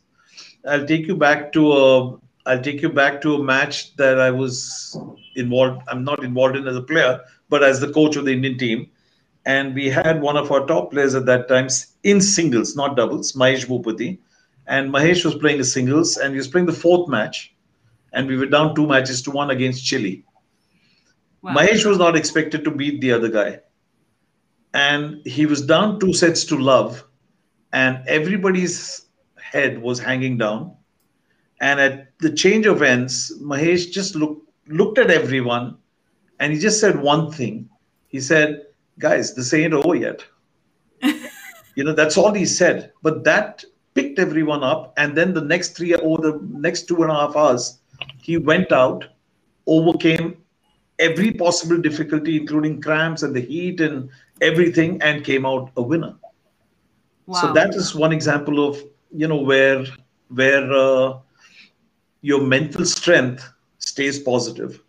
I'll 0.67 0.85
take 0.85 1.07
you 1.07 1.15
back 1.15 1.53
to 1.53 1.71
a 1.71 2.17
I'll 2.45 2.61
take 2.61 2.81
you 2.81 2.89
back 2.89 3.21
to 3.21 3.35
a 3.35 3.43
match 3.43 3.95
that 3.97 4.19
I 4.19 4.31
was 4.31 4.97
involved. 5.35 5.81
I'm 5.87 6.03
not 6.03 6.23
involved 6.23 6.55
in 6.55 6.67
as 6.67 6.75
a 6.75 6.81
player, 6.81 7.21
but 7.49 7.63
as 7.63 7.79
the 7.79 7.91
coach 7.91 8.15
of 8.15 8.25
the 8.25 8.33
Indian 8.33 8.57
team, 8.57 8.89
and 9.47 9.73
we 9.73 9.89
had 9.89 10.21
one 10.21 10.35
of 10.35 10.51
our 10.51 10.65
top 10.67 10.91
players 10.91 11.15
at 11.15 11.25
that 11.25 11.47
time 11.47 11.69
in 12.03 12.19
singles, 12.19 12.75
not 12.75 12.97
doubles, 12.97 13.31
Mahesh 13.31 13.65
Bhupathi, 13.65 14.19
and 14.67 14.91
Mahesh 14.93 15.23
was 15.23 15.35
playing 15.35 15.57
the 15.57 15.63
singles, 15.63 16.17
and 16.17 16.33
he 16.33 16.37
was 16.37 16.49
playing 16.49 16.67
the 16.67 16.73
fourth 16.73 17.07
match, 17.07 17.55
and 18.11 18.27
we 18.27 18.35
were 18.35 18.45
down 18.45 18.75
two 18.75 18.85
matches 18.85 19.21
to 19.21 19.31
one 19.31 19.49
against 19.49 19.85
Chile. 19.85 20.25
Wow. 21.41 21.53
Mahesh 21.53 21.85
was 21.85 21.97
not 21.97 22.17
expected 22.17 22.65
to 22.65 22.71
beat 22.71 22.99
the 22.99 23.13
other 23.13 23.29
guy. 23.29 23.61
And 24.73 25.25
he 25.25 25.45
was 25.45 25.61
down 25.61 26.01
two 26.01 26.11
sets 26.11 26.43
to 26.45 26.57
love, 26.57 27.05
and 27.71 28.03
everybody's 28.05 29.05
head 29.41 29.81
was 29.81 29.97
hanging 29.97 30.37
down. 30.37 30.75
And 31.61 31.79
at 31.79 32.19
the 32.19 32.33
change 32.33 32.65
of 32.65 32.81
ends, 32.81 33.31
Mahesh 33.41 33.91
just 33.91 34.13
looked 34.15 34.43
looked 34.67 34.97
at 34.97 35.09
everyone 35.09 35.77
and 36.41 36.51
he 36.51 36.59
just 36.59 36.81
said 36.81 37.01
one 37.01 37.31
thing. 37.31 37.69
He 38.09 38.19
said, 38.19 38.63
Guys, 38.99 39.33
this 39.35 39.53
ain't 39.53 39.73
over 39.73 39.95
yet. 39.95 40.25
you 41.75 41.83
know, 41.83 41.93
that's 41.93 42.17
all 42.17 42.33
he 42.33 42.45
said. 42.45 42.91
But 43.01 43.23
that 43.23 43.63
picked 43.93 44.19
everyone 44.19 44.63
up. 44.63 44.93
And 44.97 45.15
then 45.15 45.33
the 45.33 45.41
next 45.41 45.75
three 45.75 45.95
or 45.95 46.17
the 46.17 46.39
next 46.49 46.87
two 46.87 47.01
and 47.03 47.11
a 47.11 47.15
half 47.15 47.35
hours, 47.35 47.79
he 48.21 48.37
went 48.37 48.71
out, 48.71 49.05
overcame 49.65 50.37
every 50.99 51.31
possible 51.31 51.77
difficulty, 51.77 52.37
including 52.37 52.81
cramps 52.81 53.23
and 53.23 53.35
the 53.35 53.41
heat 53.41 53.81
and 53.81 54.09
everything, 54.41 55.01
and 55.01 55.23
came 55.23 55.45
out 55.45 55.71
a 55.77 55.81
winner. 55.81 56.15
Wow. 57.25 57.41
So 57.41 57.53
that 57.53 57.75
is 57.75 57.95
one 57.95 58.13
example 58.13 58.67
of 58.67 58.81
you 59.11 59.27
know 59.27 59.41
where 59.41 59.83
where 60.29 60.71
uh, 60.71 61.19
your 62.21 62.41
mental 62.41 62.85
strength 62.85 63.49
stays 63.79 64.19
positive. 64.19 64.81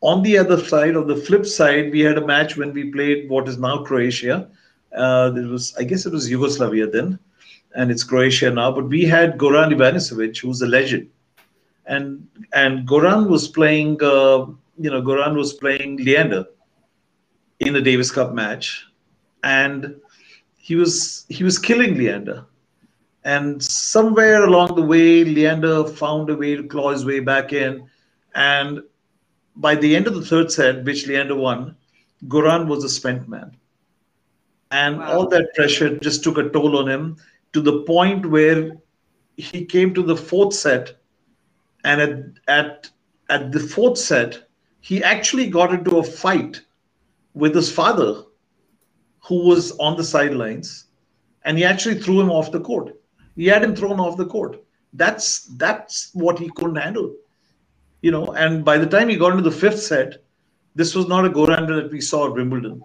On 0.00 0.22
the 0.22 0.38
other 0.38 0.62
side, 0.62 0.96
on 0.96 1.06
the 1.08 1.16
flip 1.16 1.44
side, 1.44 1.90
we 1.92 2.00
had 2.00 2.18
a 2.18 2.26
match 2.26 2.56
when 2.56 2.72
we 2.72 2.90
played 2.90 3.28
what 3.28 3.48
is 3.48 3.58
now 3.58 3.78
Croatia, 3.84 4.48
Uh, 4.96 5.30
was, 5.50 5.74
I 5.78 5.84
guess, 5.84 6.06
it 6.06 6.12
was 6.12 6.30
Yugoslavia 6.30 6.86
then, 6.86 7.18
and 7.74 7.90
it's 7.90 8.04
Croatia 8.04 8.50
now. 8.50 8.72
But 8.72 8.88
we 8.88 9.04
had 9.04 9.36
Goran 9.36 9.72
Ivanisevic, 9.76 10.38
who's 10.40 10.62
a 10.62 10.66
legend, 10.66 11.10
and 11.86 12.26
and 12.52 12.88
Goran 12.88 13.28
was 13.28 13.48
playing. 13.48 14.02
Uh, 14.02 14.46
you 14.84 14.90
know, 14.90 15.02
Goran 15.02 15.36
was 15.36 15.52
playing 15.52 15.98
Leander 15.98 16.44
in 17.60 17.74
the 17.74 17.82
Davis 17.82 18.10
Cup 18.10 18.32
match, 18.32 18.86
and 19.42 19.94
he 20.56 20.74
was 20.74 21.26
he 21.28 21.44
was 21.44 21.58
killing 21.58 21.98
Leander. 21.98 22.44
And 23.24 23.62
somewhere 23.62 24.44
along 24.44 24.74
the 24.76 24.82
way, 24.82 25.24
Leander 25.24 25.84
found 25.84 26.30
a 26.30 26.36
way 26.36 26.56
to 26.56 26.62
claw 26.62 26.92
his 26.92 27.04
way 27.04 27.20
back 27.20 27.52
in. 27.52 27.84
And 28.34 28.80
by 29.58 29.74
the 29.74 29.94
end 29.94 30.06
of 30.06 30.14
the 30.14 30.24
third 30.24 30.50
set, 30.50 30.84
which 30.84 31.06
Leander 31.06 31.36
won, 31.36 31.76
Goran 32.26 32.66
was 32.66 32.84
a 32.84 32.88
spent 32.88 33.28
man. 33.28 33.56
And 34.70 34.98
wow. 34.98 35.12
all 35.12 35.28
that 35.28 35.54
pressure 35.54 35.98
just 35.98 36.24
took 36.24 36.38
a 36.38 36.48
toll 36.48 36.78
on 36.78 36.88
him 36.88 37.16
to 37.52 37.60
the 37.60 37.82
point 37.82 38.26
where 38.26 38.76
he 39.36 39.64
came 39.64 39.94
to 39.94 40.02
the 40.02 40.16
fourth 40.16 40.54
set. 40.54 40.96
And 41.84 42.00
at, 42.00 42.24
at, 42.48 42.90
at 43.28 43.52
the 43.52 43.60
fourth 43.60 43.98
set, 43.98 44.48
he 44.80 45.02
actually 45.02 45.48
got 45.48 45.72
into 45.72 45.98
a 45.98 46.02
fight 46.02 46.62
with 47.34 47.54
his 47.54 47.70
father, 47.70 48.24
who 49.20 49.44
was 49.44 49.72
on 49.78 49.96
the 49.96 50.04
sidelines, 50.04 50.86
and 51.44 51.58
he 51.58 51.64
actually 51.64 52.00
threw 52.00 52.20
him 52.20 52.30
off 52.30 52.52
the 52.52 52.60
court. 52.60 52.94
He 53.36 53.46
had 53.46 53.62
him 53.62 53.76
thrown 53.76 54.00
off 54.00 54.16
the 54.16 54.26
court. 54.26 54.64
That's 54.94 55.44
that's 55.56 56.10
what 56.14 56.38
he 56.38 56.50
couldn't 56.56 56.76
handle, 56.76 57.14
you 58.02 58.10
know. 58.10 58.26
And 58.34 58.64
by 58.64 58.78
the 58.78 58.86
time 58.86 59.08
he 59.08 59.16
got 59.16 59.32
into 59.32 59.48
the 59.48 59.56
fifth 59.56 59.80
set, 59.80 60.22
this 60.74 60.94
was 60.94 61.08
not 61.08 61.24
a 61.24 61.30
Goran 61.30 61.66
that 61.68 61.90
we 61.90 62.00
saw 62.00 62.26
at 62.26 62.34
Wimbledon. 62.34 62.82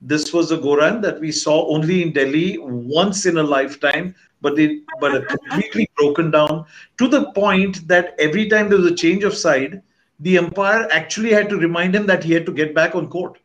This 0.00 0.32
was 0.32 0.50
a 0.50 0.58
Goran 0.58 1.00
that 1.02 1.20
we 1.20 1.30
saw 1.32 1.66
only 1.68 2.02
in 2.02 2.12
Delhi 2.12 2.58
once 2.58 3.26
in 3.26 3.38
a 3.38 3.42
lifetime, 3.42 4.14
but 4.40 4.56
they 4.56 4.80
but 5.00 5.14
a 5.14 5.22
completely 5.22 5.88
broken 5.96 6.30
down 6.30 6.64
to 6.98 7.08
the 7.08 7.30
point 7.32 7.86
that 7.88 8.14
every 8.18 8.48
time 8.48 8.68
there 8.68 8.78
was 8.78 8.90
a 8.90 8.96
change 8.96 9.24
of 9.24 9.34
side, 9.34 9.82
the 10.20 10.38
umpire 10.38 10.88
actually 10.90 11.32
had 11.32 11.48
to 11.48 11.56
remind 11.56 11.94
him 11.94 12.06
that 12.06 12.24
he 12.24 12.32
had 12.32 12.46
to 12.46 12.52
get 12.52 12.74
back 12.74 12.94
on 12.94 13.08
court 13.08 13.38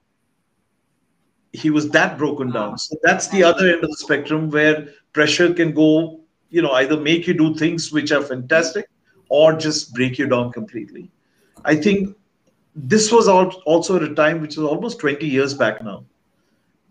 he 1.58 1.70
was 1.70 1.90
that 1.90 2.18
broken 2.18 2.52
down. 2.52 2.78
So 2.78 2.96
that's 3.04 3.28
the 3.28 3.44
other 3.44 3.68
end 3.68 3.84
of 3.84 3.90
the 3.90 3.98
spectrum 3.98 4.50
where 4.50 4.88
pressure 5.14 5.54
can 5.54 5.72
go, 5.74 6.20
you 6.50 6.62
know, 6.62 6.72
either 6.74 6.98
make 6.98 7.28
you 7.28 7.34
do 7.34 7.56
things 7.56 7.92
which 7.92 8.12
are 8.12 8.22
fantastic 8.22 8.90
or 9.30 9.54
just 9.54 9.94
break 9.94 10.18
you 10.18 10.28
down 10.28 10.52
completely. 10.52 11.12
I 11.66 11.76
think 11.76 12.16
this 12.76 13.12
was 13.12 13.28
also 13.28 13.96
at 13.96 14.04
a 14.04 14.16
time 14.16 14.42
which 14.42 14.58
was 14.58 14.66
almost 14.66 15.00
20 15.00 15.26
years 15.26 15.54
back 15.54 15.84
now. 15.84 16.06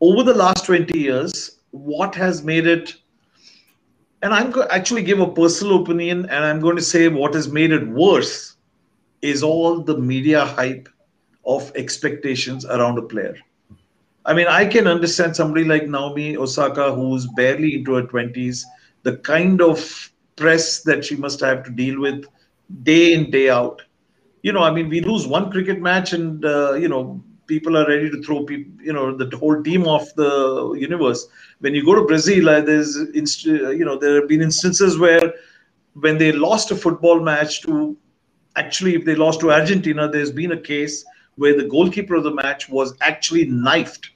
Over 0.00 0.22
the 0.22 0.34
last 0.34 0.64
20 0.66 0.98
years, 0.98 1.58
what 1.70 2.14
has 2.14 2.42
made 2.42 2.66
it, 2.66 2.94
and 4.22 4.34
I'm 4.34 4.50
going 4.50 4.68
to 4.68 4.74
actually 4.74 5.02
give 5.02 5.20
a 5.20 5.30
personal 5.30 5.82
opinion, 5.82 6.26
and 6.26 6.44
I'm 6.44 6.60
going 6.60 6.76
to 6.76 6.82
say 6.82 7.08
what 7.08 7.34
has 7.34 7.50
made 7.50 7.72
it 7.72 7.86
worse 7.86 8.56
is 9.22 9.42
all 9.42 9.80
the 9.80 9.96
media 9.96 10.44
hype 10.44 10.88
of 11.46 11.72
expectations 11.76 12.64
around 12.66 12.98
a 12.98 13.02
player 13.02 13.36
I 14.26 14.34
mean, 14.34 14.48
I 14.48 14.66
can 14.66 14.88
understand 14.88 15.36
somebody 15.36 15.64
like 15.64 15.88
Naomi 15.88 16.36
Osaka, 16.36 16.92
who's 16.92 17.28
barely 17.36 17.76
into 17.76 17.94
her 17.94 18.02
20s, 18.02 18.64
the 19.04 19.18
kind 19.18 19.62
of 19.62 20.10
press 20.36 20.82
that 20.82 21.04
she 21.04 21.16
must 21.16 21.40
have 21.40 21.64
to 21.64 21.70
deal 21.70 22.00
with 22.00 22.24
day 22.82 23.14
in, 23.14 23.30
day 23.30 23.50
out. 23.50 23.82
You 24.42 24.52
know, 24.52 24.62
I 24.62 24.70
mean, 24.70 24.88
we 24.88 25.00
lose 25.00 25.26
one 25.26 25.50
cricket 25.50 25.80
match 25.80 26.12
and, 26.12 26.44
uh, 26.44 26.74
you 26.74 26.88
know, 26.88 27.22
people 27.46 27.76
are 27.76 27.86
ready 27.86 28.10
to 28.10 28.22
throw 28.22 28.44
people, 28.44 28.72
you 28.82 28.92
know, 28.92 29.16
the 29.16 29.36
whole 29.36 29.62
team 29.62 29.86
off 29.86 30.14
the 30.14 30.76
universe. 30.78 31.26
When 31.60 31.74
you 31.74 31.84
go 31.84 31.94
to 31.94 32.02
Brazil, 32.02 32.48
uh, 32.48 32.60
there's, 32.60 32.96
inst- 32.96 33.44
you 33.46 33.84
know, 33.84 33.98
there 33.98 34.16
have 34.20 34.28
been 34.28 34.42
instances 34.42 34.98
where 34.98 35.32
when 35.94 36.18
they 36.18 36.32
lost 36.32 36.70
a 36.70 36.76
football 36.76 37.20
match 37.20 37.62
to, 37.62 37.96
actually, 38.56 38.94
if 38.94 39.04
they 39.04 39.14
lost 39.14 39.40
to 39.40 39.52
Argentina, 39.52 40.08
there's 40.08 40.32
been 40.32 40.52
a 40.52 40.60
case 40.60 41.04
where 41.36 41.56
the 41.56 41.68
goalkeeper 41.68 42.14
of 42.14 42.24
the 42.24 42.34
match 42.34 42.68
was 42.68 42.94
actually 43.00 43.46
knifed 43.46 44.10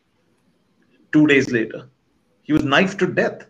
two 1.12 1.26
days 1.26 1.50
later. 1.50 1.88
He 2.42 2.52
was 2.52 2.64
knifed 2.64 2.98
to 3.00 3.06
death 3.06 3.49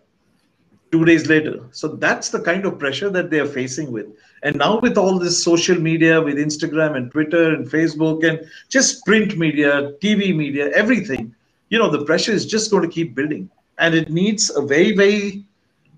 two 0.91 1.05
days 1.05 1.27
later. 1.27 1.59
So 1.71 1.87
that's 1.87 2.29
the 2.29 2.41
kind 2.41 2.65
of 2.65 2.77
pressure 2.77 3.09
that 3.09 3.29
they 3.29 3.39
are 3.39 3.47
facing 3.47 3.91
with. 3.91 4.07
And 4.43 4.57
now 4.57 4.79
with 4.79 4.97
all 4.97 5.17
this 5.17 5.41
social 5.41 5.79
media, 5.79 6.21
with 6.21 6.35
Instagram 6.35 6.95
and 6.97 7.11
Twitter 7.11 7.53
and 7.53 7.67
Facebook 7.67 8.27
and 8.27 8.45
just 8.69 9.05
print 9.05 9.37
media, 9.37 9.93
TV 10.01 10.35
media, 10.35 10.69
everything, 10.71 11.33
you 11.69 11.79
know, 11.79 11.89
the 11.89 12.03
pressure 12.03 12.31
is 12.31 12.45
just 12.45 12.69
going 12.69 12.83
to 12.83 12.89
keep 12.89 13.15
building. 13.15 13.49
And 13.77 13.95
it 13.95 14.09
needs 14.09 14.49
a 14.55 14.61
very, 14.61 14.93
very 14.93 15.45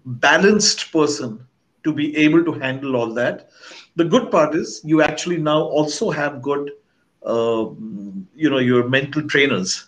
balanced 0.05 0.91
person 0.91 1.45
to 1.83 1.93
be 1.93 2.15
able 2.15 2.45
to 2.45 2.51
handle 2.53 2.95
all 2.95 3.13
that. 3.13 3.49
The 3.95 4.05
good 4.05 4.29
part 4.31 4.55
is 4.55 4.81
you 4.83 5.01
actually 5.01 5.37
now 5.37 5.61
also 5.61 6.11
have 6.11 6.41
good, 6.41 6.71
uh, 7.25 7.65
you 8.35 8.49
know, 8.49 8.59
your 8.59 8.87
mental 8.87 9.27
trainers 9.27 9.85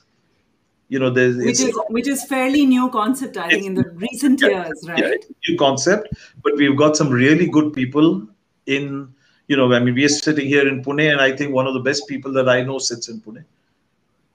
you 0.88 1.00
know 1.00 1.10
there's 1.10 1.38
which 1.38 1.60
is 1.60 1.80
which 1.90 2.08
is 2.08 2.24
fairly 2.26 2.66
new 2.66 2.90
concept 2.90 3.38
i 3.38 3.50
think 3.50 3.66
in 3.66 3.74
the 3.74 3.90
recent 3.96 4.42
yeah, 4.42 4.50
years 4.50 4.86
right? 4.88 5.00
yeah, 5.00 5.14
new 5.48 5.58
concept 5.58 6.10
but 6.44 6.56
we've 6.58 6.78
got 6.78 6.96
some 6.96 7.10
really 7.10 7.48
good 7.48 7.74
people 7.74 8.28
in 8.68 9.14
you 9.48 9.58
know 9.58 9.72
i 9.74 9.80
mean 9.80 9.96
we're 9.96 10.10
sitting 10.10 10.48
here 10.48 10.68
in 10.68 10.84
pune 10.84 11.12
and 11.12 11.22
i 11.22 11.36
think 11.36 11.54
one 11.54 11.68
of 11.68 11.74
the 11.74 11.80
best 11.80 12.08
people 12.08 12.32
that 12.32 12.48
i 12.50 12.62
know 12.62 12.78
sits 12.78 13.10
in 13.10 13.20
pune. 13.22 13.44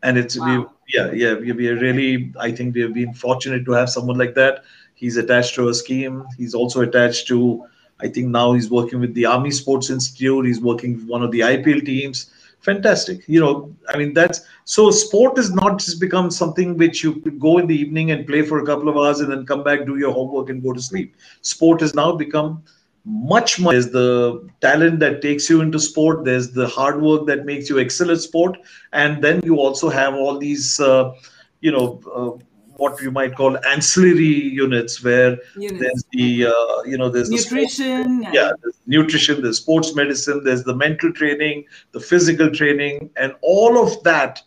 And 0.03 0.17
it's 0.17 0.39
wow. 0.39 0.47
we, 0.47 0.67
yeah 0.95 1.11
yeah 1.13 1.35
we, 1.35 1.53
we 1.53 1.69
are 1.69 1.77
really 1.77 2.33
i 2.41 2.51
think 2.51 2.75
we 2.75 2.81
have 2.81 2.95
been 2.95 3.13
fortunate 3.13 3.67
to 3.67 3.73
have 3.73 3.91
someone 3.91 4.17
like 4.17 4.35
that. 4.35 4.65
He's 4.95 5.17
attached 5.17 5.55
to 5.55 5.69
a 5.69 5.75
scheme. 5.75 6.27
He's 6.39 6.55
also 6.55 6.81
attached 6.81 7.29
to 7.29 7.67
i 8.01 8.09
think 8.09 8.29
now 8.29 8.55
he's 8.55 8.71
working 8.71 8.99
with 8.99 9.13
the 9.13 9.27
army 9.27 9.51
sports 9.51 9.91
institute. 9.91 10.47
He's 10.47 10.61
working 10.61 10.95
with 10.95 11.05
one 11.05 11.23
of 11.23 11.31
the 11.33 11.41
ipl 11.41 11.85
teams. 11.85 12.31
Fantastic. 12.61 13.29
You 13.29 13.41
know 13.41 13.55
i 13.91 13.99
mean 13.99 14.15
that's 14.15 14.41
so 14.71 14.89
sport 14.93 15.37
is 15.37 15.51
not 15.51 15.81
just 15.81 16.01
become 16.01 16.31
something 16.31 16.77
which 16.77 17.03
you 17.03 17.14
go 17.41 17.59
in 17.59 17.66
the 17.66 17.75
evening 17.75 18.12
and 18.12 18.25
play 18.25 18.43
for 18.43 18.61
a 18.61 18.64
couple 18.64 18.89
of 18.89 18.97
hours 18.97 19.18
and 19.18 19.29
then 19.33 19.45
come 19.45 19.64
back 19.64 19.85
do 19.85 19.99
your 19.99 20.12
homework 20.12 20.49
and 20.49 20.62
go 20.62 20.73
to 20.73 20.81
sleep. 20.81 21.16
Sport 21.43 21.81
has 21.81 21.93
now 21.93 22.12
become 22.12 22.62
much 23.05 23.59
more. 23.59 23.73
There's 23.73 23.91
the 23.91 24.49
talent 24.61 25.01
that 25.01 25.23
takes 25.23 25.51
you 25.51 25.61
into 25.61 25.81
sport. 25.81 26.25
There's 26.25 26.53
the 26.53 26.68
hard 26.68 27.03
work 27.03 27.27
that 27.27 27.47
makes 27.47 27.68
you 27.68 27.79
excel 27.79 28.12
at 28.12 28.21
sport. 28.21 28.59
And 28.93 29.25
then 29.25 29.41
you 29.43 29.57
also 29.57 29.89
have 29.89 30.14
all 30.14 30.39
these 30.39 30.79
uh, 30.79 31.14
you 31.61 31.73
know 31.73 32.01
uh, 32.14 32.45
what 32.77 33.03
you 33.03 33.11
might 33.11 33.35
call 33.35 33.59
ancillary 33.66 34.37
units 34.62 35.03
where 35.03 35.37
units. 35.57 35.81
there's 35.81 36.05
the 36.12 36.47
uh, 36.47 36.83
you 36.85 36.97
know 36.97 37.09
there's 37.09 37.29
nutrition 37.29 38.21
the 38.21 38.31
yeah 38.33 38.53
there's 38.62 38.79
nutrition 38.87 39.43
there's 39.43 39.59
sports 39.59 39.95
medicine 39.97 40.43
there's 40.45 40.62
the 40.64 40.75
mental 40.75 41.12
training 41.12 41.64
the 41.93 42.01
physical 42.01 42.51
training 42.51 43.11
and 43.16 43.35
all 43.43 43.77
of 43.85 44.03
that 44.05 44.41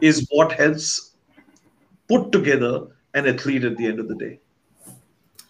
is 0.00 0.26
what 0.30 0.52
helps 0.52 1.12
put 2.08 2.32
together 2.32 2.88
an 3.14 3.26
athlete 3.26 3.64
at 3.64 3.76
the 3.76 3.86
end 3.86 3.98
of 3.98 4.08
the 4.08 4.14
day. 4.14 4.38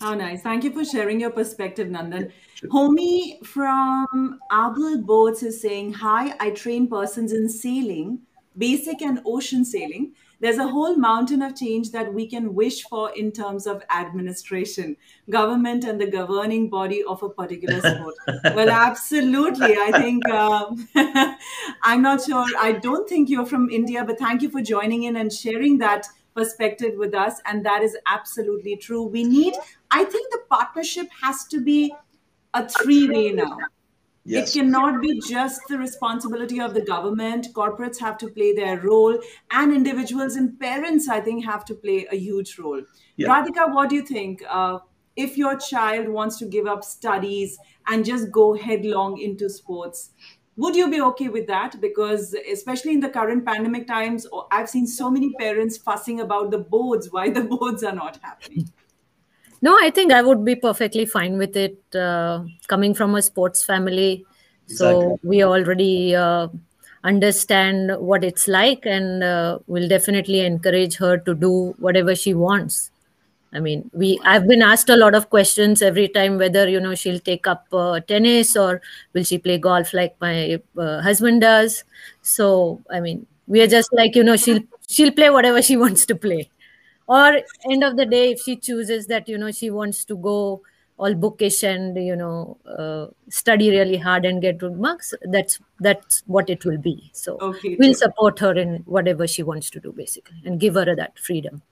How 0.01 0.15
nice. 0.15 0.43
Thank 0.43 0.65
you 0.65 0.73
for 0.73 0.85
sharing 0.85 1.21
your 1.21 1.31
perspective 1.31 1.89
nandan. 1.89 2.31
Homi 2.67 3.45
from 3.45 4.39
Abel 4.53 5.03
Boats 5.03 5.43
is 5.43 5.61
saying, 5.61 5.95
Hi, 5.95 6.35
I 6.39 6.51
train 6.51 6.87
persons 6.89 7.33
in 7.33 7.49
sailing, 7.49 8.21
basic 8.59 9.01
and 9.01 9.21
ocean 9.25 9.65
sailing 9.65 10.13
there's 10.41 10.59
a 10.59 10.69
whole 10.69 10.97
mountain 10.97 11.43
of 11.43 11.57
change 11.57 11.91
that 11.93 12.13
we 12.13 12.27
can 12.27 12.55
wish 12.55 12.83
for 12.83 13.11
in 13.17 13.33
terms 13.33 13.67
of 13.67 13.83
administration, 13.95 14.97
government, 15.31 15.85
and 15.85 16.01
the 16.01 16.07
governing 16.07 16.69
body 16.69 17.03
of 17.05 17.23
a 17.23 17.29
particular 17.29 17.81
sport. 17.81 18.15
well, 18.55 18.69
absolutely. 18.87 19.77
I 19.77 19.93
think 19.93 20.29
uh, 20.29 20.75
I'm 21.83 22.03
not 22.03 22.23
sure. 22.23 22.45
I 22.59 22.73
don't 22.73 23.09
think 23.09 23.31
you're 23.31 23.47
from 23.47 23.71
India, 23.71 24.05
but 24.05 24.19
thank 24.19 24.43
you 24.43 24.51
for 24.51 24.63
joining 24.63 25.05
in 25.05 25.17
and 25.17 25.33
sharing 25.33 25.79
that 25.79 26.07
perspective 26.35 26.95
with 26.97 27.15
us. 27.15 27.41
And 27.47 27.65
that 27.65 27.83
is 27.83 27.97
absolutely 28.07 28.77
true. 28.77 29.05
We 29.05 29.25
need, 29.25 29.55
I 29.91 30.05
think 30.05 30.31
the 30.31 30.41
partnership 30.51 31.09
has 31.23 31.45
to 31.47 31.61
be 31.61 31.95
a 32.53 32.69
three 32.69 33.09
way 33.09 33.33
now 33.33 33.59
Yes. 34.29 34.57
It 34.57 34.59
cannot 34.59 35.01
be 35.01 35.21
just 35.21 35.61
the 35.69 35.79
responsibility 35.79 36.61
of 36.61 36.75
the 36.75 36.81
government. 36.81 37.47
Corporates 37.55 38.01
have 38.01 38.19
to 38.19 38.29
play 38.29 38.53
their 38.53 38.81
role, 38.81 39.17
and 39.53 39.73
individuals 39.73 40.35
and 40.35 40.59
parents, 40.59 41.09
I 41.09 41.21
think, 41.21 41.45
have 41.45 41.65
to 41.67 41.75
play 41.77 42.09
a 42.11 42.17
huge 42.17 42.59
role. 42.59 42.83
Yeah. 43.17 43.29
Radhika, 43.29 43.73
what 43.73 43.89
do 43.89 43.95
you 43.95 44.03
think? 44.03 44.43
Uh, 44.49 44.81
if 45.15 45.39
your 45.39 45.57
child 45.57 46.09
wants 46.09 46.39
to 46.39 46.47
give 46.47 46.67
up 46.67 46.83
studies 46.83 47.57
and 47.87 48.05
just 48.05 48.33
go 48.33 48.55
headlong 48.55 49.17
into 49.19 49.49
sports, 49.49 50.11
would 50.57 50.75
you 50.75 50.91
be 50.91 51.01
okay 51.03 51.29
with 51.29 51.47
that? 51.47 51.81
Because, 51.81 52.35
especially 52.51 52.95
in 52.95 53.01
the 53.01 53.11
current 53.11 53.47
pandemic 53.47 53.87
times, 53.87 54.27
I've 54.51 54.69
seen 54.69 54.89
so 54.89 55.09
many 55.09 55.35
parents 55.39 55.77
fussing 55.77 56.21
about 56.21 56.51
the 56.51 56.59
boards, 56.59 57.13
why 57.13 57.31
the 57.31 57.43
boards 57.55 57.85
are 57.85 57.95
not 57.95 58.19
happening. 58.23 58.73
No, 59.63 59.77
I 59.81 59.91
think 59.91 60.13
I 60.13 60.23
would 60.23 60.45
be 60.45 60.55
perfectly 60.55 61.07
fine 61.07 61.39
with 61.39 61.57
it. 61.57 61.79
Uh, 61.95 62.45
coming 62.69 62.95
from 62.95 63.15
a 63.15 63.23
sports 63.23 63.65
family, 63.65 64.25
exactly. 64.69 65.05
so 65.05 65.21
we 65.23 65.43
already 65.43 66.15
uh, 66.15 66.49
understand 67.07 67.93
what 67.99 68.25
it's 68.25 68.49
like 68.49 68.85
and 68.85 69.23
uh, 69.23 69.59
will 69.69 69.89
definitely 69.89 70.41
encourage 70.41 70.97
her 70.97 71.17
to 71.19 71.35
do 71.35 71.75
whatever 71.79 72.15
she 72.15 72.35
wants 72.35 72.91
i 73.53 73.61
mean 73.61 73.89
we 73.93 74.19
i've 74.25 74.49
been 74.49 74.63
asked 74.69 74.89
a 74.89 74.97
lot 74.97 75.15
of 75.15 75.31
questions 75.31 75.83
every 75.83 76.09
time 76.09 76.37
whether 76.37 76.69
you 76.69 76.81
know 76.81 76.95
she'll 76.97 77.21
take 77.21 77.47
up 77.47 77.67
uh, 77.73 78.01
tennis 78.01 78.57
or 78.57 78.81
will 79.13 79.23
she 79.23 79.39
play 79.39 79.57
golf 79.57 79.95
like 79.95 80.17
my 80.21 80.61
uh, 80.79 81.01
husband 81.01 81.41
does 81.43 81.85
so 82.23 82.49
i 82.91 82.99
mean 82.99 83.25
we 83.47 83.63
are 83.63 83.69
just 83.69 83.93
like 83.93 84.17
you 84.17 84.25
know 84.25 84.37
she'll 84.37 84.61
she'll 84.89 85.13
play 85.13 85.31
whatever 85.31 85.63
she 85.63 85.77
wants 85.85 86.05
to 86.07 86.17
play 86.17 86.51
or 87.07 87.41
end 87.71 87.85
of 87.85 87.97
the 87.97 88.07
day 88.07 88.33
if 88.33 88.41
she 88.41 88.57
chooses 88.57 89.07
that 89.07 89.29
you 89.29 89.39
know 89.39 89.51
she 89.51 89.71
wants 89.71 90.05
to 90.05 90.17
go 90.17 90.63
all 90.99 91.15
bookish 91.15 91.63
and 91.63 91.97
you 91.97 92.17
know 92.17 92.57
uh, 92.79 93.07
study 93.29 93.71
really 93.71 93.97
hard 93.97 94.25
and 94.25 94.41
get 94.41 94.59
good 94.59 94.79
marks 94.79 95.13
that's 95.31 95.59
that's 95.81 96.23
what 96.27 96.49
it 96.49 96.65
will 96.65 96.79
be 96.79 97.11
so 97.13 97.37
Okay, 97.41 97.77
we'll 97.79 97.95
support 97.95 98.39
her 98.39 98.53
in 98.57 98.77
whatever 98.87 99.27
she 99.27 99.43
wants 99.43 99.71
to 99.71 99.81
do 99.81 99.93
basically 99.93 100.41
and 100.45 100.59
give 100.59 100.75
her 100.75 100.95
that 100.97 101.19
freedom 101.19 101.63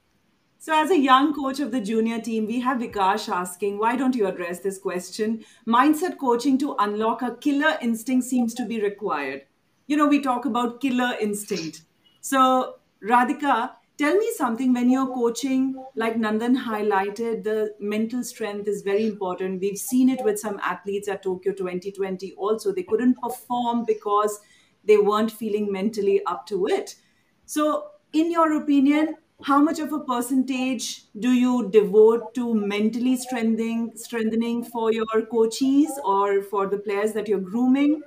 So, 0.65 0.75
as 0.75 0.91
a 0.93 0.99
young 0.99 1.27
coach 1.37 1.59
of 1.63 1.73
the 1.73 1.81
junior 1.87 2.19
team, 2.27 2.47
we 2.51 2.59
have 2.67 2.79
Vikash 2.83 3.25
asking, 3.39 3.75
why 3.81 3.97
don't 4.03 4.15
you 4.19 4.29
address 4.29 4.61
this 4.61 4.79
question? 4.85 5.35
Mindset 5.73 6.17
coaching 6.23 6.57
to 6.63 6.71
unlock 6.85 7.25
a 7.27 7.33
killer 7.47 7.73
instinct 7.89 8.25
seems 8.29 8.55
to 8.61 8.65
be 8.71 8.79
required. 8.85 9.43
You 9.89 9.99
know, 9.99 10.07
we 10.13 10.21
talk 10.27 10.47
about 10.47 10.81
killer 10.81 11.11
instinct. 11.27 11.83
So, 12.23 12.77
Radhika, 13.13 13.73
tell 13.99 14.17
me 14.17 14.31
something 14.37 14.73
when 14.73 14.91
you're 14.91 15.07
coaching, 15.15 15.85
like 15.95 16.15
Nandan 16.17 16.57
highlighted, 16.65 17.45
the 17.45 17.75
mental 17.79 18.25
strength 18.25 18.69
is 18.69 18.83
very 18.83 19.07
important. 19.07 19.61
We've 19.61 19.79
seen 19.79 20.09
it 20.09 20.25
with 20.25 20.39
some 20.39 20.59
athletes 20.63 21.09
at 21.09 21.23
Tokyo 21.23 21.53
2020 21.53 22.33
also. 22.35 22.73
They 22.73 22.83
couldn't 22.83 23.21
perform 23.21 23.85
because 23.87 24.41
they 24.85 24.99
weren't 24.99 25.31
feeling 25.31 25.71
mentally 25.73 26.25
up 26.25 26.47
to 26.47 26.67
it. 26.67 26.97
So, 27.47 27.91
in 28.13 28.31
your 28.31 28.53
opinion, 28.63 29.17
how 29.43 29.61
much 29.61 29.79
of 29.79 29.93
a 29.93 30.01
percentage 30.01 31.13
do 31.19 31.33
you 31.33 31.69
devote 31.71 32.35
to 32.35 32.55
mentally 32.55 33.17
strengthening 33.17 33.97
strengthening 33.97 34.65
for 34.65 34.93
your 34.93 35.27
coaches 35.31 35.91
or 36.05 36.41
for 36.43 36.67
the 36.69 36.79
players 36.79 37.13
that 37.15 37.27
you're 37.29 37.41
grooming 37.41 38.01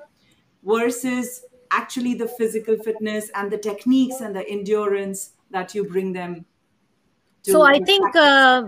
versus 0.64 1.46
actually 1.72 2.14
the 2.14 2.28
physical 2.28 2.78
fitness 2.78 3.30
and 3.36 3.52
the 3.52 3.58
techniques 3.58 4.22
and 4.22 4.36
the 4.36 4.48
endurance 4.50 5.34
that 5.52 5.74
you 5.76 5.84
bring 5.84 6.14
them 6.14 6.45
to 7.43 7.52
so 7.52 7.62
i 7.62 7.80
think 7.80 8.16
uh, 8.16 8.64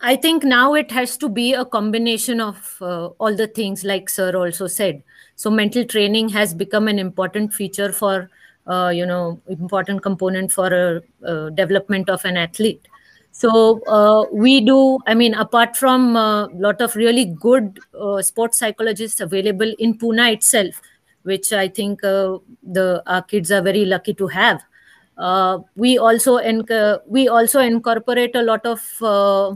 i 0.00 0.14
think 0.16 0.44
now 0.44 0.74
it 0.74 0.90
has 0.90 1.16
to 1.16 1.28
be 1.28 1.54
a 1.54 1.64
combination 1.64 2.40
of 2.40 2.76
uh, 2.82 3.06
all 3.18 3.34
the 3.34 3.46
things 3.46 3.84
like 3.84 4.08
sir 4.08 4.34
also 4.36 4.66
said. 4.66 5.02
So 5.36 5.50
mental 5.50 5.84
training 5.84 6.28
has 6.30 6.54
become 6.54 6.88
an 6.88 6.98
important 6.98 7.52
feature 7.54 7.90
for 7.90 8.30
uh, 8.66 8.92
you 8.94 9.06
know 9.06 9.40
important 9.48 10.02
component 10.02 10.52
for 10.52 10.66
a, 10.66 11.02
uh 11.26 11.50
development 11.50 12.10
of 12.10 12.24
an 12.24 12.36
athlete. 12.36 12.86
So 13.32 13.80
uh, 13.86 14.26
we 14.30 14.60
do 14.60 14.98
i 15.06 15.14
mean 15.14 15.34
apart 15.34 15.76
from 15.76 16.16
a 16.16 16.48
lot 16.52 16.80
of 16.80 16.94
really 16.94 17.24
good 17.24 17.80
uh, 17.98 18.20
sports 18.22 18.58
psychologists 18.58 19.20
available 19.20 19.74
in 19.78 19.96
pune 19.98 20.32
itself 20.32 20.82
which 21.22 21.52
i 21.52 21.66
think 21.68 22.04
uh, 22.04 22.38
the 22.62 23.02
our 23.06 23.22
kids 23.22 23.50
are 23.50 23.62
very 23.62 23.84
lucky 23.84 24.14
to 24.14 24.26
have 24.26 24.62
uh, 25.18 25.58
we 25.76 25.98
also 25.98 26.38
enc- 26.38 27.00
we 27.06 27.28
also 27.28 27.60
incorporate 27.60 28.34
a 28.36 28.42
lot 28.42 28.64
of 28.66 28.80
uh, 29.02 29.54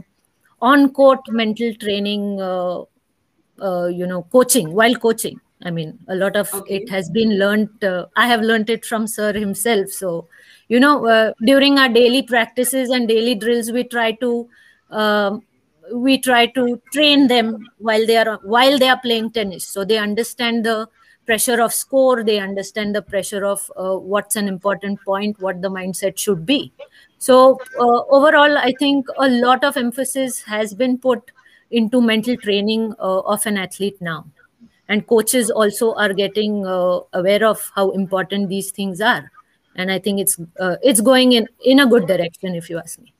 on 0.61 0.89
court 0.93 1.19
mental 1.29 1.73
training 1.75 2.39
uh, 2.41 2.81
uh, 3.61 3.87
you 3.87 4.07
know 4.07 4.23
coaching 4.23 4.73
while 4.73 4.95
coaching. 4.95 5.39
I 5.63 5.71
mean 5.71 5.97
a 6.07 6.15
lot 6.15 6.35
of 6.35 6.53
Okay. 6.53 6.75
it 6.75 6.89
has 6.89 7.09
been 7.09 7.39
learned 7.39 7.83
uh, 7.83 8.05
i 8.15 8.27
have 8.27 8.41
learned 8.41 8.69
it 8.69 8.85
from 8.85 9.07
sir 9.07 9.33
himself. 9.33 9.89
So 9.89 10.27
you 10.67 10.79
know 10.79 11.05
uh, 11.07 11.33
during 11.43 11.79
our 11.79 11.89
daily 11.89 12.21
practices 12.21 12.89
and 12.89 13.07
daily 13.07 13.35
drills 13.35 13.71
we 13.71 13.83
try 13.83 14.11
to 14.13 14.47
um, 14.91 15.43
we 15.93 16.17
try 16.19 16.45
to 16.47 16.81
train 16.93 17.27
them 17.27 17.57
while 17.79 18.05
they 18.05 18.17
are 18.17 18.39
while 18.43 18.77
they 18.77 18.87
are 18.89 18.99
playing 18.99 19.31
tennis. 19.31 19.65
So 19.65 19.83
they 19.85 19.97
understand 19.97 20.65
the 20.65 20.87
pressure 21.27 21.61
of 21.61 21.73
score 21.73 22.23
they 22.23 22.39
understand 22.39 22.95
the 22.95 23.01
pressure 23.01 23.45
of 23.45 23.71
uh, 23.75 23.95
what's 23.95 24.35
an 24.35 24.47
important 24.47 25.01
point 25.03 25.39
what 25.39 25.61
the 25.61 25.69
mindset 25.69 26.17
should 26.17 26.45
be. 26.45 26.71
So 27.19 27.59
uh, 27.79 28.01
overall 28.17 28.57
i 28.57 28.73
think 28.79 29.07
a 29.17 29.29
lot 29.29 29.63
of 29.63 29.77
emphasis 29.77 30.41
has 30.43 30.73
been 30.73 30.97
put 30.97 31.31
into 31.71 32.01
mental 32.01 32.37
training 32.37 32.93
uh, 32.99 33.19
of 33.19 33.45
an 33.45 33.57
athlete 33.57 34.01
now. 34.01 34.25
And 34.89 35.05
coaches 35.05 35.51
also 35.51 35.93
are 35.95 36.13
getting 36.13 36.65
uh, 36.65 36.99
aware 37.11 37.45
of 37.45 37.71
how 37.75 37.91
important 37.91 38.47
these 38.47 38.71
things 38.71 39.01
are. 39.01 39.31
And 39.75 39.91
i 39.91 39.99
think 39.99 40.19
it's 40.19 40.39
uh, 40.59 40.77
it's 40.81 41.01
going 41.01 41.33
in 41.33 41.47
in 41.75 41.79
a 41.81 41.87
good 41.95 42.07
direction 42.07 42.55
if 42.55 42.69
you 42.69 42.79
ask 42.79 42.99
me 42.99 43.13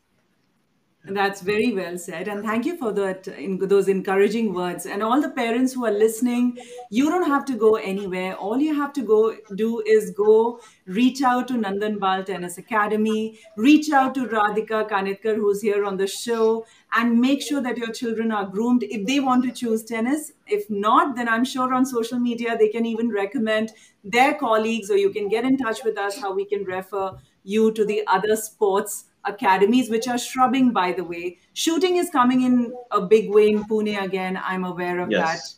That's 1.09 1.39
very 1.39 1.71
well 1.73 1.97
said. 1.97 2.27
And 2.27 2.43
thank 2.43 2.65
you 2.65 2.75
for 2.77 2.91
that, 2.91 3.27
in 3.29 3.59
those 3.59 3.87
encouraging 3.87 4.53
words. 4.53 4.85
And 4.85 5.01
all 5.01 5.21
the 5.21 5.29
parents 5.29 5.71
who 5.71 5.85
are 5.85 5.91
listening, 5.91 6.57
you 6.89 7.09
don't 7.09 7.27
have 7.27 7.45
to 7.45 7.55
go 7.55 7.75
anywhere. 7.75 8.35
All 8.35 8.59
you 8.59 8.75
have 8.75 8.91
to 8.93 9.01
go 9.03 9.37
do 9.55 9.79
is 9.85 10.11
go 10.11 10.59
reach 10.85 11.21
out 11.21 11.47
to 11.47 11.53
Nandan 11.53 11.97
Bal 11.99 12.25
Tennis 12.25 12.57
Academy, 12.57 13.39
reach 13.55 13.89
out 13.89 14.15
to 14.15 14.27
Radhika 14.27 14.89
Kanitkar, 14.89 15.35
who's 15.35 15.61
here 15.61 15.85
on 15.85 15.95
the 15.95 16.07
show, 16.07 16.65
and 16.91 17.21
make 17.21 17.41
sure 17.41 17.61
that 17.61 17.77
your 17.77 17.93
children 17.93 18.33
are 18.33 18.45
groomed 18.45 18.83
if 18.83 19.07
they 19.07 19.21
want 19.21 19.43
to 19.45 19.51
choose 19.51 19.85
tennis. 19.85 20.33
If 20.45 20.69
not, 20.69 21.15
then 21.15 21.29
I'm 21.29 21.45
sure 21.45 21.73
on 21.73 21.85
social 21.85 22.19
media 22.19 22.57
they 22.57 22.67
can 22.67 22.85
even 22.85 23.11
recommend 23.11 23.71
their 24.03 24.33
colleagues, 24.33 24.91
or 24.91 24.97
you 24.97 25.11
can 25.11 25.29
get 25.29 25.45
in 25.45 25.57
touch 25.57 25.85
with 25.85 25.97
us 25.97 26.19
how 26.19 26.33
we 26.33 26.43
can 26.43 26.65
refer 26.65 27.17
you 27.43 27.71
to 27.71 27.85
the 27.85 28.03
other 28.07 28.35
sports 28.35 29.05
academies 29.27 29.89
which 29.89 30.07
are 30.07 30.17
shrubbing 30.17 30.71
by 30.71 30.91
the 30.93 31.03
way. 31.03 31.37
Shooting 31.53 31.97
is 31.97 32.09
coming 32.09 32.41
in 32.41 32.73
a 32.91 33.01
big 33.01 33.29
way 33.29 33.49
in 33.49 33.63
pune 33.65 34.01
again 34.03 34.39
i'm 34.43 34.63
aware 34.63 34.99
of 34.99 35.09
Yes. 35.09 35.23
that. 35.23 35.53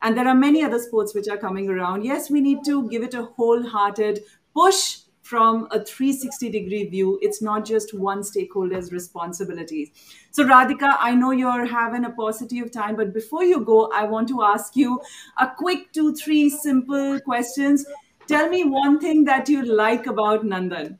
And 0.00 0.16
there 0.16 0.28
are 0.28 0.34
many 0.34 0.62
other 0.62 0.78
sports 0.78 1.14
which 1.14 1.28
are 1.28 1.36
coming 1.36 1.68
around. 1.68 2.04
Yes 2.04 2.30
we 2.30 2.40
need 2.40 2.64
to 2.66 2.88
give 2.88 3.02
it 3.02 3.14
a 3.14 3.24
wholehearted 3.24 4.20
push 4.54 4.98
from 5.22 5.68
a 5.70 5.84
360 5.84 6.48
degree 6.50 6.84
view. 6.88 7.18
It's 7.20 7.42
not 7.42 7.64
just 7.66 7.92
one 7.92 8.22
stakeholder's 8.24 8.92
responsibilities 8.92 9.90
so 10.30 10.44
radhika 10.44 10.90
i 11.08 11.14
know 11.14 11.30
you're 11.40 11.66
having 11.72 12.04
a 12.04 12.10
paucity 12.20 12.60
of 12.60 12.70
time 12.76 12.96
but 13.00 13.12
before 13.18 13.44
you 13.44 13.60
go 13.70 13.78
i 14.00 14.04
want 14.14 14.28
to 14.28 14.42
ask 14.42 14.76
you 14.76 15.00
a 15.38 15.48
quick 15.62 15.92
two 15.92 16.14
three 16.14 16.48
simple 16.50 17.20
questions. 17.20 17.84
Tell 18.26 18.48
me 18.50 18.62
one 18.64 18.98
thing 19.00 19.24
that 19.24 19.48
you 19.48 19.62
like 19.64 20.06
about 20.06 20.44
nandan 20.54 20.98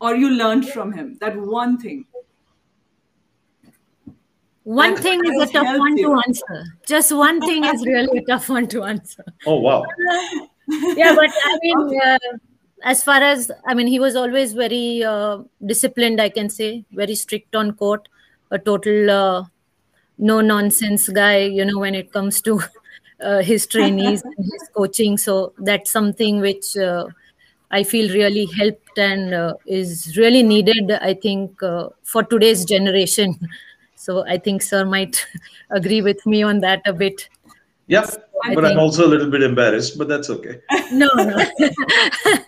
or 0.00 0.14
you 0.14 0.30
learned 0.30 0.68
from 0.68 0.92
him? 0.92 1.16
That 1.20 1.36
one 1.36 1.78
thing. 1.78 2.04
One 4.64 4.94
That 4.94 5.02
thing 5.02 5.20
is 5.24 5.42
a 5.42 5.52
tough 5.52 5.66
helped 5.66 5.80
one 5.80 5.96
to 5.98 6.22
answer. 6.26 6.64
Just 6.86 7.12
one 7.12 7.40
thing 7.40 7.64
is 7.64 7.84
really 7.86 8.18
a 8.18 8.24
tough 8.24 8.48
one 8.48 8.66
to 8.68 8.84
answer. 8.84 9.24
Oh 9.46 9.60
wow. 9.60 9.84
yeah 10.96 11.14
but 11.14 11.30
i 11.44 11.58
mean 11.62 12.00
uh, 12.02 12.18
as 12.84 13.02
far 13.02 13.22
as 13.22 13.50
i 13.66 13.74
mean 13.74 13.86
he 13.86 14.00
was 14.00 14.16
always 14.16 14.54
very 14.54 15.04
uh, 15.04 15.36
disciplined 15.66 16.22
i 16.22 16.28
can 16.30 16.48
say 16.48 16.82
very 16.92 17.14
strict 17.14 17.54
on 17.54 17.72
court 17.72 18.08
a 18.50 18.58
total 18.58 19.10
uh, 19.10 19.44
no 20.16 20.40
nonsense 20.40 21.06
guy 21.10 21.36
you 21.58 21.66
know 21.66 21.78
when 21.78 21.94
it 21.94 22.10
comes 22.12 22.40
to 22.40 22.58
uh, 23.20 23.40
his 23.42 23.66
trainees 23.66 24.22
and 24.22 24.34
his 24.38 24.68
coaching. 24.74 25.16
So 25.16 25.52
that's 25.58 25.90
something 25.90 26.40
which 26.40 26.76
uh, 26.76 27.06
i 27.78 27.82
feel 27.92 28.12
really 28.14 28.46
helped 28.58 28.98
and 28.98 29.34
uh, 29.34 29.54
is 29.66 30.16
really 30.16 30.42
needed 30.42 30.92
i 31.10 31.14
think 31.26 31.62
uh, 31.62 31.88
for 32.14 32.22
today's 32.34 32.64
generation 32.64 33.38
so 34.06 34.24
i 34.34 34.38
think 34.48 34.62
sir 34.70 34.84
might 34.96 35.26
agree 35.80 36.02
with 36.10 36.26
me 36.34 36.42
on 36.42 36.60
that 36.68 36.92
a 36.94 36.98
bit 37.04 37.28
Yep. 37.86 38.30
I 38.44 38.54
But 38.54 38.64
I'm 38.66 38.78
also 38.78 39.06
a 39.06 39.10
little 39.10 39.30
bit 39.30 39.42
embarrassed, 39.42 39.98
but 39.98 40.08
that's 40.08 40.30
okay. 40.30 40.60
no 40.92 41.08
no 41.14 41.36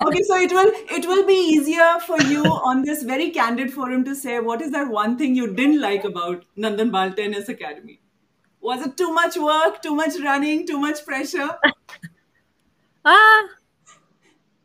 okay 0.07 0.23
so 0.23 0.37
it 0.37 0.53
will 0.53 0.71
it 0.99 1.07
will 1.07 1.27
be 1.27 1.35
easier 1.35 1.99
for 2.07 2.21
you 2.23 2.43
on 2.71 2.83
this 2.83 3.03
very 3.03 3.31
candid 3.31 3.73
forum 3.73 4.05
to 4.05 4.15
say 4.15 4.39
what 4.41 4.61
is 4.61 4.71
that 4.73 4.89
one 4.89 5.17
thing 5.19 5.35
you 5.35 5.47
didn't 5.55 5.81
like 5.81 6.05
about 6.05 6.45
nandan 6.65 6.93
bal 6.97 7.13
tennis 7.21 7.49
academy 7.49 7.99
was 8.61 8.85
it 8.87 8.97
too 8.97 9.13
much 9.13 9.37
work 9.37 9.81
too 9.83 9.95
much 9.95 10.19
running 10.23 10.67
too 10.67 10.79
much 10.79 11.05
pressure 11.07 11.49
Ah, 13.05 13.43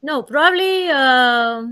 no, 0.02 0.24
probably 0.24 0.90
uh, 0.90 1.64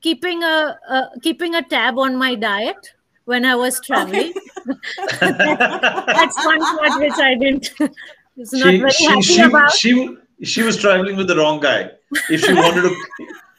keeping 0.00 0.42
a 0.42 0.78
uh, 0.88 1.06
keeping 1.22 1.54
a 1.54 1.62
tab 1.62 1.98
on 1.98 2.16
my 2.16 2.34
diet 2.34 2.92
when 3.24 3.44
I 3.44 3.54
was 3.54 3.80
traveling. 3.80 4.32
That's 5.20 6.44
one 6.44 6.60
part 6.60 7.00
which 7.00 7.12
I 7.14 7.34
didn't 7.34 7.72
was 8.36 8.52
not 8.52 8.70
she, 8.70 8.78
very 8.78 8.90
she, 8.90 9.04
happy 9.04 9.22
she, 9.22 9.40
about. 9.40 9.72
she, 9.72 10.16
she 10.42 10.62
was 10.62 10.76
traveling 10.76 11.16
with 11.16 11.28
the 11.28 11.36
wrong 11.36 11.60
guy. 11.60 11.90
If 12.30 12.42
she 12.44 12.52
wanted 12.52 12.82
to, 12.82 12.96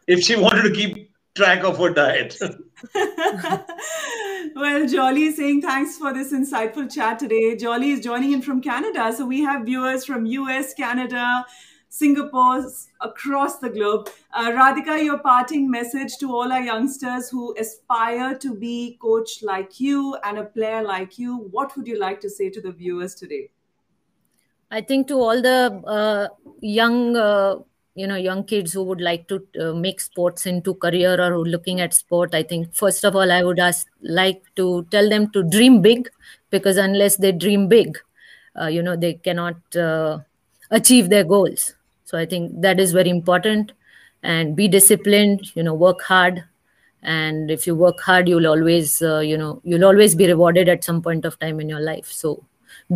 if 0.08 0.22
she 0.22 0.36
wanted 0.36 0.64
to 0.64 0.72
keep 0.72 1.12
track 1.36 1.64
of 1.64 1.78
her 1.78 1.90
diet. 1.90 2.38
well, 4.56 4.88
Jolly 4.88 5.26
is 5.26 5.38
saying 5.38 5.62
thanks 5.62 5.98
for 5.98 6.14
this 6.14 6.32
insightful 6.32 6.92
chat 6.92 7.20
today. 7.20 7.56
Jolly 7.56 7.92
is 7.92 8.02
joining 8.02 8.34
in 8.34 8.42
from 8.42 8.62
Canada. 8.62 9.12
So 9.14 9.26
we 9.26 9.42
have 9.42 9.66
viewers 9.66 10.06
from 10.06 10.26
US, 10.26 10.74
Canada, 10.74 11.46
Singapore, 11.94 12.66
across 13.02 13.60
the 13.60 13.70
globe. 13.70 14.10
Uh, 14.34 14.50
Radhika, 14.50 15.04
your 15.04 15.20
parting 15.20 15.70
message 15.70 16.18
to 16.18 16.34
all 16.36 16.52
our 16.52 16.60
youngsters 16.60 17.30
who 17.30 17.56
aspire 17.60 18.36
to 18.40 18.56
be 18.56 18.98
coach 19.00 19.44
like 19.44 19.80
you 19.80 20.18
and 20.24 20.40
a 20.40 20.44
player 20.44 20.82
like 20.82 21.20
you, 21.20 21.38
what 21.52 21.78
would 21.78 21.86
you 21.86 22.00
like 22.00 22.20
to 22.22 22.32
say 22.32 22.50
to 22.50 22.60
the 22.60 22.72
viewers 22.72 23.14
today? 23.14 23.52
I 24.72 24.82
think 24.82 25.08
to 25.10 25.20
all 25.20 25.40
the 25.40 25.84
uh, 25.86 26.30
young, 26.62 27.16
uh, 27.16 27.58
you 27.94 28.08
know, 28.08 28.16
young 28.16 28.44
kids 28.46 28.74
who 28.74 28.82
would 28.86 29.00
like 29.00 29.28
to 29.28 29.46
uh, 29.62 29.74
make 29.74 30.02
sports 30.02 30.48
into 30.48 30.74
career 30.74 31.22
or 31.22 31.32
who 31.34 31.44
looking 31.44 31.80
at 31.80 31.94
sport, 31.94 32.34
I 32.34 32.42
think 32.42 32.74
first 32.74 33.04
of 33.04 33.16
all, 33.16 33.32
I 33.32 33.44
would 33.44 33.60
ask 33.60 33.86
like 34.02 34.42
to 34.56 34.88
tell 34.90 35.08
them 35.08 35.30
to 35.30 35.44
dream 35.44 35.84
big, 35.84 36.10
because 36.50 36.78
unless 36.78 37.18
they 37.18 37.32
dream 37.32 37.68
big, 37.68 38.00
uh, 38.60 38.66
you 38.66 38.82
know, 38.82 38.96
they 38.96 39.14
cannot 39.14 39.76
uh, 39.76 40.22
achieve 40.72 41.10
their 41.10 41.24
goals 41.24 41.76
so 42.14 42.20
i 42.20 42.26
think 42.32 42.52
that 42.62 42.80
is 42.80 42.92
very 43.02 43.10
important 43.10 43.72
and 44.22 44.56
be 44.56 44.68
disciplined 44.68 45.48
you 45.56 45.64
know 45.68 45.74
work 45.74 46.02
hard 46.10 46.44
and 47.02 47.50
if 47.50 47.66
you 47.68 47.76
work 47.76 48.00
hard 48.00 48.30
you'll 48.30 48.48
always 48.48 49.02
uh, 49.02 49.20
you 49.20 49.38
know 49.38 49.60
you'll 49.64 49.86
always 49.86 50.14
be 50.16 50.28
rewarded 50.28 50.70
at 50.70 50.84
some 50.84 51.02
point 51.02 51.26
of 51.26 51.40
time 51.40 51.60
in 51.60 51.68
your 51.68 51.80
life 51.80 52.12
so 52.20 52.36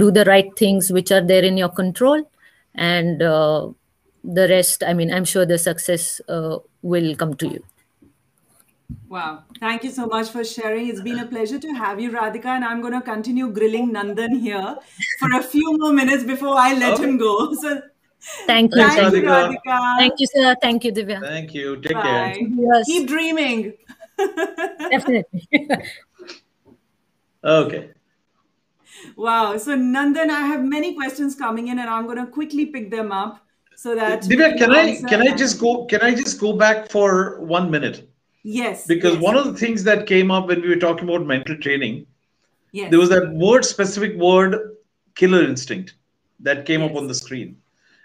do 0.03 0.11
the 0.11 0.25
right 0.25 0.55
things 0.57 0.91
which 0.91 1.11
are 1.11 1.25
there 1.31 1.43
in 1.43 1.57
your 1.57 1.69
control 1.79 2.29
and 2.75 3.23
uh, 3.23 3.67
the 4.23 4.47
rest 4.49 4.83
i 4.83 4.93
mean 4.93 5.11
i'm 5.11 5.25
sure 5.25 5.47
the 5.47 5.57
success 5.57 6.21
uh, 6.29 6.57
will 6.83 7.15
come 7.15 7.33
to 7.33 7.49
you 7.55 7.63
Wow. 9.09 9.43
Thank 9.59 9.83
you 9.83 9.91
so 9.91 10.05
much 10.05 10.29
for 10.29 10.43
sharing. 10.45 10.87
It's 10.87 11.01
been 11.01 11.19
a 11.19 11.25
pleasure 11.25 11.59
to 11.59 11.73
have 11.73 11.99
you, 11.99 12.11
Radhika. 12.11 12.45
And 12.45 12.63
I'm 12.63 12.79
going 12.79 12.93
to 12.93 13.01
continue 13.01 13.49
grilling 13.49 13.91
Nandan 13.91 14.39
here 14.39 14.77
for 15.19 15.33
a 15.37 15.43
few 15.43 15.77
more 15.77 15.91
minutes 15.91 16.23
before 16.23 16.55
I 16.57 16.73
let 16.73 16.93
okay. 16.93 17.03
him 17.03 17.17
go. 17.17 17.53
So 17.61 17.81
Thank 18.45 18.75
you. 18.75 18.87
Thank 18.87 19.13
you, 19.13 19.21
Radhika. 19.21 19.97
Thank 19.97 20.19
you, 20.19 20.27
sir. 20.27 20.55
Thank 20.61 20.83
you, 20.83 20.91
Divya. 20.91 21.21
Thank 21.21 21.53
you. 21.53 21.77
Take 21.81 21.93
Bye. 21.93 22.01
care. 22.01 22.35
Yes. 22.39 22.85
Keep 22.85 23.07
dreaming. 23.07 23.73
Definitely. 24.17 25.47
okay. 27.43 27.89
Wow. 29.15 29.57
So, 29.57 29.77
Nandan, 29.77 30.29
I 30.29 30.41
have 30.41 30.63
many 30.63 30.95
questions 30.95 31.35
coming 31.35 31.67
in, 31.67 31.79
and 31.79 31.89
I'm 31.89 32.05
going 32.05 32.17
to 32.17 32.27
quickly 32.27 32.65
pick 32.67 32.89
them 32.89 33.11
up 33.11 33.45
so 33.75 33.95
that. 33.95 34.23
Divya, 34.23 34.57
can 34.57 34.71
I 34.71 34.95
can 35.01 35.21
I 35.21 35.35
just 35.35 35.59
go? 35.59 35.85
Can 35.85 36.01
I 36.01 36.13
just 36.13 36.39
go 36.39 36.53
back 36.53 36.89
for 36.89 37.39
one 37.41 37.69
minute? 37.69 38.09
Yes. 38.43 38.87
Because 38.87 39.15
yes. 39.15 39.23
one 39.23 39.35
of 39.35 39.45
the 39.45 39.53
things 39.53 39.83
that 39.83 40.07
came 40.07 40.31
up 40.31 40.47
when 40.47 40.61
we 40.61 40.69
were 40.69 40.77
talking 40.77 41.07
about 41.07 41.25
mental 41.25 41.57
training, 41.57 42.07
yes. 42.71 42.89
there 42.89 42.99
was 42.99 43.09
that 43.09 43.29
word, 43.33 43.65
specific 43.65 44.17
word, 44.17 44.77
killer 45.15 45.43
instinct, 45.43 45.95
that 46.39 46.65
came 46.65 46.81
yes. 46.81 46.91
up 46.91 46.97
on 46.97 47.07
the 47.07 47.13
screen 47.13 47.57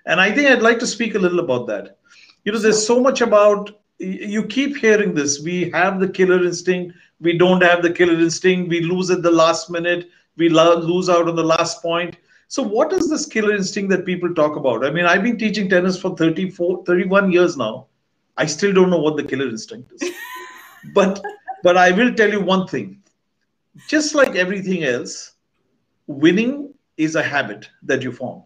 and 0.07 0.21
I 0.21 0.33
think 0.33 0.49
I'd 0.49 0.63
like 0.63 0.79
to 0.81 0.87
speak 0.87 1.15
a 1.15 1.19
little 1.19 1.41
about 1.41 1.67
that. 1.69 1.99
You 2.45 2.53
know, 2.53 2.59
there's 2.59 2.85
so 2.85 3.01
much 3.01 3.21
about, 3.21 3.71
you 3.99 4.45
keep 4.47 4.77
hearing 4.77 5.15
this. 5.15 5.41
We 5.41 5.71
have 5.71 6.01
the 6.01 6.09
killer 6.09 6.43
instinct. 6.45 6.97
We 7.21 7.39
don't 7.39 7.63
have 7.63 7.83
the 7.83 7.93
killer 7.93 8.15
instinct. 8.15 8.69
We 8.69 8.81
lose 8.81 9.11
at 9.11 9.23
the 9.23 9.31
last 9.31 9.71
minute. 9.71 10.09
We 10.37 10.49
lose 10.49 11.09
out 11.09 11.29
on 11.29 11.37
the 11.37 11.45
last 11.45 11.83
point. 11.83 12.17
So, 12.49 12.63
what 12.63 12.93
is 12.93 13.09
this 13.09 13.27
killer 13.27 13.55
instinct 13.55 13.91
that 13.91 14.05
people 14.05 14.35
talk 14.35 14.57
about? 14.57 14.85
I 14.85 14.91
mean, 14.91 15.07
I've 15.07 15.23
been 15.23 15.39
teaching 15.39 15.69
tennis 15.69 15.99
for 15.99 16.17
34, 16.17 16.85
31 16.85 17.33
years 17.33 17.57
now. 17.57 17.87
I 18.37 18.47
still 18.47 18.73
don't 18.73 18.91
know 18.91 18.99
what 18.99 19.17
the 19.17 19.23
killer 19.23 19.49
instinct 19.49 19.93
is. 19.93 20.11
but, 20.95 21.23
but 21.63 21.77
I 21.77 21.93
will 21.93 22.13
tell 22.15 22.31
you 22.31 22.41
one 22.41 22.67
thing. 22.67 23.03
Just 23.89 24.15
like 24.15 24.35
everything 24.35 24.85
else, 24.85 25.33
winning 26.07 26.75
is 26.97 27.15
a 27.15 27.23
habit 27.23 27.71
that 27.85 28.03
you 28.03 28.13
form 28.13 28.43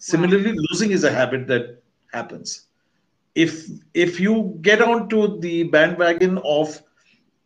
Similarly, 0.00 0.56
losing 0.70 0.92
is 0.92 1.04
a 1.04 1.12
habit 1.12 1.46
that 1.48 1.82
happens. 2.12 2.66
If 3.34 3.66
if 3.92 4.18
you 4.18 4.58
get 4.62 4.80
onto 4.80 5.38
the 5.40 5.64
bandwagon 5.64 6.38
of 6.38 6.82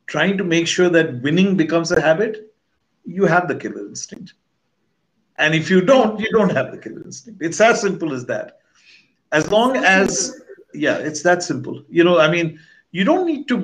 trying 0.06 0.38
to 0.38 0.44
make 0.44 0.68
sure 0.68 0.88
that 0.88 1.20
winning 1.20 1.56
becomes 1.56 1.90
a 1.90 2.00
habit, 2.00 2.54
you 3.04 3.24
have 3.24 3.48
the 3.48 3.56
killer 3.56 3.86
instinct. 3.86 4.34
And 5.36 5.52
if 5.52 5.68
you 5.68 5.80
don't, 5.80 6.20
you 6.20 6.30
don't 6.30 6.52
have 6.52 6.70
the 6.70 6.78
killer 6.78 7.02
instinct. 7.02 7.42
It's 7.42 7.60
as 7.60 7.80
simple 7.80 8.14
as 8.14 8.24
that. 8.26 8.60
As 9.32 9.50
long 9.50 9.76
as 9.76 10.40
yeah, 10.72 10.98
it's 10.98 11.22
that 11.22 11.42
simple. 11.42 11.82
You 11.88 12.04
know, 12.04 12.20
I 12.20 12.30
mean, 12.30 12.60
you 12.92 13.02
don't 13.02 13.26
need 13.26 13.48
to 13.48 13.56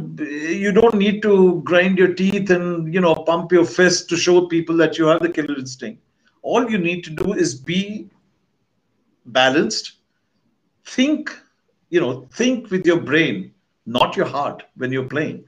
you 0.51 0.73
don't 0.73 0.97
need 0.97 1.23
to 1.23 1.63
grind 1.63 1.97
your 1.97 2.13
teeth 2.13 2.51
and 2.51 2.93
you 2.93 3.01
know 3.01 3.15
pump 3.15 3.53
your 3.53 3.65
fist 3.65 4.09
to 4.09 4.17
show 4.17 4.47
people 4.49 4.77
that 4.79 4.99
you 4.99 5.07
have 5.07 5.23
the 5.23 5.31
killer 5.31 5.57
instinct. 5.57 6.03
All 6.43 6.69
you 6.69 6.79
need 6.79 7.05
to 7.05 7.11
do 7.11 7.35
is 7.35 7.55
be 7.55 8.11
balanced. 9.33 9.93
Think 10.85 11.31
you 11.91 12.01
know 12.01 12.29
think 12.33 12.71
with 12.71 12.87
your 12.87 13.01
brain 13.01 13.53
not 13.87 14.17
your 14.17 14.27
heart 14.27 14.63
when 14.77 14.93
you're 14.93 15.09
playing. 15.09 15.45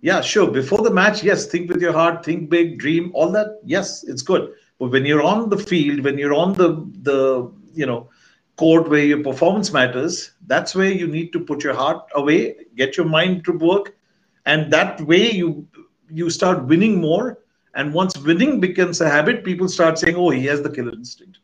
Yeah 0.00 0.20
sure 0.20 0.50
before 0.50 0.82
the 0.82 0.90
match 0.90 1.22
yes 1.22 1.46
think 1.46 1.70
with 1.70 1.80
your 1.80 1.92
heart 1.92 2.24
think 2.24 2.50
big 2.50 2.78
dream 2.78 3.10
all 3.14 3.30
that 3.32 3.60
yes 3.64 4.04
it's 4.04 4.22
good. 4.22 4.52
But 4.78 4.90
when 4.90 5.06
you're 5.06 5.22
on 5.22 5.48
the 5.48 5.58
field 5.58 6.00
when 6.00 6.18
you're 6.18 6.34
on 6.34 6.52
the 6.54 6.90
the 7.02 7.50
you 7.74 7.86
know 7.86 8.08
court 8.56 8.88
where 8.88 9.04
your 9.04 9.22
performance 9.22 9.72
matters 9.72 10.32
that's 10.46 10.74
where 10.74 10.92
you 10.92 11.08
need 11.08 11.32
to 11.32 11.40
put 11.40 11.64
your 11.64 11.74
heart 11.74 12.04
away 12.14 12.54
get 12.76 12.96
your 12.96 13.06
mind 13.06 13.44
to 13.44 13.52
work 13.52 13.96
and 14.46 14.72
that 14.72 15.00
way 15.02 15.30
you 15.30 15.66
you 16.10 16.30
start 16.30 16.64
winning 16.66 17.00
more. 17.00 17.38
And 17.76 17.92
once 17.92 18.16
winning 18.18 18.60
becomes 18.60 19.00
a 19.00 19.10
habit 19.10 19.42
people 19.44 19.68
start 19.68 19.98
saying 19.98 20.14
oh 20.16 20.30
he 20.30 20.46
has 20.46 20.62
the 20.62 20.70
killer 20.70 20.92
instinct 20.92 21.38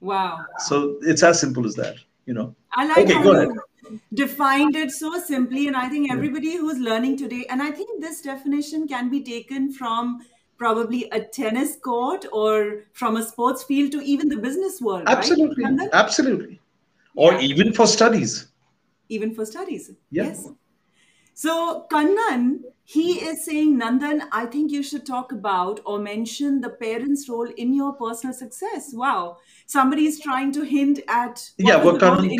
Wow. 0.00 0.44
So 0.58 0.98
it's 1.02 1.22
as 1.22 1.40
simple 1.40 1.66
as 1.66 1.74
that, 1.76 1.96
you 2.26 2.34
know. 2.34 2.54
I 2.72 2.86
like 2.86 2.98
okay, 2.98 3.14
how 3.14 3.40
you 3.40 3.62
defined 4.14 4.76
it 4.76 4.90
so 4.90 5.18
simply. 5.18 5.68
And 5.68 5.76
I 5.76 5.88
think 5.88 6.10
everybody 6.10 6.48
yeah. 6.48 6.58
who's 6.58 6.78
learning 6.78 7.16
today, 7.16 7.46
and 7.48 7.62
I 7.62 7.70
think 7.70 8.00
this 8.00 8.20
definition 8.20 8.86
can 8.88 9.10
be 9.10 9.22
taken 9.22 9.72
from 9.72 10.20
probably 10.58 11.08
a 11.10 11.20
tennis 11.20 11.76
court 11.76 12.26
or 12.32 12.84
from 12.92 13.16
a 13.16 13.22
sports 13.22 13.62
field 13.62 13.92
to 13.92 14.00
even 14.02 14.28
the 14.28 14.36
business 14.36 14.80
world. 14.80 15.04
Absolutely. 15.06 15.64
Right? 15.64 15.88
Absolutely. 15.92 16.60
Or 17.14 17.32
yeah. 17.34 17.40
even 17.40 17.72
for 17.72 17.86
studies. 17.86 18.48
Even 19.08 19.34
for 19.34 19.46
studies. 19.46 19.90
Yeah. 20.10 20.24
Yes. 20.24 20.48
So, 21.34 21.86
Kannan, 21.90 22.62
he 22.88 23.14
is 23.14 23.44
saying, 23.44 23.80
Nandan, 23.80 24.22
I 24.30 24.46
think 24.46 24.70
you 24.70 24.80
should 24.80 25.04
talk 25.04 25.32
about 25.32 25.80
or 25.84 25.98
mention 25.98 26.60
the 26.60 26.70
parents' 26.70 27.28
role 27.28 27.50
in 27.56 27.74
your 27.74 27.92
personal 27.94 28.32
success. 28.32 28.92
Wow. 28.94 29.38
Somebody 29.66 30.06
is 30.06 30.20
trying 30.20 30.52
to 30.52 30.62
hint 30.62 31.00
at. 31.08 31.50
Yeah, 31.58 31.82
well, 31.82 31.98
Kannan, 31.98 32.38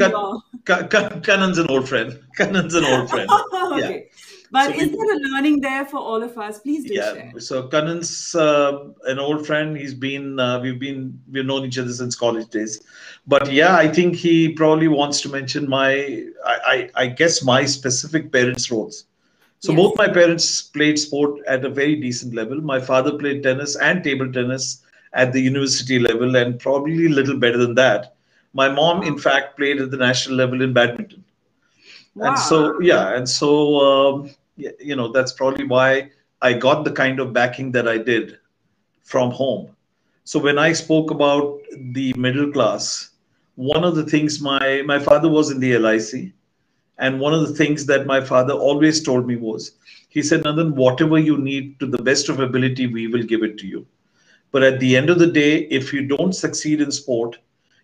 Kan, 0.65 0.89
Kannan's 1.23 1.59
an 1.59 1.67
old 1.69 1.89
friend. 1.89 2.21
Kannan's 2.39 2.77
an 2.77 2.85
old 2.85 3.11
friend. 3.11 3.29
okay. 3.73 4.07
Yeah. 4.09 4.21
But 4.53 4.67
so 4.67 4.81
is 4.81 4.91
we, 4.91 4.97
there 4.97 5.17
a 5.17 5.19
learning 5.31 5.61
there 5.63 5.85
for 5.85 5.99
all 5.99 6.23
of 6.23 6.39
us? 6.39 6.61
Please 6.61 6.85
do 6.85 6.95
yeah, 6.95 7.13
share. 7.13 7.33
So 7.41 7.67
Kannan's 7.67 8.33
uh, 8.37 8.91
an 9.07 9.19
old 9.19 9.45
friend. 9.45 9.77
He's 9.77 9.95
been 9.95 10.39
uh, 10.39 10.61
we've 10.61 10.79
been 10.79 11.21
we've 11.29 11.45
known 11.45 11.65
each 11.65 11.77
other 11.77 11.93
since 11.93 12.15
college 12.15 12.51
days. 12.51 12.81
But 13.27 13.51
yeah, 13.51 13.75
I 13.75 13.89
think 13.89 14.15
he 14.15 14.51
probably 14.51 14.87
wants 14.87 15.21
to 15.23 15.29
mention 15.29 15.69
my 15.69 16.25
I 16.45 16.59
I, 16.65 16.91
I 16.95 17.07
guess 17.09 17.43
my 17.43 17.65
specific 17.65 18.31
parents' 18.31 18.71
roles. 18.71 19.07
So 19.61 19.73
yes. 19.73 19.81
both 19.81 19.97
my 19.97 20.09
parents 20.09 20.63
played 20.63 20.99
sport 20.99 21.41
at 21.47 21.65
a 21.65 21.71
very 21.71 21.97
decent 21.97 22.35
level. 22.35 22.61
My 22.61 22.81
father 22.81 23.17
played 23.17 23.43
tennis 23.43 23.77
and 23.77 24.05
table 24.05 24.31
tennis 24.31 24.83
at 25.13 25.33
the 25.33 25.41
university 25.41 25.99
level, 25.99 26.37
and 26.37 26.59
probably 26.59 27.07
a 27.07 27.09
little 27.09 27.39
better 27.39 27.57
than 27.57 27.75
that. 27.77 28.17
My 28.53 28.69
mom, 28.69 29.03
in 29.03 29.19
fact, 29.19 29.57
played 29.57 29.81
at 29.81 29.91
the 29.91 29.97
national 29.97 30.37
level 30.37 30.63
in 30.63 30.73
badminton. 30.73 31.25
Wow. 32.15 32.29
And 32.29 32.39
so, 32.39 32.81
yeah, 32.81 33.15
and 33.17 33.29
so, 33.29 33.81
um, 33.81 34.31
you 34.57 34.97
know, 34.97 35.13
that's 35.13 35.33
probably 35.33 35.65
why 35.65 36.11
I 36.43 36.53
got 36.53 36.85
the 36.85 36.93
kind 36.93 37.21
of 37.21 37.33
backing 37.33 37.73
that 37.73 37.89
I 37.89 37.99
did 37.99 38.39
from 39.05 39.31
home. 39.31 39.71
So 40.25 40.39
when 40.39 40.59
I 40.59 40.73
spoke 40.73 41.11
about 41.11 41.61
the 41.93 42.13
middle 42.15 42.51
class, 42.51 43.11
one 43.55 43.85
of 43.85 43.95
the 43.95 44.05
things 44.05 44.41
my 44.41 44.83
my 44.83 44.99
father 44.99 45.29
was 45.29 45.51
in 45.51 45.61
the 45.61 45.79
LIC, 45.79 46.33
and 46.99 47.21
one 47.21 47.35
of 47.35 47.47
the 47.47 47.55
things 47.55 47.87
that 47.87 48.07
my 48.07 48.21
father 48.21 48.55
always 48.55 49.03
told 49.03 49.27
me 49.27 49.37
was, 49.37 49.73
he 50.09 50.23
said, 50.23 50.45
Nandan, 50.45 50.73
whatever 50.73 51.19
you 51.19 51.37
need 51.37 51.79
to 51.81 51.87
the 51.87 52.03
best 52.03 52.29
of 52.29 52.41
ability, 52.41 52.87
we 52.87 53.07
will 53.07 53.23
give 53.23 53.43
it 53.43 53.59
to 53.59 53.67
you. 53.67 53.87
But 54.51 54.63
at 54.63 54.81
the 54.81 54.97
end 54.97 55.11
of 55.11 55.19
the 55.19 55.27
day, 55.27 55.59
if 55.65 55.93
you 55.93 56.07
don't 56.07 56.33
succeed 56.33 56.81
in 56.81 56.91
sport, 56.91 57.39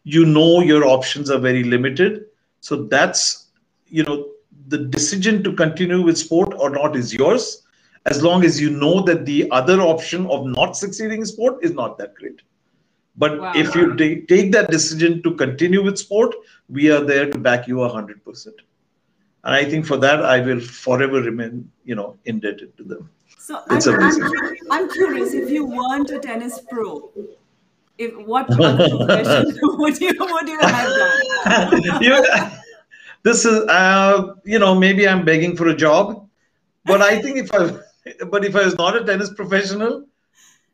you 0.05 0.25
know 0.25 0.61
your 0.61 0.85
options 0.85 1.31
are 1.31 1.39
very 1.39 1.63
limited. 1.63 2.27
So 2.61 2.85
that's 2.85 3.49
you 3.87 4.05
know 4.05 4.31
the 4.69 4.79
decision 4.79 5.43
to 5.45 5.53
continue 5.53 6.01
with 6.03 6.17
sport 6.17 6.55
or 6.59 6.71
not 6.71 6.97
is 6.97 7.13
yours 7.13 7.63
as 8.07 8.23
long 8.23 8.45
as 8.45 8.61
you 8.61 8.71
know 8.71 9.03
that 9.03 9.25
the 9.27 9.51
other 9.51 9.81
option 9.81 10.27
of 10.27 10.47
not 10.47 10.77
succeeding 10.77 11.21
in 11.21 11.27
sport 11.27 11.59
is 11.63 11.73
not 11.73 11.99
that 11.99 12.15
great 12.15 12.43
but 13.17 13.39
wow. 13.39 13.53
if 13.55 13.75
you 13.75 13.95
take 13.97 14.53
that 14.53 14.71
decision 14.71 15.23
to 15.23 15.35
continue 15.35 15.83
with 15.83 15.99
sport 15.99 16.35
we 16.69 16.91
are 16.91 17.05
there 17.05 17.31
to 17.31 17.39
back 17.39 17.69
you 17.69 17.77
100% 17.77 18.49
and 19.45 19.55
i 19.55 19.65
think 19.65 19.87
for 19.87 19.97
that 19.97 20.25
i 20.25 20.41
will 20.41 20.61
forever 20.61 21.21
remain 21.23 21.71
you 21.85 21.95
know 21.95 22.17
indebted 22.25 22.77
to 22.77 22.85
them 22.85 23.11
so 23.39 23.61
I'm, 23.69 23.83
I'm, 23.89 24.57
I'm, 24.71 24.91
curious 24.91 25.35
if 25.35 25.51
you 25.51 25.67
weren't 25.67 26.11
a 26.11 26.21
tennis 26.21 26.61
pro 26.71 27.11
if 27.99 28.15
what 28.27 28.47
profession 28.47 29.59
would 29.63 30.01
you 30.01 30.13
would 30.19 30.49
you 30.49 30.59
have 30.61 30.89
done? 30.89 31.83
you, 32.03 32.25
this 33.23 33.45
is 33.45 33.69
uh, 33.69 34.35
you 34.45 34.59
know 34.59 34.75
maybe 34.75 35.09
I'm 35.09 35.25
begging 35.25 35.57
for 35.57 35.69
a 35.69 35.75
job, 35.75 36.29
but 36.85 37.03
I 37.03 37.21
think 37.21 37.39
if 37.39 37.53
I 37.55 37.79
but 38.31 38.45
if 38.45 38.57
I 38.57 38.65
was 38.65 38.77
not 38.77 38.97
a 38.97 39.05
tennis 39.05 39.33
professional, 39.33 40.07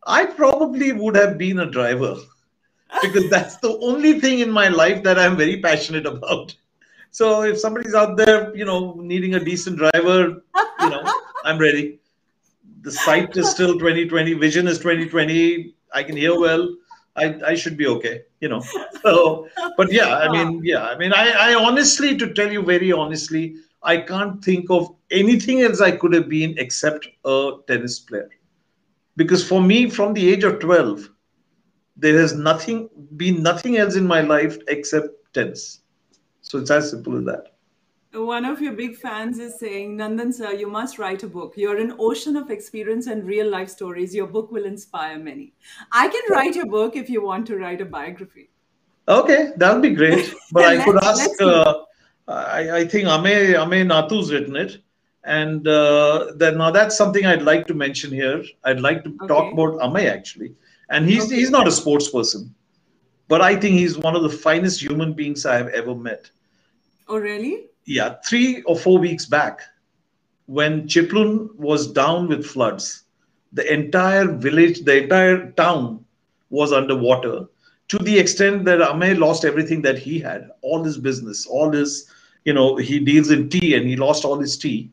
I 0.06 0.26
probably 0.26 0.92
would 0.92 1.16
have 1.16 1.38
been 1.38 1.60
a 1.60 1.70
driver 1.70 2.16
because 3.02 3.28
that's 3.28 3.56
the 3.58 3.76
only 3.78 4.18
thing 4.20 4.38
in 4.38 4.50
my 4.50 4.68
life 4.68 5.02
that 5.02 5.18
I'm 5.18 5.36
very 5.36 5.60
passionate 5.60 6.06
about. 6.06 6.56
So 7.10 7.42
if 7.42 7.58
somebody's 7.58 7.94
out 7.94 8.16
there, 8.16 8.54
you 8.56 8.64
know, 8.64 8.94
needing 8.98 9.34
a 9.34 9.40
decent 9.40 9.78
driver, 9.78 10.42
you 10.80 10.90
know, 10.90 11.04
I'm 11.44 11.58
ready. 11.58 12.00
The 12.82 12.92
sight 12.92 13.36
is 13.36 13.50
still 13.50 13.74
2020, 13.74 14.34
vision 14.34 14.68
is 14.68 14.78
2020. 14.78 15.74
I 15.92 16.02
can 16.02 16.16
hear 16.16 16.38
well. 16.38 16.68
I, 17.16 17.40
I 17.44 17.54
should 17.54 17.76
be 17.76 17.86
okay, 17.88 18.22
you 18.40 18.48
know. 18.48 18.62
So, 19.02 19.48
but 19.76 19.92
yeah, 19.92 20.18
I 20.18 20.30
mean, 20.30 20.60
yeah, 20.62 20.84
I 20.84 20.96
mean, 20.96 21.12
I, 21.12 21.30
I 21.30 21.54
honestly, 21.54 22.16
to 22.16 22.32
tell 22.32 22.50
you 22.50 22.62
very 22.62 22.92
honestly, 22.92 23.56
I 23.82 23.98
can't 23.98 24.44
think 24.44 24.70
of 24.70 24.94
anything 25.10 25.62
else 25.62 25.80
I 25.80 25.92
could 25.92 26.12
have 26.12 26.28
been 26.28 26.54
except 26.58 27.08
a 27.24 27.52
tennis 27.66 27.98
player. 27.98 28.30
Because 29.16 29.46
for 29.46 29.60
me, 29.60 29.90
from 29.90 30.14
the 30.14 30.28
age 30.28 30.44
of 30.44 30.60
12, 30.60 31.10
there 31.96 32.18
has 32.18 32.34
nothing 32.34 32.88
been 33.16 33.42
nothing 33.42 33.76
else 33.76 33.96
in 33.96 34.06
my 34.06 34.20
life 34.20 34.58
except 34.68 35.08
tennis. 35.34 35.80
So 36.48 36.58
it's 36.58 36.70
as 36.70 36.90
simple 36.90 37.18
as 37.18 37.24
that. 37.26 37.52
One 38.14 38.46
of 38.46 38.62
your 38.62 38.72
big 38.72 38.96
fans 38.96 39.38
is 39.38 39.58
saying, 39.58 39.98
Nandan 39.98 40.32
sir, 40.32 40.52
you 40.52 40.66
must 40.66 40.98
write 40.98 41.22
a 41.22 41.26
book. 41.26 41.52
You're 41.56 41.76
an 41.76 41.94
ocean 41.98 42.36
of 42.36 42.50
experience 42.50 43.06
and 43.06 43.22
real 43.22 43.50
life 43.50 43.68
stories. 43.68 44.14
Your 44.14 44.26
book 44.26 44.50
will 44.50 44.64
inspire 44.64 45.18
many. 45.18 45.52
I 45.92 46.08
can 46.08 46.22
write 46.30 46.54
your 46.54 46.64
book 46.66 46.96
if 46.96 47.10
you 47.10 47.22
want 47.22 47.46
to 47.48 47.58
write 47.58 47.82
a 47.82 47.84
biography. 47.84 48.48
Okay, 49.08 49.50
that 49.58 49.72
would 49.74 49.82
be 49.82 49.90
great. 49.90 50.34
But 50.52 50.64
I 50.64 50.82
could 50.82 51.04
ask, 51.04 51.30
uh, 51.42 51.74
I, 52.26 52.70
I, 52.78 52.84
think 52.86 53.08
Ame, 53.08 53.54
Ame 53.54 53.86
Nathu's 53.86 54.32
written 54.32 54.56
it. 54.56 54.78
And 55.24 55.68
uh, 55.68 56.32
then 56.36 56.56
now 56.56 56.70
that's 56.70 56.96
something 56.96 57.26
I'd 57.26 57.42
like 57.42 57.66
to 57.66 57.74
mention 57.74 58.10
here. 58.10 58.42
I'd 58.64 58.80
like 58.80 59.04
to 59.04 59.10
okay. 59.10 59.26
talk 59.26 59.52
about 59.52 59.82
Ame 59.82 60.06
actually. 60.08 60.54
And 60.88 61.06
he's, 61.06 61.26
okay. 61.26 61.36
he's 61.36 61.50
not 61.50 61.68
a 61.68 61.70
sports 61.70 62.08
person, 62.08 62.54
but 63.28 63.42
I 63.42 63.54
think 63.54 63.74
he's 63.74 63.98
one 63.98 64.16
of 64.16 64.22
the 64.22 64.30
finest 64.30 64.80
human 64.80 65.12
beings 65.12 65.44
I 65.44 65.56
have 65.58 65.68
ever 65.68 65.94
met. 65.94 66.30
Oh, 67.08 67.18
really? 67.18 67.68
yeah, 67.88 68.16
three 68.28 68.62
or 68.62 68.76
four 68.76 68.98
weeks 68.98 69.24
back, 69.24 69.62
when 70.44 70.86
Chiplun 70.86 71.54
was 71.56 71.90
down 71.90 72.28
with 72.28 72.44
floods, 72.44 73.04
the 73.52 73.72
entire 73.72 74.30
village, 74.30 74.82
the 74.84 75.04
entire 75.04 75.50
town 75.52 76.04
was 76.50 76.70
underwater 76.70 77.46
to 77.88 77.98
the 77.98 78.18
extent 78.18 78.66
that 78.66 78.82
Ame 78.82 79.18
lost 79.18 79.46
everything 79.46 79.80
that 79.82 79.98
he 79.98 80.18
had, 80.18 80.50
all 80.60 80.84
his 80.84 80.98
business, 80.98 81.46
all 81.46 81.72
his, 81.72 82.10
you 82.44 82.52
know, 82.52 82.76
he 82.76 83.00
deals 83.00 83.30
in 83.30 83.48
tea 83.48 83.74
and 83.74 83.86
he 83.86 83.96
lost 83.96 84.26
all 84.26 84.38
his 84.38 84.58
tea. 84.58 84.90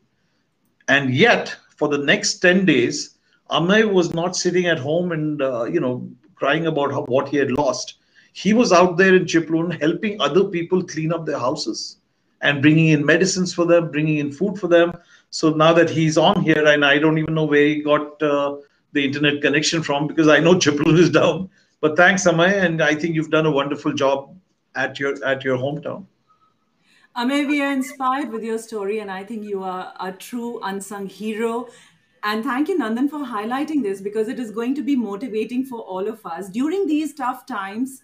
And 0.88 1.14
yet, 1.14 1.54
for 1.76 1.88
the 1.88 1.98
next 1.98 2.38
10 2.38 2.64
days, 2.64 3.16
Ame 3.52 3.92
was 3.92 4.14
not 4.14 4.36
sitting 4.36 4.66
at 4.68 4.78
home 4.78 5.12
and, 5.12 5.42
uh, 5.42 5.64
you 5.64 5.80
know, 5.80 6.08
crying 6.34 6.66
about 6.66 6.92
how, 6.92 7.02
what 7.02 7.28
he 7.28 7.36
had 7.36 7.50
lost. 7.50 7.98
He 8.32 8.54
was 8.54 8.72
out 8.72 8.96
there 8.96 9.14
in 9.14 9.26
Chiplun 9.26 9.78
helping 9.78 10.18
other 10.18 10.44
people 10.44 10.82
clean 10.82 11.12
up 11.12 11.26
their 11.26 11.38
houses 11.38 11.98
and 12.46 12.62
bringing 12.62 12.88
in 12.88 13.04
medicines 13.04 13.52
for 13.52 13.66
them, 13.66 13.90
bringing 13.90 14.18
in 14.18 14.30
food 14.30 14.58
for 14.58 14.68
them. 14.68 14.92
So 15.30 15.50
now 15.50 15.72
that 15.72 15.90
he's 15.90 16.16
on 16.16 16.42
here, 16.42 16.64
and 16.66 16.84
I 16.84 16.98
don't 16.98 17.18
even 17.18 17.34
know 17.34 17.44
where 17.44 17.66
he 17.66 17.82
got 17.82 18.22
uh, 18.22 18.56
the 18.92 19.04
internet 19.04 19.42
connection 19.42 19.82
from 19.82 20.06
because 20.06 20.28
I 20.28 20.38
know 20.38 20.54
Chiplun 20.54 20.98
is 20.98 21.10
down. 21.20 21.50
But 21.80 21.96
thanks, 21.96 22.24
Amay, 22.24 22.52
and 22.64 22.82
I 22.82 22.94
think 22.94 23.14
you've 23.14 23.30
done 23.30 23.46
a 23.46 23.50
wonderful 23.50 23.92
job 23.92 24.36
at 24.74 25.00
your 25.00 25.12
at 25.24 25.44
your 25.44 25.58
hometown. 25.58 26.06
Amay, 27.16 27.48
we 27.48 27.60
are 27.62 27.72
inspired 27.72 28.30
with 28.30 28.44
your 28.44 28.58
story, 28.58 29.00
and 29.00 29.10
I 29.10 29.24
think 29.24 29.44
you 29.44 29.62
are 29.64 29.92
a 30.00 30.12
true 30.12 30.60
unsung 30.62 31.06
hero. 31.06 31.68
And 32.22 32.44
thank 32.44 32.68
you, 32.68 32.78
Nandan, 32.78 33.10
for 33.10 33.20
highlighting 33.34 33.82
this 33.82 34.00
because 34.00 34.28
it 34.28 34.40
is 34.40 34.50
going 34.50 34.74
to 34.76 34.82
be 34.82 34.96
motivating 34.96 35.64
for 35.64 35.80
all 35.80 36.08
of 36.08 36.24
us 36.26 36.48
during 36.48 36.86
these 36.86 37.14
tough 37.14 37.46
times 37.46 38.02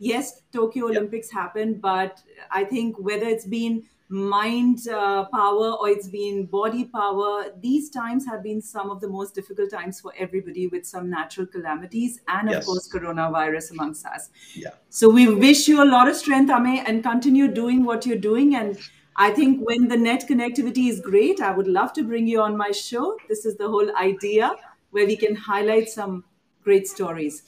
yes, 0.00 0.42
Tokyo 0.52 0.86
Olympics 0.86 1.30
happened, 1.30 1.80
but 1.80 2.20
I 2.50 2.64
think 2.64 2.98
whether 2.98 3.26
it's 3.26 3.46
been 3.46 3.84
mind 4.08 4.88
uh, 4.88 5.24
power 5.26 5.76
or 5.78 5.88
it's 5.88 6.08
been 6.08 6.44
body 6.46 6.84
power, 6.84 7.44
these 7.60 7.90
times 7.90 8.26
have 8.26 8.42
been 8.42 8.60
some 8.60 8.90
of 8.90 9.00
the 9.00 9.06
most 9.06 9.36
difficult 9.36 9.70
times 9.70 10.00
for 10.00 10.12
everybody 10.18 10.66
with 10.66 10.84
some 10.84 11.08
natural 11.08 11.46
calamities 11.46 12.18
and, 12.26 12.48
of 12.48 12.54
yes. 12.54 12.66
course, 12.66 12.88
coronavirus 12.92 13.70
amongst 13.70 14.04
us. 14.06 14.30
Yeah. 14.56 14.70
So 14.88 15.08
we 15.08 15.32
wish 15.32 15.68
you 15.68 15.80
a 15.80 15.86
lot 15.86 16.08
of 16.08 16.16
strength, 16.16 16.50
Ame, 16.50 16.82
and 16.86 17.04
continue 17.04 17.46
doing 17.46 17.84
what 17.84 18.04
you're 18.04 18.18
doing. 18.18 18.56
And 18.56 18.76
I 19.14 19.30
think 19.30 19.60
when 19.64 19.86
the 19.86 19.96
net 19.96 20.26
connectivity 20.28 20.88
is 20.88 21.00
great, 21.00 21.40
I 21.40 21.52
would 21.52 21.68
love 21.68 21.92
to 21.92 22.02
bring 22.02 22.26
you 22.26 22.40
on 22.40 22.56
my 22.56 22.72
show. 22.72 23.16
This 23.28 23.44
is 23.44 23.56
the 23.58 23.68
whole 23.68 23.94
idea 23.96 24.56
where 24.90 25.06
we 25.06 25.14
can 25.14 25.36
highlight 25.36 25.88
some 25.88 26.24
great 26.64 26.88
stories. 26.88 27.44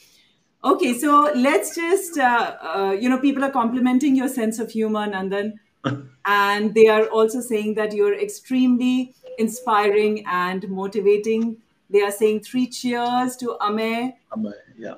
Okay, 0.64 0.96
so 0.96 1.32
let's 1.34 1.74
just, 1.74 2.18
uh, 2.18 2.56
uh, 2.62 2.96
you 2.98 3.08
know, 3.08 3.18
people 3.18 3.42
are 3.42 3.50
complimenting 3.50 4.14
your 4.14 4.28
sense 4.28 4.60
of 4.60 4.70
humor, 4.70 5.06
Nandan. 5.06 5.54
and 6.24 6.74
they 6.74 6.86
are 6.86 7.06
also 7.06 7.40
saying 7.40 7.74
that 7.74 7.92
you're 7.92 8.14
extremely 8.14 9.14
inspiring 9.38 10.24
and 10.26 10.68
motivating. 10.68 11.56
They 11.90 12.02
are 12.02 12.12
saying 12.12 12.40
three 12.40 12.68
cheers 12.68 13.36
to 13.38 13.56
Ame. 13.60 14.14
Ame, 14.36 14.52
yeah. 14.78 14.94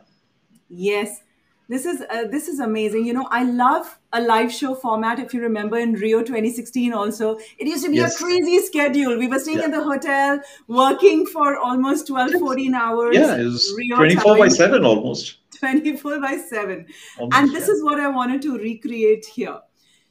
Yes. 0.68 1.22
This 1.66 1.86
is 1.86 2.02
uh, 2.10 2.24
this 2.30 2.46
is 2.46 2.60
amazing. 2.60 3.06
You 3.06 3.14
know, 3.14 3.26
I 3.30 3.42
love 3.44 3.98
a 4.12 4.20
live 4.20 4.52
show 4.52 4.74
format. 4.74 5.18
If 5.18 5.32
you 5.32 5.40
remember 5.40 5.78
in 5.78 5.94
Rio 5.94 6.20
2016, 6.20 6.92
also 6.92 7.38
it 7.58 7.66
used 7.66 7.84
to 7.84 7.90
be 7.90 7.96
yes. 7.96 8.20
a 8.20 8.22
crazy 8.22 8.58
schedule. 8.58 9.18
We 9.18 9.28
were 9.28 9.38
staying 9.38 9.60
yeah. 9.60 9.64
in 9.64 9.70
the 9.70 9.82
hotel, 9.82 10.40
working 10.68 11.24
for 11.24 11.56
almost 11.56 12.06
12, 12.08 12.32
14 12.32 12.74
hours. 12.74 13.16
Yeah, 13.16 13.36
it 13.36 13.44
was 13.44 13.72
Rio 13.78 13.96
24 13.96 14.32
time. 14.32 14.38
by 14.38 14.48
7 14.48 14.84
almost. 14.84 15.38
24 15.58 16.20
by 16.20 16.36
7. 16.36 16.86
Almost, 17.18 17.36
and 17.36 17.50
this 17.50 17.68
yeah. 17.68 17.74
is 17.74 17.82
what 17.82 18.00
I 18.00 18.08
wanted 18.08 18.42
to 18.42 18.58
recreate 18.58 19.24
here. 19.26 19.58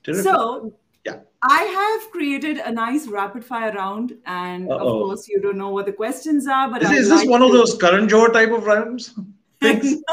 Terrific. 0.03 0.23
So, 0.23 0.73
yeah. 1.05 1.19
I 1.41 1.63
have 1.63 2.11
created 2.11 2.57
a 2.57 2.71
nice 2.71 3.07
rapid 3.07 3.43
fire 3.43 3.73
round, 3.73 4.13
and 4.25 4.71
Uh-oh. 4.71 4.77
of 4.77 5.07
course, 5.07 5.27
you 5.27 5.41
don't 5.41 5.57
know 5.57 5.69
what 5.69 5.85
the 5.85 5.91
questions 5.93 6.47
are. 6.47 6.69
But 6.69 6.83
is, 6.83 6.91
is 6.91 7.09
this 7.09 7.19
like 7.21 7.29
one 7.29 7.41
to... 7.41 7.47
of 7.47 7.51
those 7.51 7.77
Karan 7.77 8.07
Johar 8.07 8.31
type 8.31 8.51
of 8.51 8.65
rounds? 8.65 9.13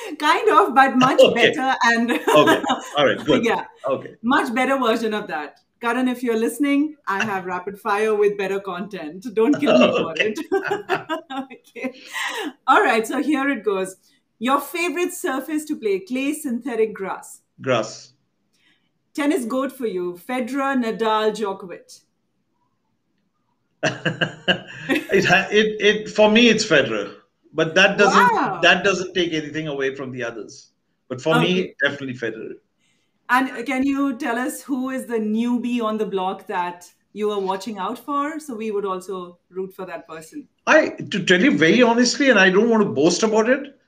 kind 0.18 0.48
of, 0.50 0.74
but 0.74 0.96
much 0.96 1.20
okay. 1.20 1.52
better 1.52 1.76
and 1.84 2.10
okay, 2.10 2.62
all 2.96 3.06
right, 3.06 3.18
good. 3.24 3.44
Yeah, 3.44 3.64
okay, 3.86 4.14
much 4.22 4.54
better 4.54 4.78
version 4.78 5.14
of 5.14 5.26
that. 5.28 5.60
Karan, 5.80 6.08
if 6.08 6.22
you're 6.22 6.38
listening, 6.38 6.96
I 7.06 7.24
have 7.24 7.46
rapid 7.46 7.80
fire 7.80 8.14
with 8.14 8.36
better 8.36 8.60
content. 8.60 9.26
Don't 9.32 9.58
kill 9.58 9.78
me 9.78 9.86
for 9.96 10.14
it. 10.16 10.38
okay. 11.52 11.94
All 12.66 12.82
right, 12.82 13.06
so 13.06 13.22
here 13.22 13.48
it 13.48 13.64
goes. 13.64 13.96
Your 14.40 14.60
favorite 14.60 15.12
surface 15.12 15.64
to 15.66 15.76
play: 15.76 16.00
clay, 16.00 16.34
synthetic, 16.34 16.92
grass. 16.92 17.42
Grass. 17.60 18.14
Tennis 19.14 19.44
goat 19.44 19.70
for 19.70 19.86
you: 19.86 20.18
Federer, 20.28 20.74
Nadal, 20.82 21.30
Djokovic. 21.32 22.00
it, 24.90 25.24
it, 25.52 25.80
it 25.80 26.08
for 26.10 26.30
me 26.30 26.48
it's 26.48 26.66
Federer 26.66 27.14
but 27.52 27.74
that 27.74 27.98
doesn't 27.98 28.34
wow. 28.34 28.60
that 28.62 28.84
doesn't 28.84 29.14
take 29.14 29.32
anything 29.32 29.68
away 29.68 29.94
from 29.94 30.12
the 30.12 30.22
others. 30.22 30.70
But 31.08 31.20
for 31.20 31.36
okay. 31.36 31.54
me, 31.54 31.74
definitely 31.82 32.14
Federer. 32.14 32.54
And 33.28 33.66
can 33.66 33.82
you 33.84 34.16
tell 34.16 34.38
us 34.38 34.62
who 34.62 34.90
is 34.90 35.06
the 35.06 35.18
newbie 35.18 35.82
on 35.82 35.98
the 35.98 36.06
block 36.06 36.46
that 36.46 36.90
you 37.12 37.30
are 37.30 37.40
watching 37.40 37.78
out 37.78 37.98
for? 37.98 38.38
So 38.38 38.54
we 38.54 38.70
would 38.70 38.84
also 38.84 39.38
root 39.50 39.74
for 39.74 39.86
that 39.86 40.06
person. 40.08 40.48
I 40.66 40.90
to 41.10 41.24
tell 41.24 41.40
you 41.40 41.56
very 41.56 41.82
honestly, 41.82 42.30
and 42.30 42.38
I 42.38 42.50
don't 42.50 42.70
want 42.70 42.82
to 42.82 42.88
boast 42.88 43.22
about 43.22 43.48
it, 43.48 43.79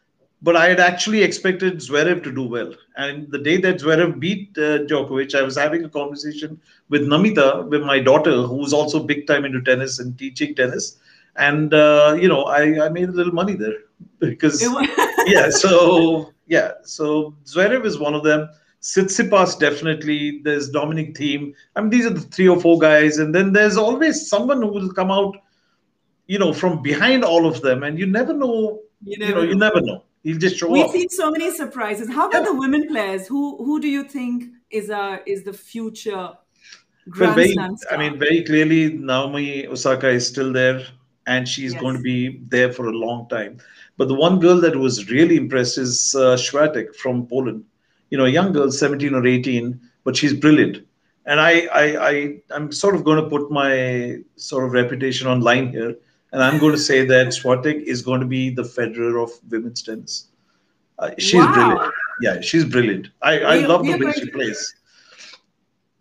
but 0.43 0.57
I 0.57 0.69
had 0.69 0.81
actually 0.81 1.23
expected 1.23 1.77
Zverev 1.79 2.23
to 2.25 2.33
do 2.33 2.43
well. 2.43 2.75
And 2.97 3.31
the 3.31 3.39
day 3.39 3.59
that 3.59 3.77
Zverev 3.77 4.19
beat 4.19 4.51
uh, 4.59 4.85
Djokovic, 4.91 5.37
I 5.37 5.43
was 5.43 5.57
having 5.57 5.85
a 5.85 5.89
conversation 5.89 6.61
with 6.89 7.03
Namita, 7.03 7.69
with 7.69 7.83
my 7.83 8.01
daughter, 8.01 8.43
who's 8.43 8.73
also 8.73 9.05
big 9.05 9.27
time 9.29 9.45
into 9.45 9.63
tennis 9.63 10.01
and 10.01 10.19
teaching 10.19 10.55
tennis. 10.55 10.99
And 11.37 11.73
uh, 11.73 12.17
you 12.21 12.29
know 12.29 12.43
I, 12.43 12.87
I 12.87 12.89
made 12.89 13.09
a 13.09 13.13
little 13.13 13.33
money 13.33 13.55
there 13.55 13.79
because 14.19 14.61
yeah 15.27 15.49
so 15.49 16.33
yeah 16.47 16.73
so 16.83 17.35
Zverev 17.47 17.87
is 17.87 17.99
one 17.99 18.15
of 18.15 18.25
them. 18.25 18.49
Tsitsipas 18.83 19.61
definitely. 19.61 20.41
There's 20.43 20.69
Dominic 20.69 21.15
Thiem. 21.15 21.55
I 21.77 21.81
mean 21.81 21.91
these 21.91 22.05
are 22.05 22.11
the 22.11 22.21
three 22.21 22.49
or 22.49 22.61
four 22.61 22.79
guys. 22.81 23.19
And 23.19 23.33
then 23.33 23.53
there's 23.53 23.77
always 23.77 24.29
someone 24.29 24.61
who 24.61 24.69
will 24.69 24.93
come 24.93 25.13
out 25.13 25.37
you 26.27 26.39
know 26.39 26.53
from 26.53 26.83
behind 26.83 27.25
all 27.25 27.47
of 27.47 27.63
them. 27.63 27.85
And 27.85 27.97
you 27.97 28.07
never 28.07 28.35
know 28.35 28.81
you, 29.05 29.19
never 29.19 29.31
you 29.31 29.35
know, 29.35 29.43
know, 29.43 29.49
you 29.49 29.57
never 29.57 29.81
know 29.81 30.03
he'll 30.23 30.39
just 30.39 30.57
show 30.57 30.69
We've 30.71 30.85
up. 30.85 30.93
We've 30.93 31.03
seen 31.03 31.09
so 31.11 31.31
many 31.31 31.51
surprises 31.51 32.09
how 32.09 32.29
about 32.29 32.45
yeah. 32.45 32.53
the 32.53 32.55
women 32.55 32.89
players 32.89 33.27
who 33.27 33.63
who 33.65 33.81
do 33.81 33.89
you 33.89 34.05
think 34.05 34.45
is 34.71 34.91
a 34.91 35.21
is 35.27 35.45
the 35.45 35.53
future 35.53 36.31
Grand 37.09 37.35
well, 37.35 37.45
very, 37.45 37.57
I 37.91 37.97
mean, 37.97 38.19
very 38.19 38.45
clearly, 38.45 38.93
Naomi 38.93 39.67
Osaka 39.67 40.09
is 40.09 40.27
still 40.27 40.53
there 40.53 40.87
and 41.27 41.49
she's 41.49 41.73
Yes. 41.73 41.81
going 41.81 41.97
to 41.97 42.03
be 42.03 42.41
there 42.49 42.73
for 42.73 42.87
a 42.87 42.93
long 42.93 43.29
time. 43.29 43.59
But 43.97 44.09
the 44.09 44.15
one 44.15 44.39
girl 44.39 44.61
that 44.61 44.77
was 44.77 45.11
really 45.11 45.37
impressed 45.37 45.79
is 45.79 46.15
uh, 46.15 46.37
from 47.01 47.27
Poland. 47.27 47.65
You 48.11 48.19
know, 48.19 48.27
a 48.27 48.29
young 48.29 48.53
girl, 48.53 48.71
17 48.71 49.15
or 49.15 49.27
18, 49.27 49.81
but 50.05 50.17
she's 50.17 50.35
brilliant. 50.35 50.87
And 51.27 51.41
I, 51.41 51.67
I, 51.73 52.11
I, 52.11 52.41
I'm 52.51 52.71
sort 52.73 52.95
of 52.95 53.05
going 53.05 53.23
to 53.23 53.29
put 53.29 53.51
my 53.51 54.19
sort 54.37 54.65
of 54.65 54.73
reputation 54.73 55.27
on 55.27 55.41
line 55.41 55.69
here, 55.71 55.97
and 56.33 56.43
I'm 56.43 56.59
going 56.59 56.73
to 56.73 56.79
say 56.79 57.05
that 57.07 57.29
Swiatek 57.29 57.83
is 57.85 58.03
going 58.03 58.21
to 58.21 58.27
be 58.27 58.51
the 58.51 58.63
Federer 58.63 59.23
of 59.23 59.31
women's 59.51 59.83
tennis. 59.83 60.29
Uh, 60.99 61.11
she's 61.19 61.35
Wow. 61.35 61.53
brilliant. 61.55 61.95
Yeah, 62.21 62.41
she's 62.41 62.65
brilliant. 62.65 63.09
I, 63.23 63.41
I 63.41 63.57
We- 63.59 63.67
love 63.67 63.81
we 63.83 63.93
the 63.93 64.07
way 64.07 64.13
she 64.13 64.27
to- 64.27 64.33
plays. 64.33 64.75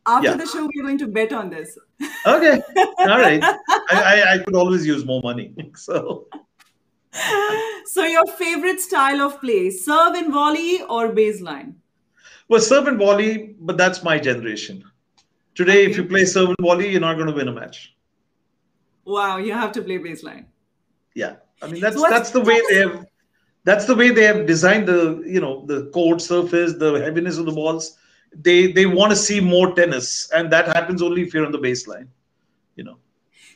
After 0.08 0.30
Yeah. 0.30 0.36
the 0.38 0.48
show, 0.48 0.68
we're 0.74 0.84
going 0.84 0.98
to 1.00 1.08
bet 1.08 1.32
on 1.32 1.50
this. 1.52 1.78
Okay, 2.26 2.60
all 2.98 3.20
right. 3.20 3.42
I, 3.44 3.54
I, 3.92 4.34
I 4.34 4.38
could 4.40 4.56
always 4.56 4.86
use 4.86 5.06
more 5.06 5.22
money. 5.24 5.54
So 5.76 6.28
so, 7.86 8.06
your 8.06 8.26
favorite 8.38 8.80
style 8.80 9.22
of 9.22 9.40
play, 9.42 9.70
serve 9.70 10.16
and 10.16 10.32
volley 10.32 10.82
or 10.84 11.10
baseline? 11.10 11.74
well, 12.48 12.62
serve 12.62 12.88
and 12.88 12.98
volley, 12.98 13.56
but 13.60 13.78
that's 13.78 14.02
my 14.04 14.18
generation. 14.18 14.84
Today, 15.56 15.84
if 15.86 15.98
you 15.98 16.06
play 16.06 16.24
serve 16.26 16.50
and 16.50 16.58
volley, 16.62 16.90
you're 16.90 17.02
not 17.02 17.16
going 17.16 17.28
to 17.28 17.34
win 17.34 17.48
a 17.50 17.52
match. 17.52 17.94
Wow, 19.06 19.38
you 19.38 19.54
have 19.54 19.72
to 19.74 19.82
play 19.82 19.98
baseline. 20.00 20.46
Yeah, 21.14 21.36
I 21.62 21.68
mean 21.68 21.82
that's 21.82 21.96
So 21.96 22.08
that's 22.10 22.32
the 22.32 22.42
way 22.42 22.62
they 22.70 22.78
have. 22.78 23.06
That's 23.64 23.86
the 23.86 23.96
way 23.96 24.10
they 24.10 24.24
have 24.24 24.46
designed 24.48 24.88
the 24.88 25.24
you 25.26 25.42
know 25.42 25.66
the 25.66 25.90
court 25.92 26.22
surface, 26.22 26.74
the 26.74 27.00
heaviness 27.00 27.38
of 27.38 27.46
the 27.46 27.52
balls. 27.52 27.98
They 28.34 28.72
they 28.72 28.86
want 28.86 29.12
to 29.12 29.16
see 29.16 29.40
more 29.40 29.74
tennis, 29.74 30.30
and 30.32 30.52
that 30.52 30.68
happens 30.68 31.02
only 31.02 31.24
if 31.24 31.34
you're 31.34 31.46
on 31.46 31.52
the 31.52 31.60
baseline. 31.60 32.08
You 32.76 32.86
know. 32.86 32.98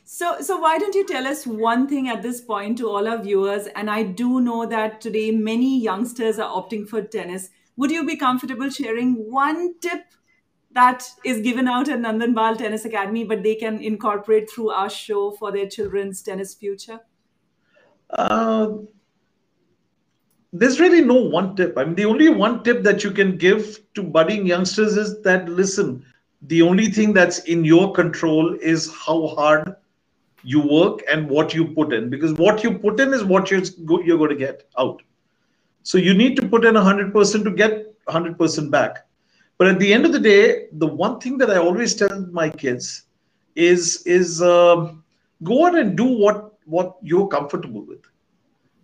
So, 0.08 0.40
so 0.40 0.56
why 0.56 0.78
don't 0.78 0.94
you 0.94 1.04
tell 1.04 1.26
us 1.26 1.46
one 1.46 1.88
thing 1.88 2.08
at 2.08 2.22
this 2.22 2.40
point 2.40 2.78
to 2.78 2.88
all 2.88 3.08
our 3.08 3.20
viewers? 3.20 3.66
And 3.74 3.90
I 3.90 4.04
do 4.04 4.40
know 4.40 4.64
that 4.64 5.00
today 5.00 5.32
many 5.32 5.80
youngsters 5.80 6.38
are 6.38 6.48
opting 6.48 6.88
for 6.88 7.02
tennis. 7.02 7.50
Would 7.76 7.90
you 7.90 8.06
be 8.06 8.16
comfortable 8.16 8.70
sharing 8.70 9.14
one 9.30 9.74
tip 9.80 10.04
that 10.76 11.08
is 11.24 11.40
given 11.40 11.66
out 11.66 11.88
at 11.88 12.00
Nandan 12.00 12.34
Bal 12.34 12.54
Tennis 12.54 12.84
Academy, 12.84 13.24
but 13.24 13.42
they 13.42 13.54
can 13.54 13.80
incorporate 13.80 14.50
through 14.50 14.70
our 14.70 14.90
show 14.90 15.30
for 15.30 15.50
their 15.50 15.66
children's 15.66 16.20
tennis 16.22 16.54
future? 16.54 17.00
Uh, 18.10 18.68
there's 20.52 20.78
really 20.78 21.00
no 21.00 21.14
one 21.14 21.56
tip. 21.56 21.78
I 21.78 21.84
mean, 21.84 21.94
the 21.94 22.04
only 22.04 22.28
one 22.28 22.62
tip 22.62 22.82
that 22.82 23.02
you 23.02 23.10
can 23.10 23.38
give 23.38 23.80
to 23.94 24.02
budding 24.02 24.46
youngsters 24.46 24.98
is 24.98 25.22
that 25.22 25.48
listen, 25.48 26.04
the 26.42 26.60
only 26.60 26.88
thing 26.90 27.14
that's 27.14 27.38
in 27.44 27.64
your 27.64 27.92
control 27.94 28.54
is 28.60 28.92
how 28.94 29.28
hard 29.28 29.74
you 30.42 30.60
work 30.60 31.00
and 31.10 31.28
what 31.28 31.54
you 31.54 31.66
put 31.68 31.94
in, 31.94 32.10
because 32.10 32.34
what 32.34 32.62
you 32.62 32.78
put 32.78 33.00
in 33.00 33.14
is 33.14 33.24
what 33.24 33.50
you're 33.50 33.62
you're 34.04 34.18
going 34.18 34.30
to 34.30 34.36
get 34.36 34.68
out. 34.78 35.02
So 35.82 35.96
you 35.96 36.12
need 36.12 36.36
to 36.36 36.46
put 36.46 36.66
in 36.66 36.74
100% 36.74 37.44
to 37.44 37.50
get 37.50 38.04
100% 38.06 38.70
back. 38.70 39.05
But 39.58 39.68
at 39.68 39.78
the 39.78 39.92
end 39.92 40.04
of 40.04 40.12
the 40.12 40.20
day, 40.20 40.66
the 40.72 40.86
one 40.86 41.18
thing 41.18 41.38
that 41.38 41.50
I 41.50 41.56
always 41.56 41.94
tell 41.94 42.26
my 42.30 42.50
kids 42.50 43.04
is 43.54 44.02
is 44.04 44.42
um, 44.42 45.02
go 45.42 45.66
out 45.66 45.78
and 45.78 45.96
do 45.96 46.04
what 46.04 46.52
what 46.66 46.96
you're 47.02 47.28
comfortable 47.28 47.84
with. 47.84 48.00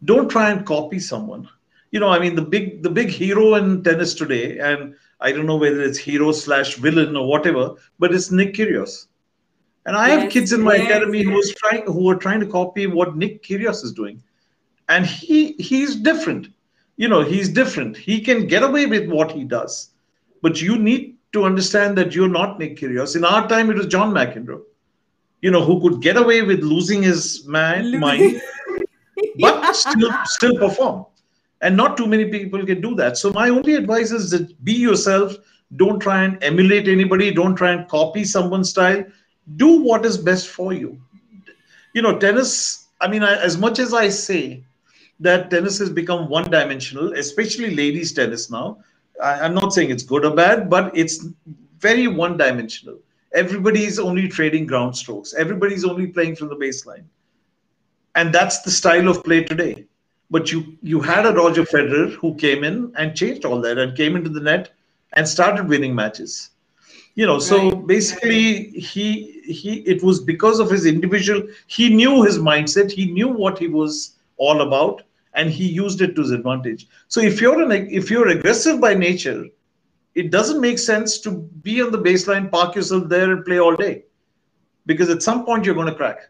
Don't 0.05 0.31
try 0.31 0.51
and 0.51 0.65
copy 0.65 0.99
someone. 0.99 1.49
You 1.91 2.01
know 2.01 2.09
i 2.09 2.19
mean 2.19 2.35
the 2.35 2.43
big 2.43 2.83
the 2.83 2.89
big 2.89 3.11
hero 3.11 3.55
in 3.57 3.85
tennis 3.85 4.15
today 4.15 4.59
and 4.59 4.95
i 5.21 5.31
don't 5.31 5.45
know 5.45 5.57
whether 5.57 5.83
it's 5.83 5.99
hero 5.99 6.33
slash 6.33 6.77
villain 6.77 7.17
or 7.17 7.29
whatever 7.29 7.75
but 7.99 8.15
it's 8.15 8.31
nick 8.31 8.55
kyrgios. 8.55 9.09
And 9.85 9.95
i 9.95 10.09
have 10.09 10.31
kids 10.31 10.55
in 10.55 10.63
my 10.63 10.77
yes, 10.77 10.87
academy 10.87 11.23
who 11.23 11.35
yes. 11.35 11.53
trying 11.59 11.85
who 11.85 12.09
are 12.09 12.17
trying 12.17 12.41
to 12.41 12.47
copy 12.47 12.87
what 12.87 13.15
nick 13.17 13.43
kyrgios 13.43 13.85
is 13.85 13.93
doing. 13.93 14.23
And 14.89 15.05
he 15.05 15.53
he's 15.53 15.97
different. 15.97 16.49
You 16.97 17.09
know 17.09 17.21
he's 17.21 17.51
different. 17.51 17.99
He 17.99 18.23
can 18.23 18.47
get 18.47 18.63
away 18.63 18.87
with 18.87 19.11
what 19.11 19.31
he 19.31 19.45
does 19.45 19.92
but 20.43 20.61
you 20.61 20.77
need 20.79 21.17
to 21.33 21.45
understand 21.45 21.97
that 21.99 22.15
you're 22.15 22.29
not 22.29 22.59
nick 22.59 22.77
kyrgios. 22.77 23.17
In 23.17 23.25
our 23.25 23.49
time 23.49 23.71
it 23.71 23.77
was 23.77 23.87
john 23.87 24.13
mcenroe. 24.13 24.63
You 25.41 25.51
know 25.51 25.65
who 25.65 25.81
could 25.81 26.01
get 26.03 26.17
away 26.17 26.43
with 26.43 26.61
losing 26.61 27.03
his 27.03 27.47
man, 27.47 27.99
mind 27.99 28.41
but 29.39 29.73
still 29.73 30.13
still 30.25 30.57
perform. 30.59 31.07
And 31.61 31.77
not 31.77 31.97
too 31.97 32.07
many 32.07 32.27
people 32.27 32.67
can 32.67 32.81
do 32.81 32.95
that. 32.97 33.17
So 33.17 33.33
my 33.33 33.49
only 33.49 33.75
advice 33.75 34.11
is 34.11 34.31
that 34.31 34.65
be 34.65 34.73
yourself. 34.73 35.37
Don't 35.77 36.01
try 36.01 36.25
and 36.25 36.43
emulate 36.43 36.89
anybody. 36.89 37.33
Don't 37.33 37.55
try 37.55 37.71
and 37.71 37.89
copy 37.89 38.25
someone's 38.25 38.71
style. 38.71 39.05
Do 39.57 39.81
what 39.81 40.05
is 40.05 40.19
best 40.19 40.49
for 40.49 40.73
you. 40.73 41.01
You 41.95 42.03
know 42.03 42.19
tennis 42.19 42.83
i 43.03 43.09
mean 43.09 43.23
I, 43.23 43.35
as 43.49 43.59
much 43.59 43.79
as 43.79 43.93
i 43.93 44.09
say 44.09 44.65
that 45.21 45.51
tennis 45.51 45.79
has 45.79 45.91
become 45.91 46.29
one 46.29 46.51
dimensional 46.51 47.13
especially 47.25 47.75
ladies 47.75 48.13
tennis 48.13 48.51
now 48.51 48.79
I, 49.21 49.41
i'm 49.41 49.55
not 49.55 49.73
saying 49.73 49.91
it's 49.91 50.03
good 50.03 50.25
or 50.25 50.35
bad 50.35 50.69
but 50.71 50.97
it's 50.97 51.27
very 51.79 52.07
one 52.07 52.37
dimensional 52.37 52.99
everybody 53.35 53.85
is 53.85 53.99
only 53.99 54.29
trading 54.29 54.67
ground 54.67 54.97
strokes 54.97 55.35
everybody's 55.35 55.85
only 55.85 56.07
playing 56.07 56.37
from 56.37 56.49
the 56.49 56.57
baseline 56.57 57.05
and 58.15 58.33
that's 58.33 58.61
the 58.63 58.71
style 58.71 59.09
of 59.09 59.25
play 59.25 59.43
today. 59.43 59.87
But 60.31 60.51
you 60.51 60.77
you 60.83 61.01
had 61.01 61.27
a 61.27 61.33
Roger 61.33 61.63
Federer 61.65 62.13
who 62.15 62.35
came 62.37 62.65
in 62.65 62.93
and 62.97 63.15
changed 63.17 63.45
all 63.45 63.61
that 63.63 63.79
and 63.79 63.97
came 63.97 64.17
into 64.17 64.31
the 64.31 64.41
net 64.41 64.71
and 65.15 65.29
started 65.29 65.69
winning 65.69 65.95
matches. 65.95 66.51
You 67.15 67.27
know, 67.27 67.39
so 67.39 67.71
Right. 67.71 67.87
basically 67.87 68.71
he 68.71 69.41
he 69.45 69.81
it 69.95 70.03
was 70.03 70.21
because 70.21 70.59
of 70.61 70.71
his 70.71 70.87
individual. 70.87 71.43
He 71.67 71.89
knew 71.95 72.23
his 72.23 72.39
mindset. 72.39 72.91
He 72.91 73.07
knew 73.13 73.29
what 73.29 73.59
he 73.59 73.69
was 73.69 74.17
all 74.39 74.63
about, 74.63 75.03
and 75.35 75.51
he 75.51 75.67
used 75.67 76.01
it 76.01 76.15
to 76.15 76.23
his 76.23 76.31
advantage. 76.31 76.89
So 77.09 77.21
if 77.21 77.41
you're 77.41 77.63
an 77.63 77.73
if 77.73 78.11
you're 78.11 78.29
aggressive 78.29 78.81
by 78.81 78.95
nature, 78.95 79.45
it 80.15 80.31
doesn't 80.31 80.61
make 80.61 80.79
sense 80.79 81.19
to 81.21 81.31
be 81.63 81.81
on 81.81 81.91
the 81.91 81.99
baseline, 81.99 82.51
park 82.51 82.75
yourself 82.75 83.09
there, 83.09 83.33
and 83.33 83.45
play 83.45 83.59
all 83.59 83.75
day, 83.77 84.05
because 84.87 85.09
at 85.09 85.23
some 85.23 85.45
point 85.45 85.65
you're 85.65 85.75
going 85.75 85.89
to 85.89 85.95
crack. 85.95 86.29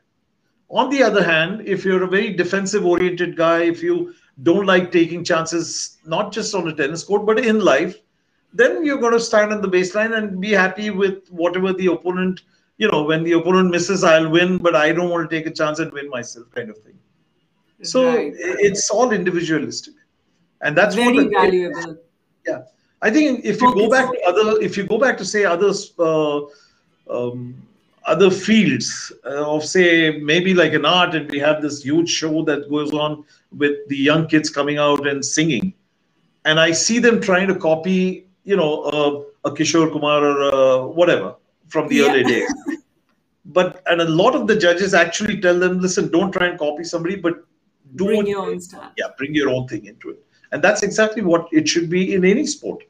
On 0.68 0.88
the 0.88 1.02
other 1.02 1.22
hand, 1.22 1.66
if 1.66 1.84
you're 1.84 2.04
a 2.04 2.08
very 2.08 2.32
defensive 2.32 2.86
oriented 2.86 3.36
guy, 3.36 3.64
if 3.64 3.82
you 3.82 4.14
don't 4.42 4.66
like 4.66 4.90
taking 4.90 5.22
chances, 5.22 5.98
not 6.06 6.32
just 6.32 6.54
on 6.54 6.68
a 6.68 6.74
tennis 6.74 7.04
court, 7.04 7.26
but 7.26 7.38
in 7.38 7.60
life, 7.60 7.96
then 8.54 8.84
you're 8.84 8.98
going 8.98 9.12
to 9.12 9.20
stand 9.20 9.52
on 9.52 9.60
the 9.60 9.68
baseline 9.68 10.16
and 10.16 10.40
be 10.40 10.50
happy 10.50 10.90
with 10.90 11.28
whatever 11.28 11.72
the 11.74 11.86
opponent, 11.86 12.42
you 12.78 12.90
know, 12.90 13.02
when 13.02 13.22
the 13.22 13.32
opponent 13.32 13.70
misses, 13.70 14.02
I'll 14.02 14.30
win, 14.30 14.56
but 14.58 14.74
I 14.74 14.92
don't 14.92 15.10
want 15.10 15.28
to 15.28 15.36
take 15.36 15.46
a 15.46 15.50
chance 15.50 15.78
and 15.78 15.92
win 15.92 16.08
myself, 16.08 16.46
kind 16.54 16.70
of 16.70 16.78
thing. 16.78 16.98
So 17.82 18.06
Right. 18.06 18.32
it's 18.68 18.90
all 18.90 19.12
individualistic. 19.12 19.94
And 20.62 20.76
that's 20.76 20.94
very 20.94 21.14
what 21.16 21.24
the- 21.30 21.36
valuable. 21.40 21.96
yeah 22.46 22.60
i 23.06 23.10
think 23.14 23.44
if 23.52 23.60
you 23.62 23.68
go 23.74 23.86
back 23.94 24.06
to 24.12 24.18
other 24.30 24.44
if 24.66 24.76
you 24.76 24.84
go 24.92 24.96
back 25.04 25.16
to 25.20 25.24
say 25.32 25.40
others 25.54 25.78
uh, 26.08 26.38
um, 27.16 27.38
other 28.12 28.30
fields 28.30 28.88
uh, 29.30 29.54
of 29.54 29.64
say 29.64 29.86
maybe 30.30 30.52
like 30.62 30.72
an 30.80 30.84
art 30.84 31.14
and 31.18 31.30
we 31.34 31.38
have 31.46 31.58
this 31.66 31.76
huge 31.88 32.10
show 32.20 32.42
that 32.50 32.68
goes 32.74 32.92
on 33.04 33.12
with 33.62 33.76
the 33.92 33.96
young 34.08 34.26
kids 34.32 34.50
coming 34.58 34.78
out 34.86 35.06
and 35.12 35.24
singing 35.24 35.66
and 36.44 36.58
i 36.66 36.70
see 36.84 36.98
them 37.06 37.20
trying 37.28 37.48
to 37.52 37.56
copy 37.68 37.98
you 38.52 38.56
know 38.62 38.72
uh, 38.92 39.12
a 39.50 39.54
kishore 39.60 39.88
kumar 39.94 40.18
or 40.30 40.36
uh, 40.52 40.78
whatever 41.00 41.30
from 41.76 41.88
the 41.92 41.96
Yeah. 42.02 42.08
early 42.10 42.24
days 42.32 42.50
but 43.58 43.82
and 43.86 44.00
a 44.00 44.10
lot 44.22 44.34
of 44.40 44.46
the 44.52 44.56
judges 44.66 44.94
actually 45.04 45.40
tell 45.46 45.58
them 45.64 45.80
listen 45.86 46.10
don't 46.18 46.32
try 46.40 46.46
and 46.52 46.58
copy 46.66 46.84
somebody 46.94 47.16
but 47.28 47.42
do 47.96 48.04
Bring 48.06 48.26
your 48.26 48.42
own 48.50 48.60
style. 48.60 48.92
yeah 48.96 49.08
bring 49.18 49.34
your 49.34 49.48
own 49.50 49.66
thing 49.68 49.84
into 49.86 50.10
it 50.10 50.24
and 50.52 50.62
that's 50.62 50.82
exactly 50.82 51.22
what 51.22 51.48
it 51.52 51.68
should 51.68 51.88
be 51.90 52.14
in 52.14 52.24
any 52.24 52.46
sport 52.46 52.84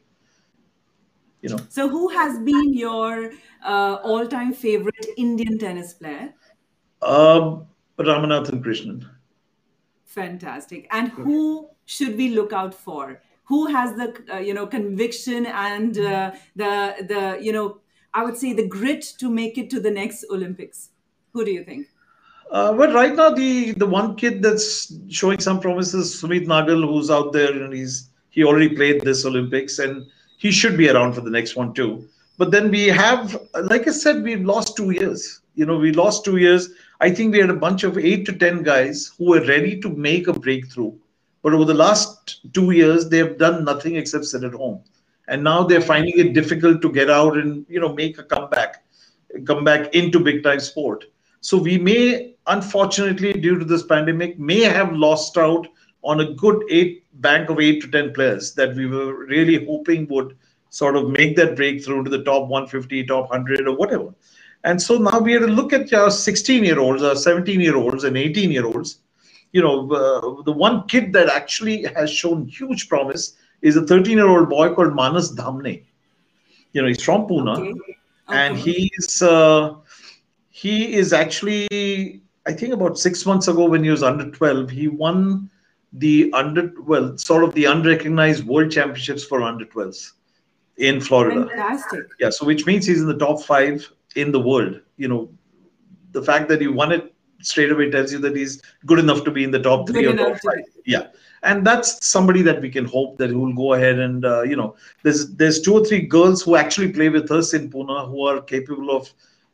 you 1.42 1.48
know 1.53 1.59
So, 1.68 1.88
who 1.88 2.09
has 2.09 2.38
been 2.50 2.72
your 2.74 3.30
uh, 3.64 3.94
all-time 4.11 4.53
favorite 4.53 5.07
Indian 5.16 5.59
tennis 5.59 5.94
player? 5.94 6.28
um 7.14 7.66
ramanathan 7.98 8.62
krishnan 8.68 8.98
Fantastic. 10.05 10.86
And 10.90 11.09
who 11.09 11.68
should 11.86 12.16
we 12.16 12.28
look 12.34 12.53
out 12.53 12.74
for? 12.74 13.22
Who 13.44 13.66
has 13.66 13.94
the 14.00 14.09
uh, 14.32 14.38
you 14.38 14.55
know 14.55 14.66
conviction 14.66 15.46
and 15.46 15.98
uh, 15.98 16.32
the 16.55 16.72
the 17.12 17.38
you 17.40 17.53
know 17.53 17.80
I 18.14 18.22
would 18.24 18.36
say 18.36 18.53
the 18.53 18.66
grit 18.68 19.03
to 19.20 19.30
make 19.30 19.57
it 19.62 19.70
to 19.70 19.80
the 19.80 19.90
next 19.90 20.26
Olympics? 20.30 20.90
Who 21.32 21.44
do 21.46 21.50
you 21.50 21.64
think? 21.64 21.88
Uh, 22.53 22.72
but 22.72 22.92
right 22.92 23.14
now 23.14 23.30
the 23.30 23.72
the 23.72 23.86
one 23.86 24.14
kid 24.14 24.42
that's 24.42 24.94
showing 25.09 25.40
some 25.40 25.59
promises 25.59 26.14
sumit 26.22 26.46
nagal 26.55 26.88
who's 26.88 27.11
out 27.11 27.32
there 27.32 27.53
and 27.53 27.72
he's 27.72 28.11
he 28.30 28.44
already 28.44 28.68
played 28.80 29.00
this 29.00 29.24
olympics 29.30 29.78
and 29.78 30.07
he 30.42 30.50
should 30.50 30.76
be 30.76 30.88
around 30.90 31.12
for 31.12 31.20
the 31.20 31.30
next 31.30 31.55
one 31.55 31.72
too. 31.72 32.09
But 32.36 32.50
then 32.50 32.70
we 32.70 32.88
have 32.88 33.40
like 33.72 33.86
i 33.86 33.92
said 33.92 34.24
we've 34.24 34.44
lost 34.44 34.76
two 34.76 34.90
years. 34.90 35.40
You 35.55 35.66
know 35.66 35.76
we 35.78 35.92
lost 35.92 36.24
two 36.24 36.38
years. 36.38 36.70
I 37.00 37.11
think 37.11 37.32
we 37.32 37.38
had 37.38 37.50
a 37.50 37.62
bunch 37.64 37.84
of 37.84 37.96
eight 37.96 38.26
to 38.26 38.32
ten 38.44 38.62
guys 38.64 39.12
who 39.16 39.30
were 39.30 39.44
ready 39.46 39.80
to 39.80 39.88
make 40.09 40.26
a 40.26 40.32
breakthrough. 40.46 40.92
But 41.42 41.55
over 41.55 41.64
the 41.64 41.80
last 41.82 42.40
two 42.53 42.72
years 42.72 43.09
they 43.09 43.18
have 43.18 43.38
done 43.38 43.64
nothing 43.64 43.96
except 43.96 44.24
sit 44.24 44.42
at 44.42 44.53
home. 44.53 44.82
And 45.28 45.44
now 45.44 45.62
they're 45.62 45.88
finding 45.92 46.18
it 46.18 46.32
difficult 46.32 46.82
to 46.82 46.92
get 46.92 47.09
out 47.09 47.36
and 47.36 47.64
you 47.68 47.80
know 47.80 47.94
make 47.94 48.18
a 48.18 48.24
comeback 48.24 48.84
come 49.46 49.62
back 49.64 49.94
into 49.94 50.26
big 50.30 50.42
time 50.42 50.61
sport 50.61 51.05
So 51.43 51.59
we 51.59 51.76
may, 51.76 52.34
unfortunately, 52.47 53.32
due 53.34 53.59
to 53.59 53.64
this 53.64 53.82
pandemic, 53.82 54.38
may 54.38 54.61
have 54.61 54.93
lost 54.93 55.36
out 55.36 55.66
on 56.03 56.20
a 56.20 56.32
good 56.34 56.64
eight 56.70 57.05
bank 57.20 57.51
of 57.51 57.61
eight 57.61 57.82
to 57.82 57.88
ten 57.88 58.12
players 58.14 58.55
that 58.55 58.74
we 58.74 58.86
were 58.86 59.26
really 59.26 59.66
hoping 59.66 60.07
would 60.09 60.36
sort 60.70 60.97
of 60.97 61.11
make 61.11 61.36
that 61.36 61.57
breakthrough 61.57 62.05
to 62.05 62.11
the 62.11 62.22
top 62.22 62.49
150, 62.49 63.05
top 63.07 63.28
100, 63.28 63.66
or 63.68 63.76
whatever. 63.76 64.14
And 64.64 64.80
so 64.80 64.97
now 64.97 65.18
we 65.18 65.32
have 65.32 65.43
to 65.43 65.49
look 65.49 65.72
at 65.72 65.93
our 65.93 66.11
16 66.11 66.64
year 66.64 66.78
olds, 66.78 67.03
our 67.03 67.16
17 67.16 67.61
year 67.61 67.76
olds, 67.76 68.05
and 68.05 68.16
18 68.16 68.51
year 68.51 68.64
olds. 68.64 69.01
You 69.51 69.62
know, 69.62 69.90
uh, 69.90 70.43
the 70.45 70.53
one 70.53 70.86
kid 70.86 71.12
that 71.12 71.28
actually 71.28 71.84
has 71.95 72.11
shown 72.11 72.47
huge 72.47 72.88
promise 72.88 73.36
is 73.61 73.76
a 73.76 73.86
13 73.86 74.16
year 74.16 74.28
old 74.28 74.49
boy 74.49 74.72
called 74.74 74.95
Manas 74.95 75.34
Dhamne. 75.34 75.82
You 76.72 76.82
know, 76.82 76.88
he's 76.88 77.03
from 77.03 77.26
Pune, 77.26 77.59
okay. 77.59 77.70
Okay. 77.70 77.97
and 78.28 78.57
he's 78.57 79.20
uh, 79.20 79.74
he 80.62 80.94
is 80.94 81.12
actually, 81.12 82.22
I 82.46 82.52
think, 82.52 82.72
about 82.72 82.96
six 82.96 83.26
months 83.26 83.48
ago 83.48 83.64
when 83.64 83.82
he 83.82 83.90
was 83.90 84.04
under 84.04 84.30
12, 84.30 84.70
he 84.70 84.86
won 84.86 85.50
the 85.94 86.32
under 86.32 86.72
well, 86.82 87.18
sort 87.18 87.42
of 87.42 87.52
the 87.54 87.64
unrecognized 87.64 88.44
world 88.46 88.70
championships 88.70 89.24
for 89.24 89.42
under 89.42 89.64
12s 89.64 90.12
in 90.76 91.00
Florida. 91.00 91.48
Fantastic. 91.48 92.04
Yeah, 92.20 92.30
so 92.30 92.46
which 92.46 92.64
means 92.64 92.86
he's 92.86 93.00
in 93.00 93.08
the 93.08 93.18
top 93.18 93.42
five 93.42 93.90
in 94.14 94.30
the 94.30 94.38
world. 94.38 94.80
You 94.98 95.08
know, 95.08 95.30
the 96.12 96.22
fact 96.22 96.48
that 96.50 96.60
he 96.60 96.68
won 96.68 96.92
it 96.92 97.12
straight 97.40 97.72
away 97.72 97.90
tells 97.90 98.12
you 98.12 98.20
that 98.20 98.36
he's 98.36 98.62
good 98.86 99.00
enough 99.00 99.24
to 99.24 99.32
be 99.32 99.42
in 99.42 99.50
the 99.50 99.62
top 99.62 99.88
three 99.88 100.02
good 100.02 100.20
or 100.20 100.28
top 100.28 100.40
five. 100.42 100.64
Yeah, 100.86 101.08
and 101.42 101.66
that's 101.66 102.06
somebody 102.06 102.42
that 102.42 102.60
we 102.62 102.70
can 102.70 102.84
hope 102.84 103.18
that 103.18 103.30
he 103.30 103.36
will 103.36 103.52
go 103.52 103.72
ahead 103.74 103.98
and 103.98 104.24
uh, 104.24 104.42
you 104.42 104.54
know, 104.54 104.76
there's 105.02 105.34
there's 105.34 105.60
two 105.60 105.74
or 105.74 105.84
three 105.84 106.02
girls 106.02 106.40
who 106.40 106.54
actually 106.54 106.92
play 106.92 107.08
with 107.08 107.32
us 107.32 107.52
in 107.52 107.68
Pune 107.68 108.08
who 108.08 108.24
are 108.28 108.40
capable 108.40 108.96
of, 108.96 109.12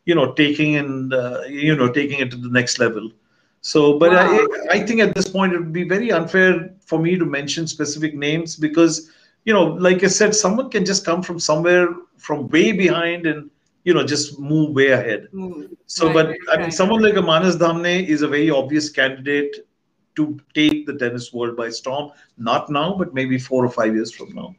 you 0.09 0.14
know, 0.14 0.32
taking 0.32 0.76
and 0.76 1.12
uh, 1.12 1.42
you 1.46 1.76
know 1.76 1.92
taking 1.92 2.20
it 2.20 2.30
to 2.30 2.38
the 2.38 2.48
next 2.48 2.78
level. 2.78 3.11
So, 3.61 3.98
but 3.98 4.12
wow. 4.12 4.46
I, 4.70 4.76
I 4.76 4.86
think 4.86 5.00
at 5.00 5.14
this 5.14 5.28
point 5.28 5.52
it 5.52 5.59
would 5.59 5.72
be 5.72 5.84
very 5.84 6.11
unfair 6.11 6.70
for 6.80 6.98
me 6.98 7.18
to 7.18 7.26
mention 7.26 7.66
specific 7.66 8.14
names 8.14 8.56
because 8.56 9.11
you 9.44 9.52
know, 9.52 9.64
like 9.64 10.02
I 10.02 10.06
said, 10.06 10.34
someone 10.34 10.70
can 10.70 10.86
just 10.86 11.04
come 11.04 11.22
from 11.22 11.38
somewhere 11.38 11.88
from 12.16 12.48
way 12.48 12.72
behind 12.72 13.26
and 13.26 13.50
you 13.84 13.92
know 13.92 14.04
just 14.04 14.38
move 14.38 14.74
way 14.74 14.88
ahead. 14.92 15.28
So, 15.86 16.06
right, 16.06 16.14
but 16.14 16.26
right, 16.28 16.38
I 16.52 16.61
mean, 16.62 16.70
someone 16.70 17.02
like 17.02 17.16
a 17.16 17.22
Manas 17.22 17.56
Dhamne 17.56 18.06
is 18.06 18.22
a 18.22 18.28
very 18.28 18.48
obvious 18.50 18.88
candidate 18.88 19.56
to 20.16 20.40
take 20.54 20.86
the 20.86 20.96
tennis 20.96 21.32
world 21.34 21.54
by 21.54 21.68
storm. 21.68 22.12
Not 22.38 22.70
now, 22.70 22.94
but 22.94 23.12
maybe 23.12 23.38
four 23.38 23.62
or 23.62 23.70
five 23.70 23.94
years 23.94 24.11
from 24.11 24.34
now. 24.34 24.54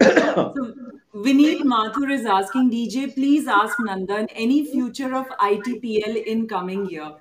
so, 0.02 0.99
Vineet 1.14 1.62
Mathur 1.62 2.10
is 2.10 2.24
asking 2.24 2.70
DJ, 2.70 3.12
please 3.14 3.48
ask 3.48 3.76
Nandan 3.78 4.28
any 4.34 4.64
future 4.64 5.14
of 5.14 5.26
ITPL 5.28 6.24
in 6.24 6.46
coming 6.46 6.88
year. 6.88 7.12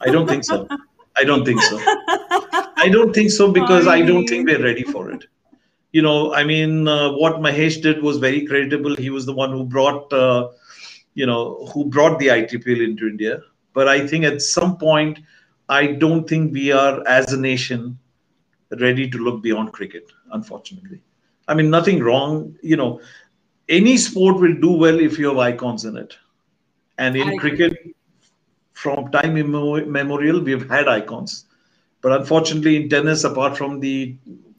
I 0.00 0.10
don't 0.10 0.28
think 0.28 0.44
so. 0.44 0.68
I 1.16 1.24
don't 1.24 1.44
think 1.44 1.62
so. 1.62 1.78
I 2.76 2.88
don't 2.90 3.14
think 3.14 3.30
so 3.30 3.50
because 3.50 3.86
I 3.86 4.02
don't 4.02 4.26
think 4.26 4.48
we're 4.48 4.62
ready 4.62 4.82
for 4.82 5.10
it 5.10 5.24
you 5.92 6.00
know, 6.00 6.34
I 6.34 6.42
mean, 6.42 6.88
uh, 6.88 7.12
what 7.12 7.36
Mahesh 7.36 7.80
did 7.82 8.02
was 8.02 8.16
very 8.16 8.46
creditable. 8.46 8.96
He 8.96 9.10
was 9.10 9.26
the 9.26 9.32
one 9.32 9.52
who 9.52 9.64
brought, 9.64 10.10
uh, 10.12 10.48
you 11.14 11.26
know, 11.26 11.66
who 11.72 11.84
brought 11.84 12.18
the 12.18 12.28
ITPL 12.28 12.82
into 12.82 13.06
India. 13.06 13.42
But 13.74 13.88
I 13.88 14.06
think 14.06 14.24
at 14.24 14.40
some 14.40 14.78
point, 14.78 15.18
I 15.68 15.86
don't 15.88 16.28
think 16.28 16.52
we 16.52 16.72
are, 16.72 17.06
as 17.06 17.32
a 17.32 17.36
nation, 17.38 17.98
ready 18.80 19.08
to 19.10 19.18
look 19.18 19.42
beyond 19.42 19.72
cricket. 19.72 20.10
Unfortunately, 20.32 21.00
I 21.46 21.54
mean, 21.54 21.68
nothing 21.68 22.02
wrong. 22.02 22.56
You 22.62 22.76
know, 22.76 23.00
any 23.72 23.96
sport 23.96 24.36
will 24.36 24.54
do 24.54 24.70
well 24.70 25.00
if 25.00 25.18
you 25.18 25.28
have 25.28 25.38
icons 25.38 25.84
in 25.86 25.96
it, 25.96 26.14
and 26.98 27.16
in 27.16 27.38
cricket, 27.38 27.72
from 28.74 29.10
time 29.10 29.36
immemorial, 29.36 30.40
we've 30.40 30.68
had 30.68 30.88
icons. 30.88 31.46
But 32.02 32.12
unfortunately, 32.20 32.76
in 32.76 32.88
tennis, 32.90 33.24
apart 33.24 33.56
from 33.56 33.80
the 33.80 34.14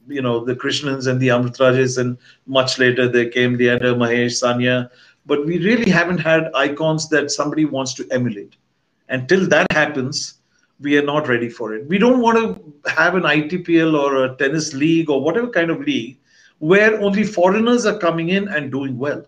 you 0.07 0.21
know 0.21 0.43
the 0.43 0.55
Krishnans 0.55 1.07
and 1.07 1.19
the 1.19 1.27
Amritrajes, 1.27 1.97
and 1.99 2.17
much 2.47 2.79
later 2.79 3.07
they 3.07 3.29
came 3.29 3.57
the 3.57 3.69
other 3.69 3.93
Mahesh, 3.93 4.41
Sania. 4.41 4.89
But 5.25 5.45
we 5.45 5.59
really 5.59 5.91
haven't 5.91 6.17
had 6.17 6.51
icons 6.55 7.07
that 7.09 7.31
somebody 7.31 7.65
wants 7.65 7.93
to 7.95 8.07
emulate. 8.11 8.55
Until 9.09 9.47
that 9.47 9.71
happens, 9.71 10.39
we 10.79 10.97
are 10.97 11.05
not 11.05 11.27
ready 11.27 11.49
for 11.49 11.75
it. 11.75 11.87
We 11.87 11.97
don't 11.97 12.19
want 12.19 12.37
to 12.39 12.91
have 12.91 13.15
an 13.15 13.23
ITPL 13.23 13.97
or 13.97 14.25
a 14.25 14.35
tennis 14.35 14.73
league 14.73 15.09
or 15.09 15.21
whatever 15.21 15.49
kind 15.49 15.69
of 15.69 15.81
league 15.81 16.17
where 16.69 16.99
only 17.07 17.23
foreigners 17.23 17.85
are 17.85 17.97
coming 17.97 18.29
in 18.29 18.47
and 18.47 18.71
doing 18.71 18.97
well. 18.97 19.21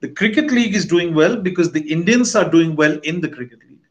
The 0.00 0.08
cricket 0.08 0.50
league 0.50 0.74
is 0.74 0.86
doing 0.86 1.14
well 1.14 1.36
because 1.36 1.72
the 1.72 1.84
Indians 1.96 2.34
are 2.36 2.48
doing 2.56 2.74
well 2.76 2.98
in 3.10 3.20
the 3.20 3.28
cricket 3.28 3.60
league. 3.68 3.86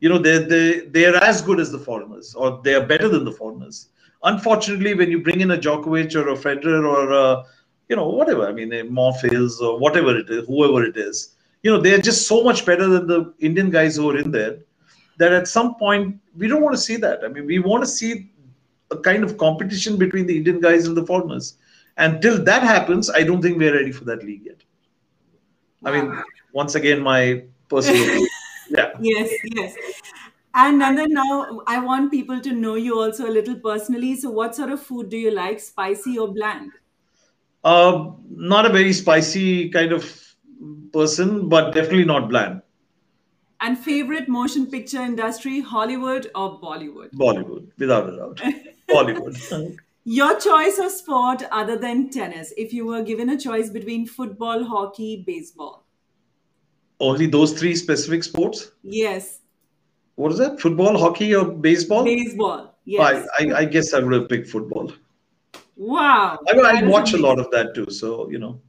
You 0.00 0.08
know, 0.08 0.18
they're, 0.18 0.44
they, 0.52 0.80
they're 0.94 1.16
as 1.16 1.42
good 1.42 1.60
as 1.60 1.70
the 1.70 1.78
foreigners 1.78 2.34
or 2.34 2.60
they're 2.64 2.86
better 2.86 3.08
than 3.08 3.24
the 3.24 3.32
foreigners 3.32 3.88
unfortunately, 4.24 4.94
when 4.94 5.10
you 5.10 5.22
bring 5.22 5.40
in 5.40 5.50
a 5.52 5.56
Djokovic 5.56 6.14
or 6.14 6.28
a 6.28 6.36
Federer 6.36 6.86
or 6.86 7.12
a, 7.12 7.44
you 7.88 7.96
know, 7.96 8.08
whatever, 8.08 8.46
I 8.46 8.52
mean, 8.52 8.72
a 8.72 8.84
Monfils 8.84 9.60
or 9.60 9.78
whatever 9.78 10.16
it 10.16 10.30
is, 10.30 10.46
whoever 10.46 10.84
it 10.84 10.96
is, 10.96 11.34
you 11.62 11.70
know, 11.70 11.80
they're 11.80 11.98
just 11.98 12.26
so 12.26 12.42
much 12.42 12.64
better 12.64 12.86
than 12.86 13.06
the 13.06 13.32
Indian 13.40 13.70
guys 13.70 13.96
who 13.96 14.10
are 14.10 14.18
in 14.18 14.30
there 14.30 14.58
that 15.18 15.32
at 15.32 15.48
some 15.48 15.74
point 15.74 16.18
we 16.36 16.48
don't 16.48 16.62
want 16.62 16.74
to 16.74 16.80
see 16.80 16.96
that. 16.96 17.20
I 17.24 17.28
mean, 17.28 17.46
we 17.46 17.58
want 17.58 17.82
to 17.82 17.90
see 17.90 18.30
a 18.90 18.96
kind 18.96 19.22
of 19.22 19.36
competition 19.36 19.96
between 19.96 20.26
the 20.26 20.36
Indian 20.36 20.60
guys 20.60 20.86
and 20.86 20.96
the 20.96 21.04
foreigners. 21.04 21.58
Until 22.00 22.42
that 22.44 22.62
happens, 22.62 23.10
I 23.10 23.22
don't 23.22 23.42
think 23.42 23.58
we're 23.58 23.74
ready 23.74 23.92
for 23.92 24.04
that 24.04 24.24
league 24.24 24.46
yet. 24.46 24.62
I 25.84 25.92
mean, 25.92 26.22
once 26.52 26.74
again, 26.74 27.02
my 27.02 27.44
personal. 27.68 28.26
yeah. 28.70 28.92
Yes, 29.00 29.30
yes. 29.44 29.76
And 30.54 30.80
Nandan, 30.80 31.10
now 31.10 31.60
I 31.66 31.78
want 31.78 32.10
people 32.10 32.40
to 32.40 32.52
know 32.52 32.74
you 32.74 32.98
also 32.98 33.28
a 33.28 33.32
little 33.38 33.54
personally. 33.54 34.16
So, 34.16 34.30
what 34.30 34.56
sort 34.56 34.70
of 34.70 34.82
food 34.82 35.10
do 35.10 35.18
you 35.18 35.30
like, 35.30 35.60
spicy 35.60 36.18
or 36.18 36.32
bland? 36.32 36.72
Uh, 37.62 38.12
not 38.30 38.64
a 38.64 38.70
very 38.70 38.94
spicy 38.94 39.68
kind 39.68 39.92
of 39.92 40.34
person, 40.94 41.48
but 41.50 41.74
definitely 41.74 42.06
not 42.06 42.30
bland. 42.30 42.62
And 43.60 43.78
favorite 43.78 44.26
motion 44.26 44.66
picture 44.70 45.02
industry, 45.02 45.60
Hollywood 45.60 46.30
or 46.34 46.58
Bollywood? 46.58 47.12
Bollywood, 47.12 47.70
without 47.78 48.08
a 48.08 48.16
doubt. 48.16 48.42
Bollywood. 48.88 49.76
Your 50.12 50.38
choice 50.40 50.78
of 50.78 50.90
sport 50.90 51.44
other 51.52 51.76
than 51.76 52.10
tennis, 52.10 52.52
if 52.56 52.72
you 52.72 52.86
were 52.86 53.02
given 53.02 53.30
a 53.30 53.38
choice 53.38 53.70
between 53.70 54.06
football, 54.06 54.64
hockey, 54.64 55.22
baseball? 55.26 55.84
Only 56.98 57.26
those 57.26 57.52
three 57.52 57.76
specific 57.76 58.24
sports? 58.24 58.72
Yes 58.82 59.40
what 60.20 60.32
is 60.32 60.38
that? 60.38 60.60
Football, 60.60 60.98
hockey, 60.98 61.34
or 61.34 61.46
baseball? 61.46 62.04
Baseball. 62.04 62.74
Yes. 62.84 63.26
I, 63.38 63.44
I, 63.44 63.58
I 63.60 63.64
guess 63.64 63.94
I 63.94 64.00
would 64.00 64.12
have 64.12 64.28
picked 64.28 64.48
football. 64.48 64.92
Wow. 65.76 66.38
I, 66.46 66.52
mean, 66.52 66.66
I 66.66 66.82
watch 66.82 67.14
amazing. 67.14 67.20
a 67.20 67.22
lot 67.26 67.38
of 67.38 67.50
that 67.52 67.74
too. 67.74 67.90
So, 67.90 68.30
you 68.30 68.38
know. 68.38 68.60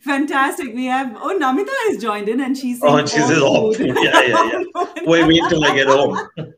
Fantastic. 0.00 0.74
We 0.74 0.86
have 0.86 1.16
oh 1.16 1.36
Namita 1.38 1.74
has 1.88 2.00
joined 2.00 2.28
in 2.28 2.40
and 2.40 2.56
she's 2.56 2.80
saying, 2.80 2.92
Oh, 2.92 2.98
and 2.98 3.08
she 3.08 3.18
says 3.18 3.42
all 3.42 3.74
food. 3.74 3.96
Yeah, 4.00 4.20
yeah, 4.22 4.62
yeah. 4.76 4.84
wait, 5.04 5.26
wait 5.26 5.42
till 5.48 5.64
I 5.64 5.74
get 5.74 5.88
home. 5.88 6.16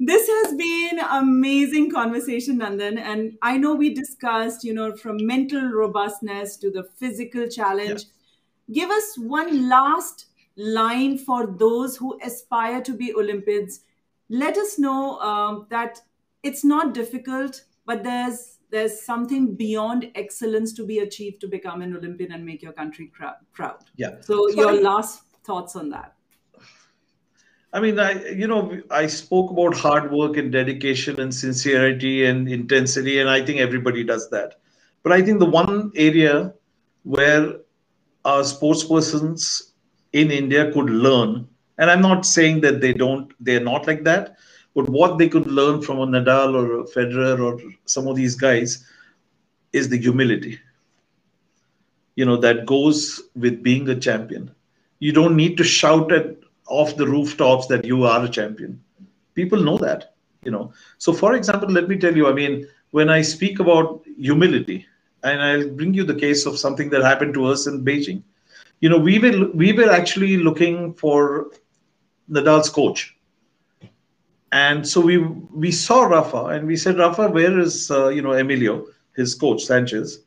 this 0.00 0.28
has 0.28 0.54
been 0.54 1.00
amazing 1.00 1.90
conversation, 1.90 2.60
Nandan. 2.60 2.98
And 2.98 3.36
I 3.42 3.56
know 3.56 3.74
we 3.74 3.92
discussed, 3.94 4.62
you 4.64 4.74
know, 4.74 4.96
from 4.96 5.16
mental 5.26 5.62
robustness 5.70 6.56
to 6.58 6.70
the 6.70 6.84
physical 6.84 7.48
challenge. 7.48 8.04
Yeah. 8.68 8.74
Give 8.74 8.90
us 8.90 9.18
one 9.18 9.68
last 9.68 10.26
line 10.56 11.18
for 11.18 11.46
those 11.46 11.96
who 11.96 12.18
aspire 12.22 12.80
to 12.82 12.92
be 12.92 13.12
Olympians. 13.14 13.80
Let 14.28 14.56
us 14.56 14.78
know 14.78 15.18
um, 15.20 15.66
that 15.70 16.00
it's 16.42 16.64
not 16.64 16.94
difficult, 16.94 17.64
but 17.86 18.04
there's 18.04 18.58
there's 18.72 19.02
something 19.02 19.54
beyond 19.54 20.10
excellence 20.14 20.72
to 20.72 20.84
be 20.84 21.00
achieved 21.00 21.40
to 21.42 21.46
become 21.46 21.82
an 21.82 21.94
Olympian 21.94 22.32
and 22.32 22.44
make 22.44 22.62
your 22.62 22.72
country 22.72 23.12
proud. 23.52 23.76
Yeah. 23.96 24.16
So, 24.22 24.48
so 24.48 24.56
your 24.56 24.70
I, 24.70 24.80
last 24.90 25.24
thoughts 25.44 25.76
on 25.76 25.90
that? 25.90 26.14
I 27.74 27.80
mean, 27.80 27.98
I 27.98 28.30
you 28.30 28.46
know 28.46 28.80
I 28.90 29.06
spoke 29.06 29.50
about 29.50 29.76
hard 29.76 30.10
work 30.10 30.36
and 30.38 30.50
dedication 30.50 31.20
and 31.20 31.34
sincerity 31.34 32.24
and 32.24 32.48
intensity, 32.48 33.20
and 33.20 33.30
I 33.30 33.44
think 33.44 33.60
everybody 33.60 34.04
does 34.04 34.28
that. 34.30 34.56
But 35.02 35.12
I 35.12 35.22
think 35.22 35.38
the 35.38 35.50
one 35.50 35.92
area 35.94 36.54
where 37.02 37.56
our 38.24 38.44
sports 38.44 38.84
persons 38.84 39.72
in 40.12 40.30
India 40.30 40.72
could 40.72 40.90
learn, 40.90 41.46
and 41.78 41.90
I'm 41.90 42.02
not 42.02 42.24
saying 42.24 42.60
that 42.62 42.80
they 42.80 42.92
don't, 42.92 43.32
they're 43.40 43.64
not 43.72 43.86
like 43.86 44.04
that, 44.04 44.36
but 44.74 44.88
what 44.88 45.18
they 45.18 45.28
could 45.28 45.46
learn 45.46 45.82
from 45.82 45.98
a 45.98 46.06
Nadal 46.06 46.54
or 46.54 46.80
a 46.80 46.84
Federer 46.84 47.38
or 47.40 47.60
some 47.84 48.06
of 48.06 48.16
these 48.16 48.34
guys 48.34 48.84
is 49.72 49.88
the 49.88 49.98
humility. 49.98 50.58
You 52.16 52.26
know, 52.26 52.36
that 52.38 52.66
goes 52.66 53.22
with 53.34 53.62
being 53.62 53.88
a 53.88 53.98
champion. 53.98 54.50
You 54.98 55.12
don't 55.12 55.36
need 55.36 55.56
to 55.58 55.64
shout 55.64 56.12
at 56.12 56.36
off 56.66 56.96
the 56.96 57.06
rooftops 57.06 57.66
that 57.66 57.84
you 57.84 58.04
are 58.04 58.24
a 58.24 58.28
champion. 58.28 58.82
People 59.34 59.62
know 59.62 59.78
that, 59.78 60.14
you 60.44 60.50
know. 60.50 60.72
So, 60.98 61.12
for 61.12 61.34
example, 61.34 61.70
let 61.70 61.88
me 61.88 61.96
tell 61.96 62.16
you, 62.16 62.28
I 62.28 62.32
mean, 62.32 62.68
when 62.92 63.08
I 63.08 63.22
speak 63.22 63.58
about 63.58 64.04
humility, 64.16 64.86
and 65.24 65.40
I'll 65.40 65.68
bring 65.68 65.94
you 65.94 66.04
the 66.04 66.14
case 66.14 66.46
of 66.46 66.58
something 66.58 66.90
that 66.90 67.02
happened 67.02 67.34
to 67.34 67.46
us 67.46 67.66
in 67.66 67.84
Beijing 67.84 68.22
you 68.82 68.88
know, 68.88 68.98
we 68.98 69.18
were 69.18 69.48
we 69.54 69.72
were 69.72 69.90
actually 69.90 70.36
looking 70.36 70.92
for 70.94 71.52
Nadal's 72.28 72.68
coach, 72.68 73.16
and 74.52 74.86
so 74.86 75.00
we 75.00 75.18
we 75.18 75.72
saw 75.72 76.04
Rafa 76.04 76.46
and 76.46 76.66
we 76.66 76.76
said, 76.76 76.98
Rafa, 76.98 77.28
where 77.28 77.58
is 77.58 77.90
uh, 77.90 78.08
you 78.08 78.22
know 78.22 78.32
Emilio, 78.32 78.86
his 79.16 79.34
coach 79.34 79.62
Sanchez, 79.62 80.24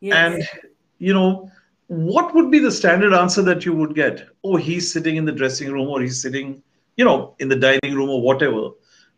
yes. 0.00 0.14
and 0.16 0.68
you 0.98 1.14
know 1.14 1.50
what 1.88 2.34
would 2.34 2.50
be 2.50 2.58
the 2.58 2.70
standard 2.70 3.14
answer 3.14 3.42
that 3.42 3.64
you 3.64 3.72
would 3.72 3.94
get? 3.94 4.28
Oh, 4.44 4.56
he's 4.56 4.92
sitting 4.92 5.16
in 5.16 5.24
the 5.24 5.32
dressing 5.32 5.72
room 5.72 5.88
or 5.88 6.02
he's 6.02 6.20
sitting, 6.20 6.62
you 6.96 7.04
know, 7.04 7.34
in 7.38 7.48
the 7.48 7.56
dining 7.56 7.94
room 7.94 8.10
or 8.10 8.20
whatever. 8.20 8.70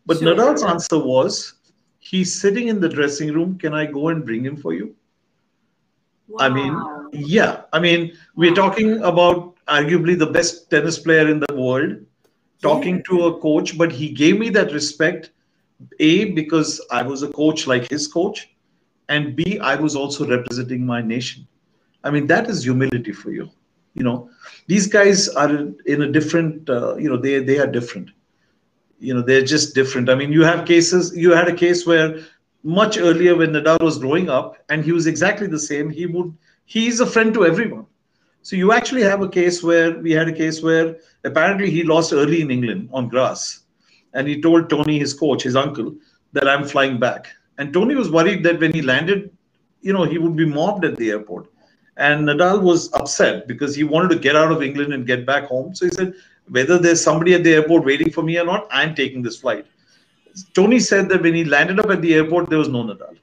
But 0.07 0.19
sure. 0.19 0.35
Nadal's 0.35 0.63
answer 0.63 0.99
was, 0.99 1.55
he's 1.99 2.41
sitting 2.41 2.69
in 2.69 2.81
the 2.81 2.89
dressing 2.89 3.33
room. 3.33 3.59
Can 3.59 3.75
I 3.75 3.87
go 3.87 4.09
and 4.09 4.25
bring 4.25 4.45
him 4.45 4.57
for 4.57 4.73
you? 4.73 4.95
Wow. 6.29 6.47
I 6.47 6.49
mean, 6.49 6.81
yeah. 7.13 7.63
I 7.73 7.81
mean, 7.81 8.17
we're 8.37 8.55
talking 8.55 9.03
about 9.03 9.57
arguably 9.67 10.17
the 10.17 10.27
best 10.27 10.71
tennis 10.71 10.97
player 10.97 11.29
in 11.29 11.41
the 11.41 11.55
world, 11.55 11.97
talking 12.63 13.03
to 13.09 13.27
a 13.27 13.39
coach, 13.41 13.77
but 13.79 13.93
he 13.93 14.11
gave 14.11 14.39
me 14.39 14.51
that 14.51 14.73
respect. 14.73 15.31
A, 15.99 16.27
because 16.33 16.81
I 16.91 17.03
was 17.03 17.23
a 17.23 17.29
coach 17.29 17.67
like 17.67 17.89
his 17.89 18.07
coach, 18.07 18.51
and 19.09 19.35
B, 19.35 19.59
I 19.59 19.77
was 19.77 19.97
also 19.97 20.27
representing 20.29 20.85
my 20.85 21.01
nation. 21.01 21.47
I 22.05 22.11
mean, 22.11 22.27
that 22.27 22.49
is 22.51 22.63
humility 22.65 23.13
for 23.13 23.31
you. 23.31 23.49
You 23.95 24.05
know, 24.05 24.31
these 24.67 24.87
guys 24.87 25.29
are 25.29 25.51
in 25.87 26.03
a 26.03 26.11
different, 26.11 26.69
uh, 26.69 26.97
you 26.97 27.09
know, 27.09 27.17
they, 27.17 27.43
they 27.43 27.59
are 27.59 27.67
different. 27.67 28.11
You 28.99 29.15
know, 29.15 29.23
they're 29.23 29.43
just 29.43 29.75
different. 29.75 30.11
I 30.11 30.15
mean, 30.15 30.33
you 30.33 30.43
have 30.45 30.67
cases, 30.67 31.17
you 31.17 31.33
had 31.33 31.49
a 31.49 31.55
case 31.55 31.87
where 31.87 32.21
much 32.63 32.99
earlier 32.99 33.35
when 33.35 33.51
Nadal 33.51 33.81
was 33.81 33.99
growing 33.99 34.29
up 34.29 34.57
and 34.69 34.85
he 34.85 34.93
was 34.93 35.07
exactly 35.07 35.47
the 35.47 35.59
same, 35.59 35.91
he 35.91 36.07
would, 36.07 36.37
he's 36.67 37.01
a 37.01 37.07
friend 37.07 37.33
to 37.35 37.47
everyone. 37.47 37.87
So 38.43 38.57
you 38.57 38.73
actually 38.73 39.03
have 39.03 39.23
a 39.23 39.29
case 39.29 39.63
where 39.63 39.99
we 39.99 40.13
had 40.13 40.29
a 40.29 40.33
case 40.33 40.63
where 40.63 40.97
apparently 41.25 41.71
he 41.71 41.83
lost 41.85 42.13
early 42.13 42.41
in 42.41 42.51
England 42.51 42.89
on 42.93 43.09
grass. 43.09 43.65
And 44.15 44.27
he 44.27 44.41
told 44.41 44.71
Toni, 44.71 44.99
his 44.99 45.15
coach, 45.15 45.43
his 45.43 45.57
uncle, 45.57 45.95
that 46.33 46.49
I'm 46.49 46.65
flying 46.65 46.99
back. 46.99 47.29
And 47.59 47.73
Toni 47.73 47.95
was 47.95 48.11
worried 48.11 48.43
that 48.45 48.59
when 48.59 48.73
he 48.73 48.83
landed, 48.83 49.31
you 49.83 49.93
know, 49.93 50.05
he 50.05 50.19
would 50.19 50.37
be 50.37 50.47
mobbed 50.47 50.85
at 50.85 50.97
the 50.97 51.11
airport. 51.11 51.49
And 51.97 52.27
Nadal 52.27 52.63
was 52.63 52.93
upset 52.95 53.47
because 53.47 53.77
he 53.77 53.85
wanted 53.85 54.09
to 54.11 54.19
get 54.19 54.37
out 54.37 54.51
of 54.51 54.63
England 54.63 54.95
and 54.95 55.07
get 55.07 55.27
back 55.27 55.45
home. 55.45 55.75
So 55.75 55.85
he 55.85 55.93
said, 55.93 56.15
whether 56.49 56.79
there's 56.79 57.03
somebody 57.03 57.35
at 57.35 57.45
the 57.45 57.55
airport 57.55 57.85
waiting 57.85 58.11
for 58.11 58.23
me 58.23 58.39
or 58.39 58.45
not, 58.45 58.67
I'm 58.71 58.95
taking 58.95 59.23
this 59.23 59.39
flight. 59.39 59.67
Toni 60.55 60.81
said 60.81 61.09
that 61.11 61.23
when 61.23 61.35
he 61.35 61.45
landed 61.45 61.79
up 61.79 61.91
at 61.91 62.01
the 62.01 62.15
airport, 62.15 62.49
there 62.49 62.59
was 62.59 62.69
no 62.69 62.85
Nadal. 62.85 63.17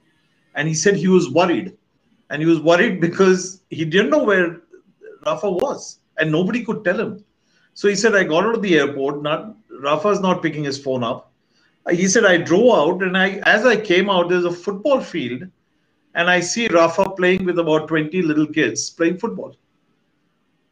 And 0.54 0.68
he 0.68 0.74
said 0.74 0.94
he 0.96 1.08
was 1.08 1.28
worried. 1.30 1.76
And 2.30 2.40
he 2.40 2.46
was 2.46 2.60
worried 2.60 3.00
because 3.00 3.62
he 3.70 3.84
didn't 3.84 4.10
know 4.10 4.22
where 4.22 4.60
Rafa 5.28 5.50
was. 5.50 5.98
And 6.18 6.32
nobody 6.32 6.64
could 6.64 6.84
tell 6.84 6.98
him. 6.98 7.24
So 7.74 7.88
he 7.88 7.94
said, 7.94 8.14
I 8.14 8.24
got 8.24 8.44
out 8.44 8.56
of 8.56 8.62
the 8.62 8.78
airport. 8.78 9.22
Not 9.22 9.54
Rafa's 9.80 10.20
not 10.20 10.42
picking 10.42 10.64
his 10.64 10.82
phone 10.82 11.04
up. 11.04 11.32
He 11.90 12.08
said, 12.08 12.24
I 12.24 12.36
drove 12.36 12.78
out 12.78 13.02
and 13.02 13.16
I 13.16 13.40
as 13.56 13.64
I 13.64 13.76
came 13.76 14.10
out, 14.10 14.28
there's 14.28 14.44
a 14.44 14.52
football 14.52 15.00
field 15.00 15.44
and 16.14 16.28
I 16.28 16.40
see 16.40 16.66
Rafa 16.68 17.10
playing 17.10 17.44
with 17.44 17.58
about 17.58 17.88
20 17.88 18.22
little 18.22 18.46
kids 18.46 18.90
playing 18.90 19.18
football. 19.18 19.54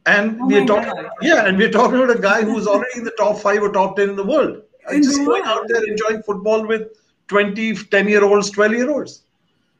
And 0.05 0.41
oh 0.41 0.47
we're 0.47 0.67
talking, 0.67 0.93
God. 0.93 1.11
yeah, 1.23 1.47
and 1.47 1.59
we're 1.59 1.71
talking 1.71 1.97
about 1.97 2.17
a 2.17 2.21
guy 2.21 2.43
who's 2.43 2.67
already 2.67 2.99
in 2.99 3.05
the 3.05 3.13
top 3.13 3.39
five 3.39 3.63
or 3.63 3.73
top 3.73 3.97
10 3.97 4.11
in 4.11 4.17
the 4.17 4.25
world. 4.25 4.63
In 4.91 5.03
just 5.03 5.19
the 5.19 5.25
going 5.25 5.45
world. 5.45 5.63
out 5.63 5.69
there 5.69 5.83
enjoying 5.85 6.23
football 6.23 6.67
with 6.67 6.89
20, 7.29 7.75
10 7.75 8.09
year 8.09 8.25
olds, 8.25 8.51
12 8.51 8.73
year 8.73 8.91
olds. 8.91 9.23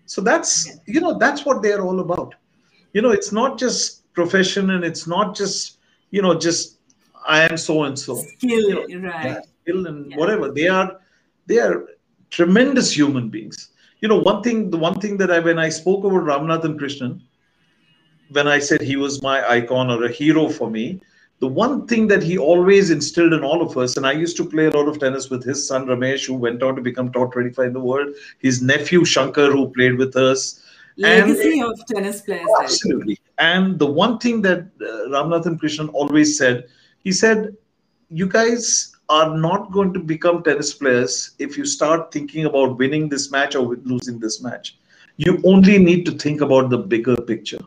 So 0.07 0.21
that's, 0.21 0.79
you 0.87 1.01
know, 1.01 1.19
that's 1.19 1.45
what 1.45 1.63
they're 1.63 1.83
all 1.83 2.01
about. 2.01 2.35
You 2.93 3.03
know, 3.03 3.11
it's 3.11 3.33
not 3.33 3.59
just 3.59 4.03
profession 4.17 4.71
and 4.71 4.85
it's 4.85 5.07
not 5.07 5.37
just, 5.37 5.79
you 6.11 6.23
know, 6.23 6.35
just 6.37 6.79
I 7.25 7.43
am 7.43 7.57
so 7.57 7.85
and 7.85 7.97
so. 7.97 8.17
Skill, 8.17 8.89
you 8.89 9.01
know, 9.01 9.11
right. 9.11 9.43
skill 9.63 9.87
and 9.87 10.11
yeah. 10.11 10.17
whatever. 10.17 10.51
They 10.51 10.67
are, 10.67 11.01
they 11.47 11.59
are 11.59 11.87
tremendous 12.31 12.91
human 12.91 13.29
beings 13.29 13.71
you 14.01 14.09
know 14.09 14.19
one 14.19 14.43
thing 14.43 14.71
the 14.71 14.77
one 14.77 14.99
thing 15.01 15.17
that 15.17 15.31
i 15.31 15.39
when 15.39 15.59
i 15.59 15.69
spoke 15.69 16.05
about 16.05 16.25
ramanathan 16.31 16.79
krishnan 16.81 17.21
when 18.31 18.49
i 18.49 18.59
said 18.59 18.81
he 18.81 18.97
was 18.97 19.23
my 19.23 19.37
icon 19.51 19.91
or 19.91 20.05
a 20.05 20.13
hero 20.13 20.49
for 20.49 20.71
me 20.71 21.01
the 21.39 21.47
one 21.47 21.87
thing 21.87 22.07
that 22.09 22.23
he 22.23 22.37
always 22.39 22.91
instilled 22.91 23.33
in 23.33 23.45
all 23.45 23.63
of 23.63 23.77
us 23.77 23.97
and 23.97 24.07
i 24.07 24.13
used 24.13 24.37
to 24.37 24.45
play 24.45 24.67
a 24.67 24.75
lot 24.77 24.89
of 24.89 24.99
tennis 24.99 25.31
with 25.31 25.45
his 25.45 25.67
son 25.67 25.87
ramesh 25.87 26.27
who 26.27 26.35
went 26.35 26.63
on 26.63 26.77
to 26.77 26.83
become 26.83 27.11
top 27.13 27.33
25 27.33 27.67
in 27.67 27.73
the 27.73 27.87
world 27.89 28.15
his 28.39 28.61
nephew 28.61 29.05
shankar 29.05 29.51
who 29.51 29.69
played 29.79 29.97
with 30.05 30.17
us 30.17 30.63
legacy 30.97 31.61
and, 31.61 31.73
of 31.73 31.87
tennis 31.87 32.21
players 32.23 32.49
absolutely 32.63 33.19
and 33.39 33.79
the 33.79 33.87
one 33.87 34.19
thing 34.19 34.41
that 34.41 34.61
uh, 34.81 35.09
ramanathan 35.15 35.59
krishnan 35.61 35.91
always 35.93 36.37
said 36.39 36.67
he 37.05 37.13
said 37.13 37.55
you 38.09 38.27
guys 38.27 38.97
are 39.09 39.37
not 39.37 39.71
going 39.73 39.93
to 39.93 40.01
become 40.01 40.43
tennis 40.43 40.73
players 40.73 41.33
if 41.39 41.57
you 41.57 41.65
start 41.65 42.13
thinking 42.13 42.47
about 42.47 42.79
winning 42.79 43.09
this 43.09 43.31
match 43.31 43.55
or 43.55 43.77
losing 43.85 44.19
this 44.19 44.43
match. 44.43 44.79
You 45.17 45.41
only 45.45 45.79
need 45.79 46.05
to 46.07 46.13
think 46.13 46.41
about 46.41 46.71
the 46.71 46.79
bigger 46.79 47.17
picture. 47.17 47.61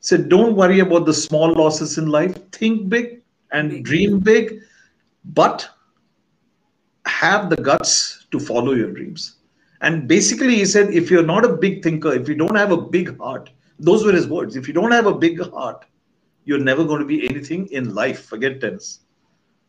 So 0.00 0.16
don't 0.16 0.56
worry 0.56 0.80
about 0.80 1.06
the 1.06 1.12
small 1.12 1.52
losses 1.52 1.98
in 1.98 2.06
life. 2.06 2.34
Think 2.52 2.88
big 2.88 3.22
and 3.52 3.70
big. 3.70 3.84
dream 3.84 4.18
big, 4.20 4.60
but 5.24 5.68
have 7.06 7.50
the 7.50 7.56
guts 7.56 8.26
to 8.30 8.38
follow 8.38 8.72
your 8.72 8.92
dreams. 8.92 9.36
And 9.80 10.06
basically, 10.06 10.56
he 10.56 10.66
said, 10.66 10.92
if 10.92 11.10
you're 11.10 11.22
not 11.22 11.44
a 11.44 11.56
big 11.56 11.82
thinker, 11.82 12.12
if 12.12 12.28
you 12.28 12.34
don't 12.34 12.56
have 12.56 12.70
a 12.70 12.76
big 12.76 13.18
heart, 13.18 13.50
those 13.78 14.04
were 14.04 14.12
his 14.12 14.28
words. 14.28 14.56
If 14.56 14.68
you 14.68 14.74
don't 14.74 14.92
have 14.92 15.06
a 15.06 15.14
big 15.14 15.40
heart, 15.50 15.86
you're 16.44 16.58
never 16.58 16.84
going 16.84 17.00
to 17.00 17.06
be 17.06 17.28
anything 17.28 17.66
in 17.68 17.94
life. 17.94 18.26
Forget 18.26 18.60
tennis 18.60 19.00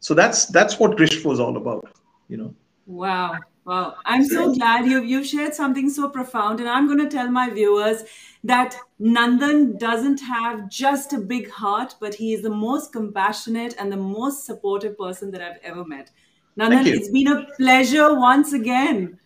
so 0.01 0.15
that's 0.15 0.47
that's 0.47 0.79
what 0.79 0.97
Krishnan 0.97 1.25
was 1.25 1.39
all 1.39 1.55
about, 1.57 1.87
you 2.27 2.35
know. 2.35 2.53
Wow. 2.87 3.37
Wow. 3.63 3.95
I'm 4.05 4.25
so 4.25 4.53
glad 4.55 4.87
you've, 4.87 5.05
you've 5.05 5.27
shared 5.27 5.53
something 5.53 5.87
so 5.87 6.09
profound. 6.09 6.59
And 6.59 6.67
I'm 6.67 6.87
going 6.87 6.97
to 6.97 7.15
tell 7.15 7.29
my 7.29 7.51
viewers 7.51 8.01
that 8.43 8.75
Nandan 8.99 9.77
doesn't 9.77 10.19
have 10.19 10.67
just 10.67 11.13
a 11.13 11.19
big 11.19 11.47
heart, 11.51 11.93
but 11.99 12.15
he 12.15 12.33
is 12.33 12.41
the 12.41 12.49
most 12.49 12.91
compassionate 12.91 13.75
and 13.77 13.91
the 13.91 13.97
most 13.97 14.47
supportive 14.47 14.97
person 14.97 15.29
that 15.31 15.43
I've 15.43 15.59
ever 15.61 15.85
met. 15.85 16.09
Nandan, 16.57 16.87
it's 16.87 17.11
been 17.11 17.27
a 17.27 17.45
pleasure 17.55 18.19
once 18.19 18.53
again. 18.53 19.19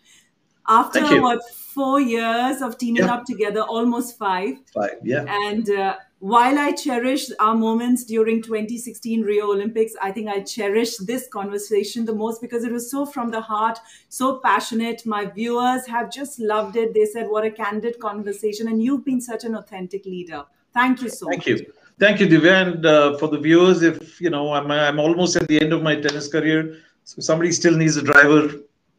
After 0.68 1.22
what, 1.22 1.42
four 1.52 2.00
years 2.00 2.62
of 2.62 2.78
teaming 2.78 3.04
yeah. 3.04 3.14
up 3.14 3.26
together, 3.26 3.62
almost 3.62 4.18
five. 4.18 4.56
Five, 4.74 4.98
yeah. 5.04 5.26
And 5.28 5.70
uh, 5.70 5.96
while 6.20 6.58
I 6.58 6.72
cherish 6.72 7.30
our 7.40 7.54
moments 7.54 8.06
during 8.06 8.42
2016 8.42 9.22
Rio 9.22 9.52
Olympics, 9.52 9.94
I 10.02 10.12
think 10.12 10.28
I 10.30 10.42
cherish 10.42 10.98
this 10.98 11.28
conversation 11.28 12.06
the 12.06 12.16
most 12.16 12.42
because 12.42 12.64
it 12.64 12.72
was 12.72 12.90
so 12.90 13.06
from 13.06 13.30
the 13.30 13.42
heart, 13.42 13.78
so 14.10 14.38
passionate. 14.38 15.06
My 15.06 15.26
viewers 15.26 15.86
have 15.86 16.12
just 16.12 16.40
loved 16.40 16.78
it. 16.78 16.94
They 16.94 17.06
said, 17.06 17.30
What 17.30 17.46
a 17.46 17.52
candid 17.52 18.00
conversation. 18.00 18.68
And 18.68 18.82
you've 18.82 19.06
been 19.06 19.22
such 19.22 19.44
an 19.44 19.56
authentic 19.56 20.06
leader. 20.06 20.46
Thank 20.74 21.02
you 21.02 21.10
so 21.10 21.28
Thank 21.28 21.42
much. 21.42 21.48
you. 21.48 21.74
Thank 22.00 22.20
you, 22.20 22.28
Divya. 22.28 22.68
And 22.68 22.86
uh, 22.86 23.18
for 23.18 23.28
the 23.28 23.38
viewers, 23.38 23.82
if 23.82 24.20
you 24.20 24.30
know, 24.30 24.54
I'm, 24.54 24.70
I'm 24.72 25.00
almost 25.00 25.36
at 25.36 25.48
the 25.48 25.62
end 25.62 25.74
of 25.74 25.82
my 25.82 25.96
tennis 25.96 26.28
career. 26.28 26.78
So 27.04 27.22
somebody 27.22 27.52
still 27.52 27.78
needs 27.78 27.98
a 27.98 28.02
driver, 28.02 28.52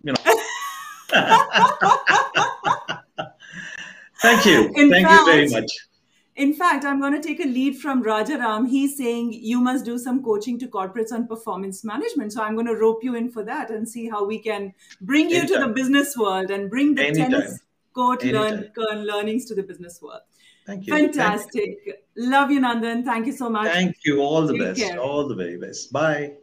you 0.05 0.12
know. 0.12 0.15
Thank 4.23 4.47
you. 4.47 4.73
In 4.75 4.91
Thank 4.91 5.07
fact, 5.07 5.21
you 5.21 5.27
very 5.27 5.49
much. 5.49 5.71
In 6.37 6.53
fact, 6.53 6.85
I'm 6.85 7.01
going 7.01 7.15
to 7.15 7.27
take 7.27 7.41
a 7.41 7.49
lead 7.49 7.79
from 7.79 8.03
Rajaram. 8.05 8.69
He's 8.69 8.97
saying 8.97 9.33
you 9.33 9.61
must 9.61 9.85
do 9.85 9.99
some 9.99 10.23
coaching 10.23 10.59
to 10.59 10.67
corporates 10.69 11.13
on 11.13 11.27
performance 11.27 11.83
management. 11.85 12.33
So 12.33 12.43
I'm 12.43 12.55
going 12.55 12.67
to 12.67 12.75
rope 12.75 13.03
you 13.03 13.15
in 13.15 13.31
for 13.31 13.43
that 13.45 13.71
and 13.71 13.89
see 13.89 14.09
how 14.09 14.25
we 14.27 14.39
can 14.39 14.75
bring 15.01 15.31
you 15.31 15.39
Anytime. 15.39 15.61
to 15.63 15.67
the 15.69 15.73
business 15.73 16.17
world 16.17 16.51
and 16.51 16.69
bring 16.69 16.95
the 16.95 17.07
Anytime. 17.07 17.31
tennis 17.31 17.61
court 17.95 18.23
learn, 18.25 18.71
learnings 18.77 19.47
to 19.47 19.55
the 19.55 19.63
business 19.63 20.01
world. 20.03 20.21
Thank 20.67 20.87
you. 20.87 20.93
Fantastic. 20.93 21.53
Thank 21.55 21.87
you. 21.87 21.95
Love 22.17 22.51
you, 22.51 22.61
Nandan. 22.61 23.05
Thank 23.05 23.27
you 23.27 23.33
so 23.33 23.49
much. 23.49 23.73
Thank 23.73 23.97
you. 24.05 24.21
All 24.21 24.43
the 24.47 24.53
Take 24.53 24.63
best. 24.63 24.81
Care. 24.81 24.99
All 24.99 25.27
the 25.27 25.35
very 25.35 25.57
best. 25.59 25.93
Bye. 25.93 26.35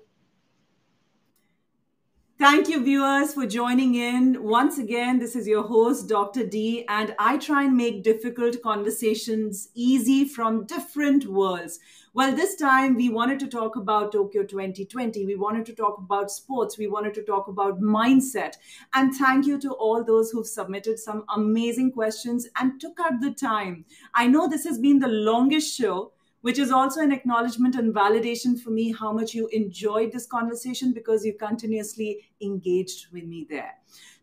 Thank 2.43 2.67
you, 2.67 2.83
viewers, 2.83 3.33
for 3.33 3.47
joining 3.47 3.95
in. 3.95 4.43
Once 4.43 4.77
again, 4.77 5.17
this 5.17 5.33
is 5.33 5.47
your 5.47 5.63
host, 5.63 6.09
Dr. 6.09 6.45
Dee, 6.45 6.83
and 6.89 7.15
I 7.17 7.37
try 7.37 7.63
and 7.63 7.77
make 7.77 8.03
difficult 8.03 8.61
conversations 8.61 9.69
easy 9.75 10.27
from 10.27 10.65
different 10.65 11.25
worlds. 11.25 11.79
Well, 12.13 12.35
this 12.35 12.57
time 12.57 12.95
we 12.95 13.07
wanted 13.07 13.39
to 13.39 13.47
talk 13.47 13.77
about 13.77 14.11
Tokyo 14.11 14.43
2020. 14.43 15.25
We 15.25 15.37
wanted 15.37 15.65
to 15.67 15.73
talk 15.73 15.97
about 15.99 16.31
sports. 16.31 16.77
We 16.77 16.87
wanted 16.87 17.13
to 17.13 17.23
talk 17.23 17.47
about 17.47 17.79
mindset. 17.79 18.57
And 18.93 19.15
thank 19.15 19.47
you 19.47 19.57
to 19.61 19.71
all 19.71 20.03
those 20.03 20.29
who've 20.29 20.45
submitted 20.45 20.99
some 20.99 21.23
amazing 21.33 21.93
questions 21.93 22.49
and 22.57 22.77
took 22.77 22.99
out 22.99 23.21
the 23.21 23.31
time. 23.31 23.85
I 24.15 24.27
know 24.27 24.49
this 24.49 24.65
has 24.65 24.79
been 24.79 24.99
the 24.99 25.07
longest 25.07 25.73
show 25.77 26.11
which 26.43 26.59
is 26.59 26.71
also 26.71 26.99
an 26.99 27.13
acknowledgement 27.13 27.75
and 27.75 27.95
validation 27.95 28.59
for 28.59 28.69
me 28.69 28.91
how 28.91 29.13
much 29.13 29.33
you 29.33 29.47
enjoyed 29.47 30.11
this 30.11 30.25
conversation 30.25 30.91
because 30.91 31.25
you 31.25 31.33
continuously 31.33 32.29
engaged 32.41 33.07
with 33.13 33.23
me 33.23 33.47
there. 33.49 33.75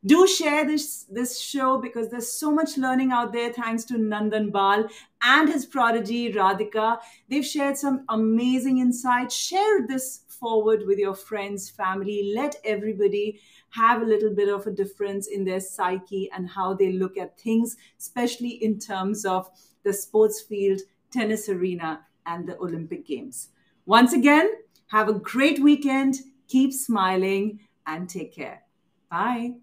Do 0.05 0.27
share 0.27 0.67
this, 0.67 1.05
this 1.11 1.41
show 1.41 1.79
because 1.79 2.11
there's 2.11 2.31
so 2.31 2.51
much 2.53 2.77
learning 2.77 3.11
out 3.11 3.33
there 3.33 3.51
thanks 3.55 3.85
to 3.85 3.95
Nandan 3.95 4.53
Bal 4.53 4.87
and 5.23 5.49
his 5.49 5.65
prodigy 5.65 6.31
Radhika. 6.31 6.99
They've 7.31 7.45
shared 7.45 7.79
some 7.79 8.05
amazing 8.11 8.79
insights. 8.79 9.35
Share 9.35 9.87
this 9.87 10.21
forward 10.29 10.85
with 10.87 10.99
your 10.99 11.15
friends, 11.15 11.71
family. 11.71 12.33
Let 12.37 12.57
everybody 12.67 13.41
have 13.71 14.03
a 14.03 14.07
little 14.07 14.35
bit 14.35 14.51
of 14.51 14.67
a 14.67 14.71
difference 14.71 15.27
in 15.27 15.45
their 15.45 15.61
psyche 15.61 16.29
and 16.37 16.51
how 16.51 16.75
they 16.75 16.93
look 16.93 17.17
at 17.17 17.41
things, 17.41 17.79
especially 17.99 18.63
in 18.63 18.79
terms 18.79 19.25
of 19.25 19.49
the 19.85 19.93
sports 19.95 20.43
field, 20.43 20.81
tennis 21.11 21.49
arena, 21.49 22.01
and 22.27 22.47
the 22.47 22.59
Olympic 22.59 23.07
Games. 23.07 23.49
Once 23.87 24.13
again, 24.13 24.51
have 24.89 25.09
a 25.09 25.15
great 25.15 25.59
weekend, 25.61 26.17
keep 26.49 26.73
smiling, 26.73 27.61
and 27.87 28.09
take 28.09 28.35
care. 28.35 28.63
Bye. 29.11 29.55